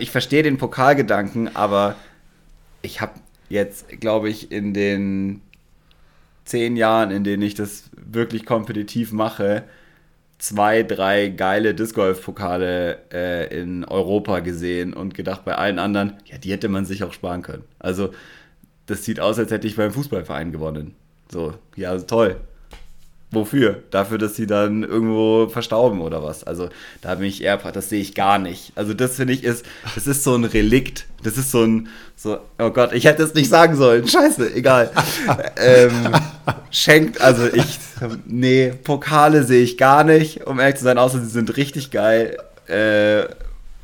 [0.00, 1.96] Ich verstehe den Pokalgedanken, aber
[2.80, 3.12] ich habe
[3.50, 5.42] jetzt, glaube ich, in den
[6.46, 9.64] zehn Jahren, in denen ich das wirklich kompetitiv mache,
[10.38, 16.14] zwei, drei geile Disc Golf Pokale äh, in Europa gesehen und gedacht bei allen anderen,
[16.24, 17.64] ja, die hätte man sich auch sparen können.
[17.78, 18.10] Also
[18.86, 20.94] das sieht aus, als hätte ich beim Fußballverein gewonnen.
[21.30, 22.40] So, ja, toll.
[23.30, 23.82] Wofür?
[23.90, 26.44] Dafür, dass sie dann irgendwo verstauben oder was?
[26.44, 26.70] Also
[27.02, 28.72] da bin ich eher, das sehe ich gar nicht.
[28.74, 31.06] Also das finde ich ist, das ist so ein Relikt.
[31.22, 34.08] Das ist so ein, so, oh Gott, ich hätte es nicht sagen sollen.
[34.08, 34.90] Scheiße, egal.
[35.58, 36.14] ähm,
[36.70, 37.78] schenkt, also ich,
[38.24, 42.38] nee, Pokale sehe ich gar nicht, um ehrlich zu sein, außer sie sind richtig geil.
[42.66, 43.26] Äh,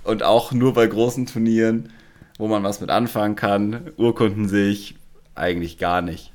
[0.04, 1.90] und auch nur bei großen Turnieren,
[2.38, 3.90] wo man was mit anfangen kann.
[3.98, 4.96] Urkunden sehe ich
[5.34, 6.32] eigentlich gar nicht.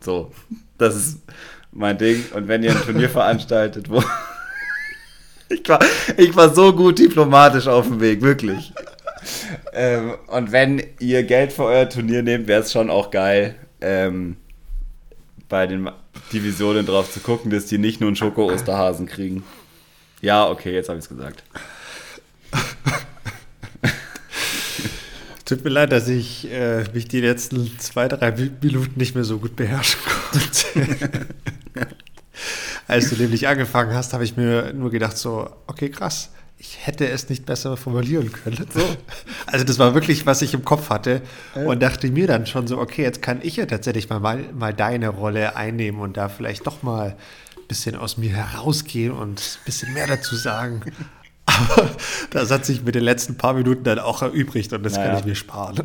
[0.00, 0.32] So,
[0.78, 1.18] das ist
[1.76, 2.24] mein Ding.
[2.34, 4.02] Und wenn ihr ein Turnier veranstaltet, wo.
[5.48, 5.80] ich, war,
[6.16, 8.72] ich war so gut diplomatisch auf dem Weg, wirklich.
[9.72, 14.36] Ähm, und wenn ihr Geld für euer Turnier nehmt, wäre es schon auch geil, ähm,
[15.48, 15.90] bei den
[16.32, 19.44] Divisionen drauf zu gucken, dass die nicht nur einen Schoko-Osterhasen kriegen.
[20.20, 21.44] Ja, okay, jetzt habe ich es gesagt.
[25.46, 29.38] Tut mir leid, dass ich äh, mich die letzten zwei, drei Minuten nicht mehr so
[29.38, 31.26] gut beherrschen konnte.
[32.88, 37.08] Als du nämlich angefangen hast, habe ich mir nur gedacht, so, okay, krass, ich hätte
[37.08, 38.66] es nicht besser formulieren können.
[38.74, 38.80] So.
[39.46, 41.22] Also das war wirklich, was ich im Kopf hatte
[41.54, 44.74] und dachte mir dann schon so, okay, jetzt kann ich ja tatsächlich mal, mal, mal
[44.74, 47.10] deine Rolle einnehmen und da vielleicht doch mal
[47.56, 50.82] ein bisschen aus mir herausgehen und ein bisschen mehr dazu sagen.
[51.56, 51.90] Aber
[52.30, 55.10] das hat sich mit den letzten paar Minuten dann auch erübrigt und das naja.
[55.10, 55.76] kann ich mir sparen.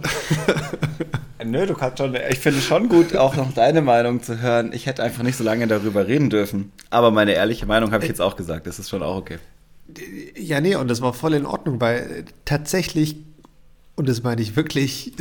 [1.43, 4.73] Nö, du kannst schon, ich finde es schon gut, auch noch deine Meinung zu hören.
[4.73, 6.71] Ich hätte einfach nicht so lange darüber reden dürfen.
[6.89, 9.39] Aber meine ehrliche Meinung habe ich jetzt auch gesagt, das ist schon auch okay.
[10.37, 13.17] Ja, nee, und das war voll in Ordnung, weil tatsächlich,
[13.95, 15.13] und das meine ich wirklich,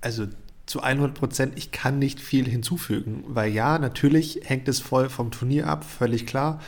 [0.00, 0.26] also
[0.66, 5.30] zu 100 Prozent, ich kann nicht viel hinzufügen, weil ja, natürlich hängt es voll vom
[5.30, 6.60] Turnier ab, völlig klar.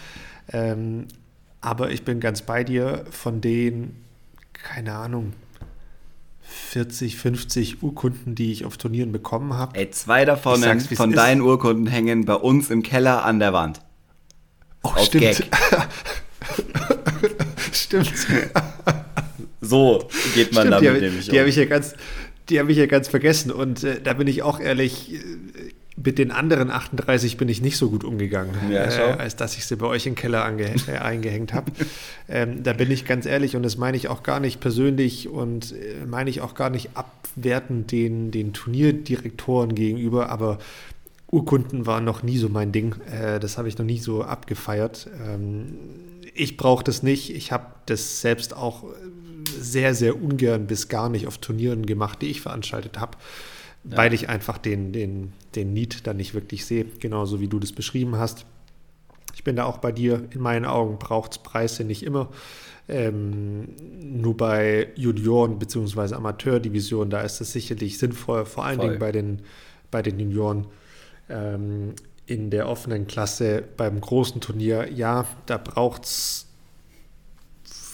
[0.53, 1.09] Ähm,
[1.67, 3.97] aber ich bin ganz bei dir, von den,
[4.53, 5.33] keine Ahnung,
[6.43, 9.77] 40, 50 Urkunden, die ich auf Turnieren bekommen habe.
[9.77, 13.81] Ey, zwei davon von deinen Urkunden hängen bei uns im Keller an der Wand.
[14.85, 15.43] Oh, auf stimmt.
[17.73, 18.13] stimmt.
[19.61, 21.95] so geht man stimmt, damit die, nämlich Die habe ich ja ganz,
[22.49, 23.51] die habe ich ja ganz vergessen.
[23.51, 25.19] Und äh, da bin ich auch ehrlich, äh,
[25.97, 29.65] mit den anderen 38 bin ich nicht so gut umgegangen, ja, äh, als dass ich
[29.65, 31.73] sie bei euch im Keller äh, eingehängt habe.
[32.29, 35.73] ähm, da bin ich ganz ehrlich und das meine ich auch gar nicht persönlich und
[35.73, 40.59] äh, meine ich auch gar nicht abwertend den, den Turnierdirektoren gegenüber, aber
[41.31, 42.97] Urkunden waren noch nie so mein Ding.
[43.11, 45.09] Äh, das habe ich noch nie so abgefeiert.
[45.27, 45.79] Ähm,
[46.35, 47.35] ich brauche das nicht.
[47.35, 48.85] Ich habe das selbst auch
[49.59, 53.17] sehr, sehr ungern bis gar nicht auf Turnieren gemacht, die ich veranstaltet habe
[53.91, 53.97] ja.
[53.97, 57.73] weil ich einfach den, den, den Need dann nicht wirklich sehe, genauso wie du das
[57.73, 58.47] beschrieben hast.
[59.35, 62.31] Ich bin da auch bei dir, in meinen Augen braucht es Preise nicht immer.
[62.89, 63.69] Ähm,
[64.01, 66.15] nur bei Junioren bzw.
[66.15, 68.89] Amateurdivisionen, da ist es sicherlich sinnvoll, vor allen Voll.
[68.89, 69.43] Dingen bei den,
[69.91, 70.67] bei den Junioren.
[71.29, 71.95] Ähm,
[72.27, 76.46] in der offenen Klasse beim großen Turnier, ja, da braucht es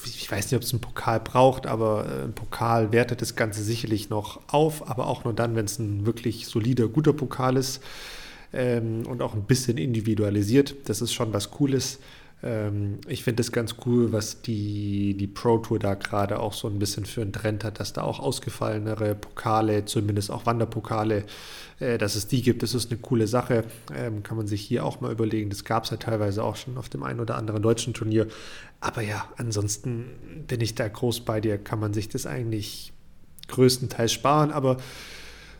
[0.07, 3.63] ich weiß nicht, ob es einen Pokal braucht, aber äh, ein Pokal wertet das Ganze
[3.63, 7.83] sicherlich noch auf, aber auch nur dann, wenn es ein wirklich solider, guter Pokal ist
[8.53, 10.75] ähm, und auch ein bisschen individualisiert.
[10.87, 11.99] Das ist schon was Cooles.
[12.43, 16.69] Ähm, ich finde es ganz cool, was die, die Pro Tour da gerade auch so
[16.69, 21.25] ein bisschen für einen Trend hat, dass da auch ausgefallenere Pokale, zumindest auch Wanderpokale,
[21.79, 22.63] äh, dass es die gibt.
[22.63, 23.65] Das ist eine coole Sache.
[23.95, 25.51] Ähm, kann man sich hier auch mal überlegen.
[25.51, 28.27] Das gab es ja teilweise auch schon auf dem einen oder anderen deutschen Turnier.
[28.83, 31.57] Aber ja, ansonsten bin ich da groß bei dir.
[31.57, 32.93] Kann man sich das eigentlich
[33.49, 34.51] größtenteils sparen.
[34.51, 34.77] Aber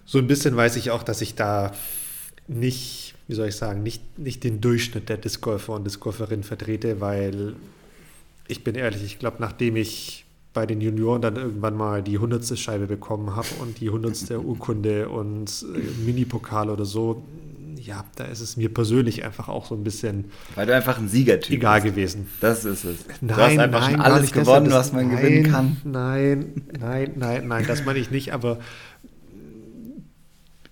[0.05, 1.73] so ein bisschen weiß ich auch, dass ich da
[2.49, 6.43] nicht wie soll ich sagen, nicht, nicht den Durchschnitt der Disc Golfer und Disc Golferin
[6.43, 7.55] vertrete, weil
[8.47, 12.59] ich bin ehrlich, ich glaube, nachdem ich bei den Junioren dann irgendwann mal die hundertste
[12.59, 17.23] Scheibe bekommen habe und die hundertste Urkunde und äh, Mini-Pokal oder so,
[17.85, 20.27] ja, da ist es mir persönlich einfach auch so ein bisschen.
[20.55, 21.95] Weil du einfach ein Siegertyp Egal bist.
[21.95, 22.29] gewesen.
[22.41, 23.05] Das ist es.
[23.21, 25.77] Nein, du hast einfach nein, schon alles gewonnen, das, was man nein, gewinnen kann.
[25.85, 28.59] Nein, nein, nein, nein, das meine ich nicht, aber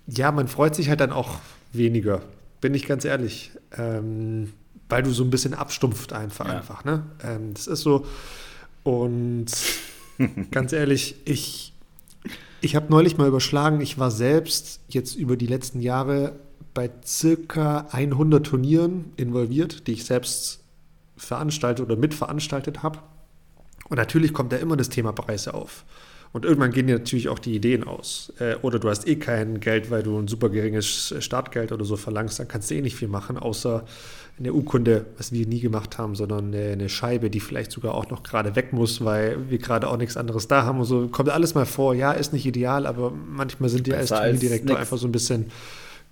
[0.07, 1.39] ja, man freut sich halt dann auch
[1.73, 2.23] weniger
[2.61, 3.51] bin ich ganz ehrlich.
[3.77, 4.53] Ähm,
[4.89, 6.49] weil du so ein bisschen abstumpft einfach.
[6.49, 6.57] Ja.
[6.57, 7.05] einfach ne?
[7.23, 8.07] Ähm, das ist so.
[8.83, 9.47] Und
[10.51, 11.73] ganz ehrlich, ich,
[12.61, 16.35] ich habe neulich mal überschlagen, ich war selbst jetzt über die letzten Jahre
[16.81, 20.61] bei circa 100 Turnieren involviert, die ich selbst
[21.15, 23.01] veranstaltet oder mitveranstaltet habe.
[23.91, 25.85] Und natürlich kommt da immer das Thema Preise auf.
[26.33, 28.33] Und irgendwann gehen dir natürlich auch die Ideen aus.
[28.39, 31.97] Äh, oder du hast eh kein Geld, weil du ein super geringes Startgeld oder so
[31.97, 33.85] verlangst, dann kannst du eh nicht viel machen, außer
[34.39, 38.09] eine Urkunde, was wir nie gemacht haben, sondern eine, eine, Scheibe, die vielleicht sogar auch
[38.09, 41.09] noch gerade weg muss, weil wir gerade auch nichts anderes da haben und so.
[41.09, 41.95] Kommt alles mal vor.
[41.95, 45.51] Ja, ist nicht ideal, aber manchmal sind die als Turnierdirektor einfach so ein bisschen,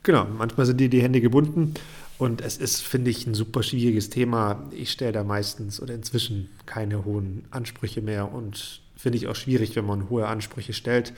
[0.03, 1.75] genau, manchmal sind dir die Hände gebunden.
[2.19, 4.65] Und es ist, finde ich, ein super schwieriges Thema.
[4.73, 9.77] Ich stelle da meistens oder inzwischen keine hohen Ansprüche mehr und finde ich auch schwierig,
[9.77, 11.13] wenn man hohe Ansprüche stellt.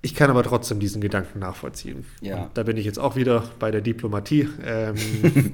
[0.00, 2.04] Ich kann aber trotzdem diesen Gedanken nachvollziehen.
[2.20, 2.44] Ja.
[2.44, 4.48] Und da bin ich jetzt auch wieder bei der Diplomatie.
[4.64, 4.96] Ähm,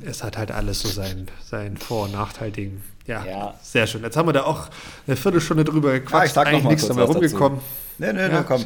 [0.04, 2.80] es hat halt alles so sein, sein Vor- und Nachteil-Ding.
[3.06, 4.02] Ja, ja, sehr schön.
[4.02, 4.68] Jetzt haben wir da auch
[5.06, 6.14] eine Viertelstunde drüber gequatscht.
[6.14, 7.60] Ja, ich sag Eigentlich nichts dabei rumgekommen.
[7.98, 8.64] Nee, nee, ja, nee, komm.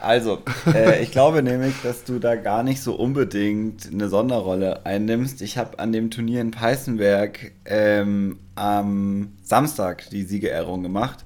[0.00, 5.42] Also, äh, ich glaube nämlich, dass du da gar nicht so unbedingt eine Sonderrolle einnimmst.
[5.42, 11.24] Ich habe an dem Turnier in Peißenberg ähm, am Samstag die Siegerehrung gemacht.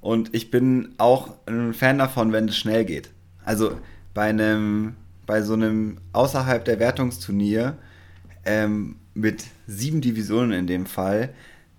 [0.00, 3.10] Und ich bin auch ein Fan davon, wenn es schnell geht.
[3.44, 3.76] Also
[4.14, 4.96] bei einem,
[5.26, 7.76] bei so einem außerhalb der Wertungsturnier
[8.44, 11.30] ähm, mit sieben Divisionen in dem Fall,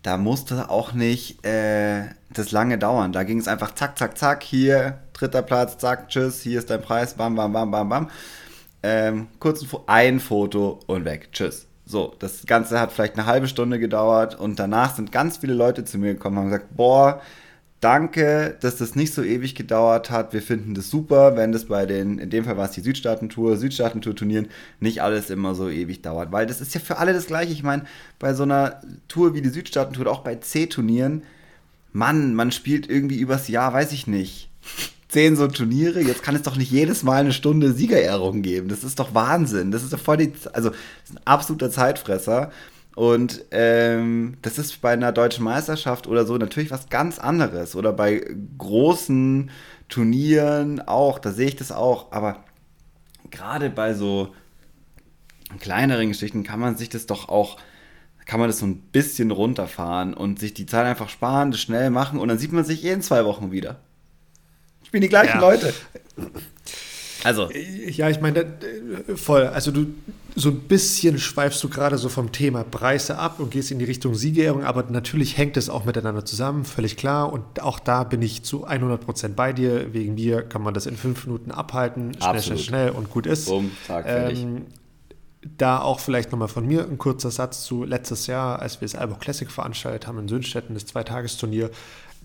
[0.03, 3.11] da musste auch nicht äh, das lange dauern.
[3.11, 6.81] Da ging es einfach zack, zack, zack, hier, dritter Platz, zack, tschüss, hier ist dein
[6.81, 8.09] Preis, bam, bam, bam, bam, bam.
[8.81, 11.67] Ähm, kurz ein Foto und weg, tschüss.
[11.85, 15.85] So, das Ganze hat vielleicht eine halbe Stunde gedauert und danach sind ganz viele Leute
[15.85, 17.21] zu mir gekommen und haben gesagt, boah,
[17.83, 20.31] danke, dass das nicht so ewig gedauert hat.
[20.31, 23.57] Wir finden das super, wenn das bei den, in dem Fall war es die Südstaaten-Tour,
[23.57, 24.47] Südstaaten-Tour-Turnieren,
[24.79, 26.31] nicht alles immer so ewig dauert.
[26.31, 27.51] Weil das ist ja für alle das Gleiche.
[27.51, 27.83] Ich meine,
[28.19, 31.23] bei so einer Tour wie die Südstaaten-Tour, auch bei C-Turnieren,
[31.91, 34.49] Mann, man spielt irgendwie übers Jahr, weiß ich nicht,
[35.13, 36.01] zehn so Turniere.
[36.01, 38.67] Jetzt kann es doch nicht jedes Mal eine Stunde Siegerehrung geben.
[38.67, 39.71] Das ist doch Wahnsinn.
[39.71, 42.51] Das ist doch voll die, also, ein absoluter Zeitfresser.
[42.95, 47.75] Und ähm, das ist bei einer deutschen Meisterschaft oder so natürlich was ganz anderes.
[47.75, 48.25] Oder bei
[48.57, 49.49] großen
[49.87, 52.11] Turnieren auch, da sehe ich das auch.
[52.11, 52.43] Aber
[53.31, 54.33] gerade bei so
[55.59, 57.57] kleineren Geschichten kann man sich das doch auch,
[58.25, 61.89] kann man das so ein bisschen runterfahren und sich die Zeit einfach sparen, das schnell
[61.89, 63.79] machen und dann sieht man sich eh in zwei Wochen wieder.
[64.93, 65.41] Spielen die gleichen ja.
[65.41, 65.73] Leute.
[67.23, 67.49] Also.
[67.51, 68.45] Ja, ich meine,
[69.15, 69.47] voll.
[69.47, 69.87] Also du,
[70.35, 73.85] so ein bisschen schweifst du gerade so vom Thema Preise ab und gehst in die
[73.85, 77.33] Richtung Siegerehrung, aber natürlich hängt es auch miteinander zusammen, völlig klar.
[77.33, 79.95] Und auch da bin ich zu 100 Prozent bei dir.
[79.95, 82.59] Wegen mir kann man das in fünf Minuten abhalten, schnell, Absolut.
[82.59, 83.45] schnell, schnell und gut ist.
[83.47, 84.67] Bumm, Tag, ähm,
[85.57, 88.95] da auch vielleicht nochmal von mir ein kurzer Satz zu letztes Jahr, als wir das
[88.95, 91.71] Albo Classic veranstaltet haben in Sönstetten, das Zweitagesturnier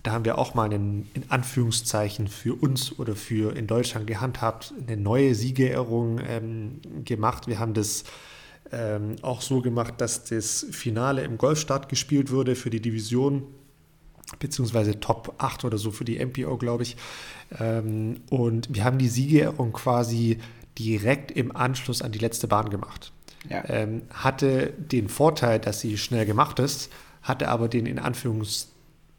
[0.03, 4.73] da haben wir auch mal einen, in Anführungszeichen für uns oder für in Deutschland gehandhabt,
[4.87, 7.47] eine neue Siegerehrung ähm, gemacht.
[7.47, 8.05] Wir haben das
[8.71, 13.43] ähm, auch so gemacht, dass das Finale im Golfstart gespielt wurde für die Division,
[14.37, 16.95] beziehungsweise Top 8 oder so für die MPO, glaube ich.
[17.59, 20.37] Ähm, und wir haben die Siegerehrung quasi
[20.77, 23.11] direkt im Anschluss an die letzte Bahn gemacht.
[23.49, 23.67] Ja.
[23.67, 27.99] Ähm, hatte den Vorteil, dass sie schnell gemacht ist, hatte aber den in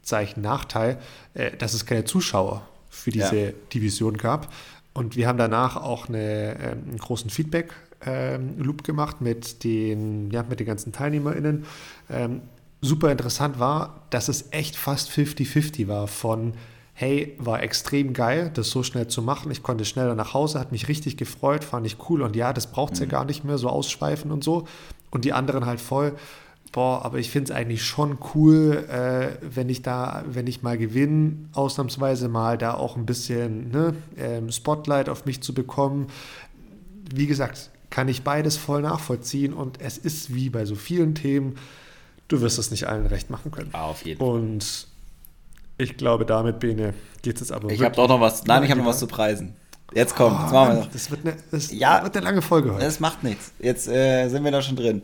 [0.01, 0.97] Anführungszeichen Zeichen Nachteil,
[1.33, 3.51] äh, dass es keine Zuschauer für diese ja.
[3.73, 4.53] Division gab.
[4.93, 10.43] Und wir haben danach auch eine, äh, einen großen Feedback-Loop ähm, gemacht mit den, ja,
[10.43, 11.65] mit den ganzen TeilnehmerInnen.
[12.09, 12.41] Ähm,
[12.81, 16.53] super interessant war, dass es echt fast 50-50 war von
[16.93, 19.49] hey, war extrem geil, das so schnell zu machen.
[19.49, 22.21] Ich konnte schneller nach Hause, hat mich richtig gefreut, fand ich cool.
[22.21, 23.05] Und ja, das braucht es mhm.
[23.05, 24.67] ja gar nicht mehr, so ausschweifen und so.
[25.09, 26.15] Und die anderen halt voll,
[26.71, 30.77] boah, aber ich finde es eigentlich schon cool, äh, wenn ich da, wenn ich mal
[30.77, 36.07] gewinne, ausnahmsweise mal da auch ein bisschen ne, ähm, Spotlight auf mich zu bekommen.
[37.13, 41.55] Wie gesagt, kann ich beides voll nachvollziehen und es ist wie bei so vielen Themen,
[42.29, 43.73] du wirst es nicht allen recht machen können.
[43.73, 44.29] Auf jeden Fall.
[44.29, 44.87] Und
[45.77, 47.69] ich glaube, damit, Bene, geht es aber.
[47.69, 49.55] Ich habe doch noch was, nein, ich habe noch was zu preisen.
[49.93, 50.91] Jetzt kommt, oh, jetzt machen wir noch.
[50.91, 52.85] Das wird eine, das ja, wird eine lange Folge heute.
[52.85, 53.51] Das macht nichts.
[53.59, 55.01] Jetzt äh, sind wir da schon drin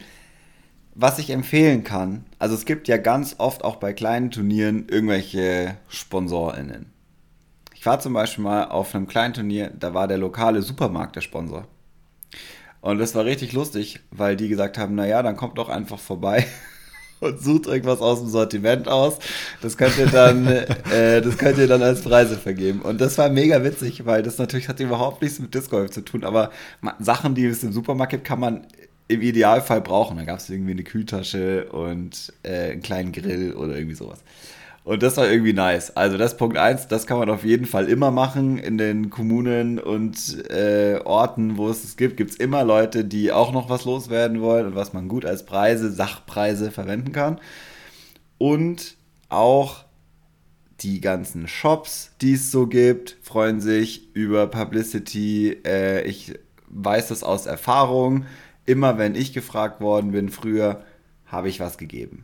[1.00, 5.78] was ich empfehlen kann, also es gibt ja ganz oft auch bei kleinen Turnieren irgendwelche
[5.90, 6.88] SponsorInnen.
[7.76, 11.22] Ich war zum Beispiel mal auf einem kleinen Turnier, da war der lokale Supermarkt der
[11.22, 11.68] Sponsor.
[12.82, 16.48] Und das war richtig lustig, weil die gesagt haben, naja, dann kommt doch einfach vorbei
[17.20, 19.20] und sucht irgendwas aus dem Sortiment aus.
[19.62, 20.48] Das könnt ihr dann,
[20.92, 22.82] äh, das könnt ihr dann als Preise vergeben.
[22.82, 26.02] Und das war mega witzig, weil das natürlich hat überhaupt nichts mit Disc Golf zu
[26.02, 26.50] tun, aber
[26.98, 28.66] Sachen, die es im Supermarkt gibt, kann man
[29.08, 30.18] im Idealfall brauchen.
[30.18, 34.24] Da gab es irgendwie eine Kühltasche und äh, einen kleinen Grill oder irgendwie sowas.
[34.84, 35.98] Und das war irgendwie nice.
[35.98, 38.58] Also das Punkt 1, das kann man auf jeden Fall immer machen.
[38.58, 43.34] In den Kommunen und äh, Orten, wo es es gibt, gibt es immer Leute, die
[43.34, 47.42] auch noch was loswerden wollen und was man gut als Preise, Sachpreise verwenden kann.
[48.38, 48.96] Und
[49.28, 49.84] auch
[50.80, 55.58] die ganzen Shops, die es so gibt, freuen sich über Publicity.
[55.66, 56.34] Äh, ich
[56.70, 58.26] weiß das aus Erfahrung.
[58.68, 60.84] Immer wenn ich gefragt worden bin früher,
[61.26, 62.24] habe ich was gegeben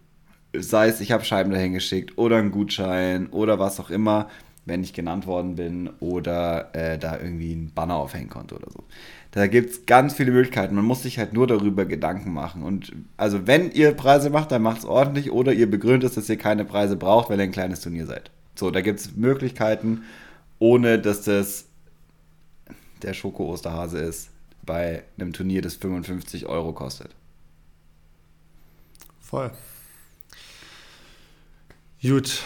[0.54, 4.30] sei es, ich habe Scheiben dahin geschickt oder einen Gutschein oder was auch immer,
[4.66, 8.84] wenn ich genannt worden bin oder äh, da irgendwie ein Banner aufhängen konnte oder so.
[9.32, 10.76] Da gibt es ganz viele Möglichkeiten.
[10.76, 12.62] Man muss sich halt nur darüber Gedanken machen.
[12.62, 16.30] Und also wenn ihr Preise macht, dann macht es ordentlich oder ihr begründet es, dass
[16.30, 18.32] ihr keine Preise braucht, weil ihr ein kleines Turnier seid.
[18.56, 20.04] So, da gibt es Möglichkeiten,
[20.60, 21.66] ohne dass das
[23.02, 24.30] der Schoko-Osterhase ist
[24.66, 27.16] bei einem Turnier, das 55 Euro kostet.
[29.20, 29.52] Voll.
[32.02, 32.42] Gut,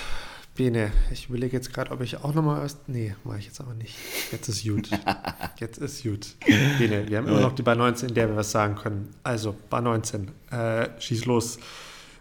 [0.57, 2.77] Bene, ich überlege jetzt gerade, ob ich auch nochmal was.
[2.87, 3.95] Nee, mache ich jetzt aber nicht.
[4.31, 4.89] Jetzt ist gut.
[5.59, 6.35] Jetzt ist gut.
[6.79, 9.13] Bene, wir haben immer noch die Bar 19, in der wir was sagen können.
[9.23, 11.59] Also, Bar 19, äh, schieß los.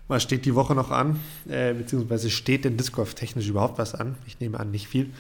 [0.09, 1.19] Was steht die Woche noch an?
[1.49, 4.15] Äh, beziehungsweise steht denn Disc Golf technisch überhaupt was an?
[4.27, 5.11] Ich nehme an, nicht viel.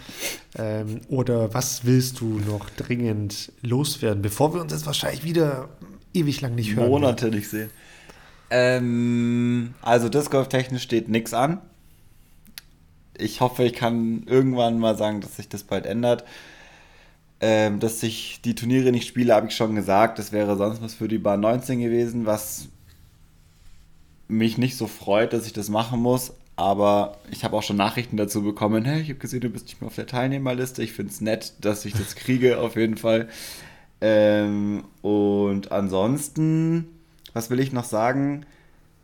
[0.56, 5.68] Ähm, oder was willst du noch dringend loswerden, bevor wir uns jetzt wahrscheinlich wieder
[6.14, 6.88] ewig lang nicht hören?
[6.88, 7.70] Monate nicht sehen.
[8.48, 11.60] Ähm, also Disc Golf technisch steht nichts an
[13.18, 16.24] ich hoffe, ich kann irgendwann mal sagen, dass sich das bald ändert.
[17.38, 20.18] Ähm, dass ich die Turniere nicht spiele, habe ich schon gesagt.
[20.18, 22.68] Das wäre sonst was für die Bahn 19 gewesen, was
[24.28, 26.32] mich nicht so freut, dass ich das machen muss.
[26.56, 28.84] Aber ich habe auch schon Nachrichten dazu bekommen.
[28.84, 30.82] Hey, ich habe gesehen, du bist nicht mehr auf der Teilnehmerliste.
[30.82, 33.28] Ich finde es nett, dass ich das kriege, auf jeden Fall.
[34.00, 36.86] Ähm, und ansonsten,
[37.34, 38.46] was will ich noch sagen?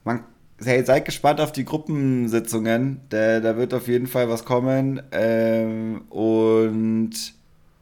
[0.04, 0.24] Man
[0.64, 3.00] hey, seid gespannt auf die Gruppensitzungen.
[3.10, 5.02] Da, da wird auf jeden Fall was kommen.
[5.12, 7.34] Ähm, und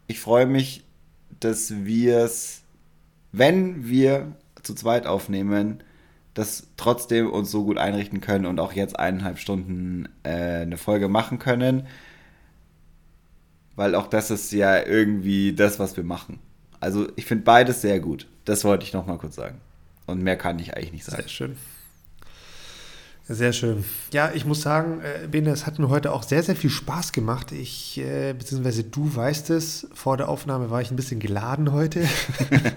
[0.09, 0.85] ich freue mich,
[1.39, 2.63] dass wir es,
[3.33, 5.83] wenn wir zu zweit aufnehmen,
[6.41, 11.09] das trotzdem uns so gut einrichten können und auch jetzt eineinhalb Stunden äh, eine Folge
[11.09, 11.87] machen können.
[13.77, 16.39] Weil auch das ist ja irgendwie das, was wir machen.
[16.81, 18.27] Also ich finde beides sehr gut.
[18.45, 19.61] Das wollte ich noch mal kurz sagen.
[20.07, 21.23] Und mehr kann ich eigentlich nicht sagen.
[21.23, 21.57] Sehr schön.
[23.33, 23.85] Sehr schön.
[24.13, 27.13] Ja, ich muss sagen, äh, Bene, es hat mir heute auch sehr, sehr viel Spaß
[27.13, 27.53] gemacht.
[27.53, 32.09] Ich, äh, beziehungsweise du weißt es, vor der Aufnahme war ich ein bisschen geladen heute.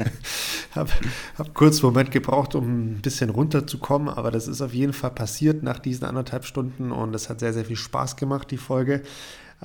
[0.75, 0.91] habe
[1.39, 5.09] hab kurz einen Moment gebraucht, um ein bisschen runterzukommen, aber das ist auf jeden Fall
[5.09, 9.01] passiert nach diesen anderthalb Stunden und es hat sehr, sehr viel Spaß gemacht, die Folge.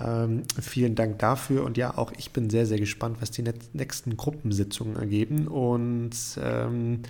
[0.01, 3.45] Ähm, vielen Dank dafür und ja, auch ich bin sehr, sehr gespannt, was die
[3.75, 6.13] nächsten Gruppensitzungen ergeben und
[6.43, 7.03] ähm,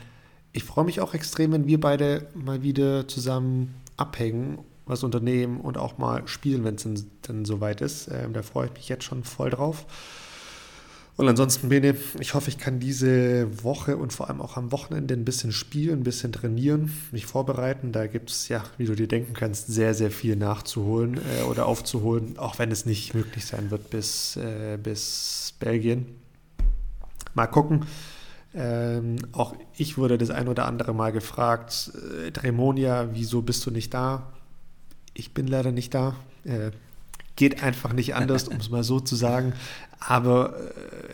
[0.58, 5.78] ich freue mich auch extrem, wenn wir beide mal wieder zusammen abhängen, was unternehmen und
[5.78, 6.84] auch mal spielen, wenn es
[7.22, 8.08] dann soweit ist.
[8.08, 9.86] Ähm, da freue ich mich jetzt schon voll drauf.
[11.14, 15.14] Und ansonsten, Bene, ich hoffe, ich kann diese Woche und vor allem auch am Wochenende
[15.14, 17.92] ein bisschen spielen, ein bisschen trainieren, mich vorbereiten.
[17.92, 21.66] Da gibt es, ja, wie du dir denken kannst, sehr, sehr viel nachzuholen äh, oder
[21.66, 26.06] aufzuholen, auch wenn es nicht möglich sein wird bis, äh, bis Belgien.
[27.34, 27.86] Mal gucken.
[28.54, 31.92] Ähm, auch ich wurde das ein oder andere Mal gefragt,
[32.26, 34.32] äh, Dremonia, wieso bist du nicht da?
[35.14, 36.16] Ich bin leider nicht da.
[36.44, 36.70] Äh,
[37.36, 39.52] geht einfach nicht anders, um es mal so zu sagen.
[40.00, 40.54] Aber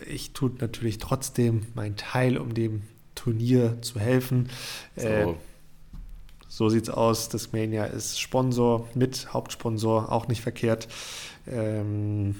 [0.05, 2.83] äh, ich tue natürlich trotzdem meinen Teil, um dem
[3.15, 4.49] Turnier zu helfen.
[4.95, 5.07] So.
[5.07, 5.33] Äh,
[6.47, 7.27] so sieht's aus.
[7.27, 10.87] Das Mania ist Sponsor mit Hauptsponsor, auch nicht verkehrt.
[11.47, 12.35] Ähm,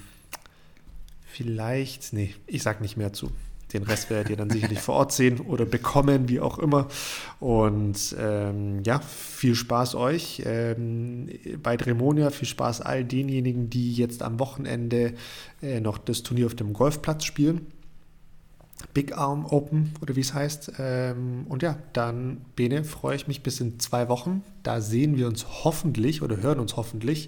[1.26, 3.30] vielleicht, nee, ich sag nicht mehr zu.
[3.76, 6.88] Den Rest werdet ihr dann sicherlich vor Ort sehen oder bekommen, wie auch immer.
[7.42, 11.28] Und ähm, ja, viel Spaß euch ähm,
[11.62, 15.14] bei Dremonia, viel Spaß all denjenigen, die jetzt am Wochenende
[15.62, 17.68] äh, noch das Turnier auf dem Golfplatz spielen.
[18.94, 20.74] Big Arm Open oder wie es heißt.
[20.80, 24.42] Ähm, und ja, dann, Bene, freue ich mich bis in zwei Wochen.
[24.64, 27.28] Da sehen wir uns hoffentlich oder hören uns hoffentlich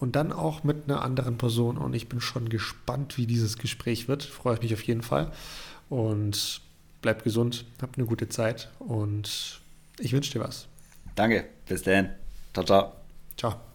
[0.00, 1.76] und dann auch mit einer anderen Person.
[1.76, 4.24] Und ich bin schon gespannt, wie dieses Gespräch wird.
[4.24, 5.30] Freue ich mich auf jeden Fall.
[5.88, 6.62] Und
[7.02, 9.60] bleib gesund, habt eine gute Zeit und
[9.98, 10.66] ich wünsche dir was.
[11.14, 12.10] Danke, bis dann.
[12.52, 12.92] Ciao, ciao.
[13.36, 13.69] Ciao.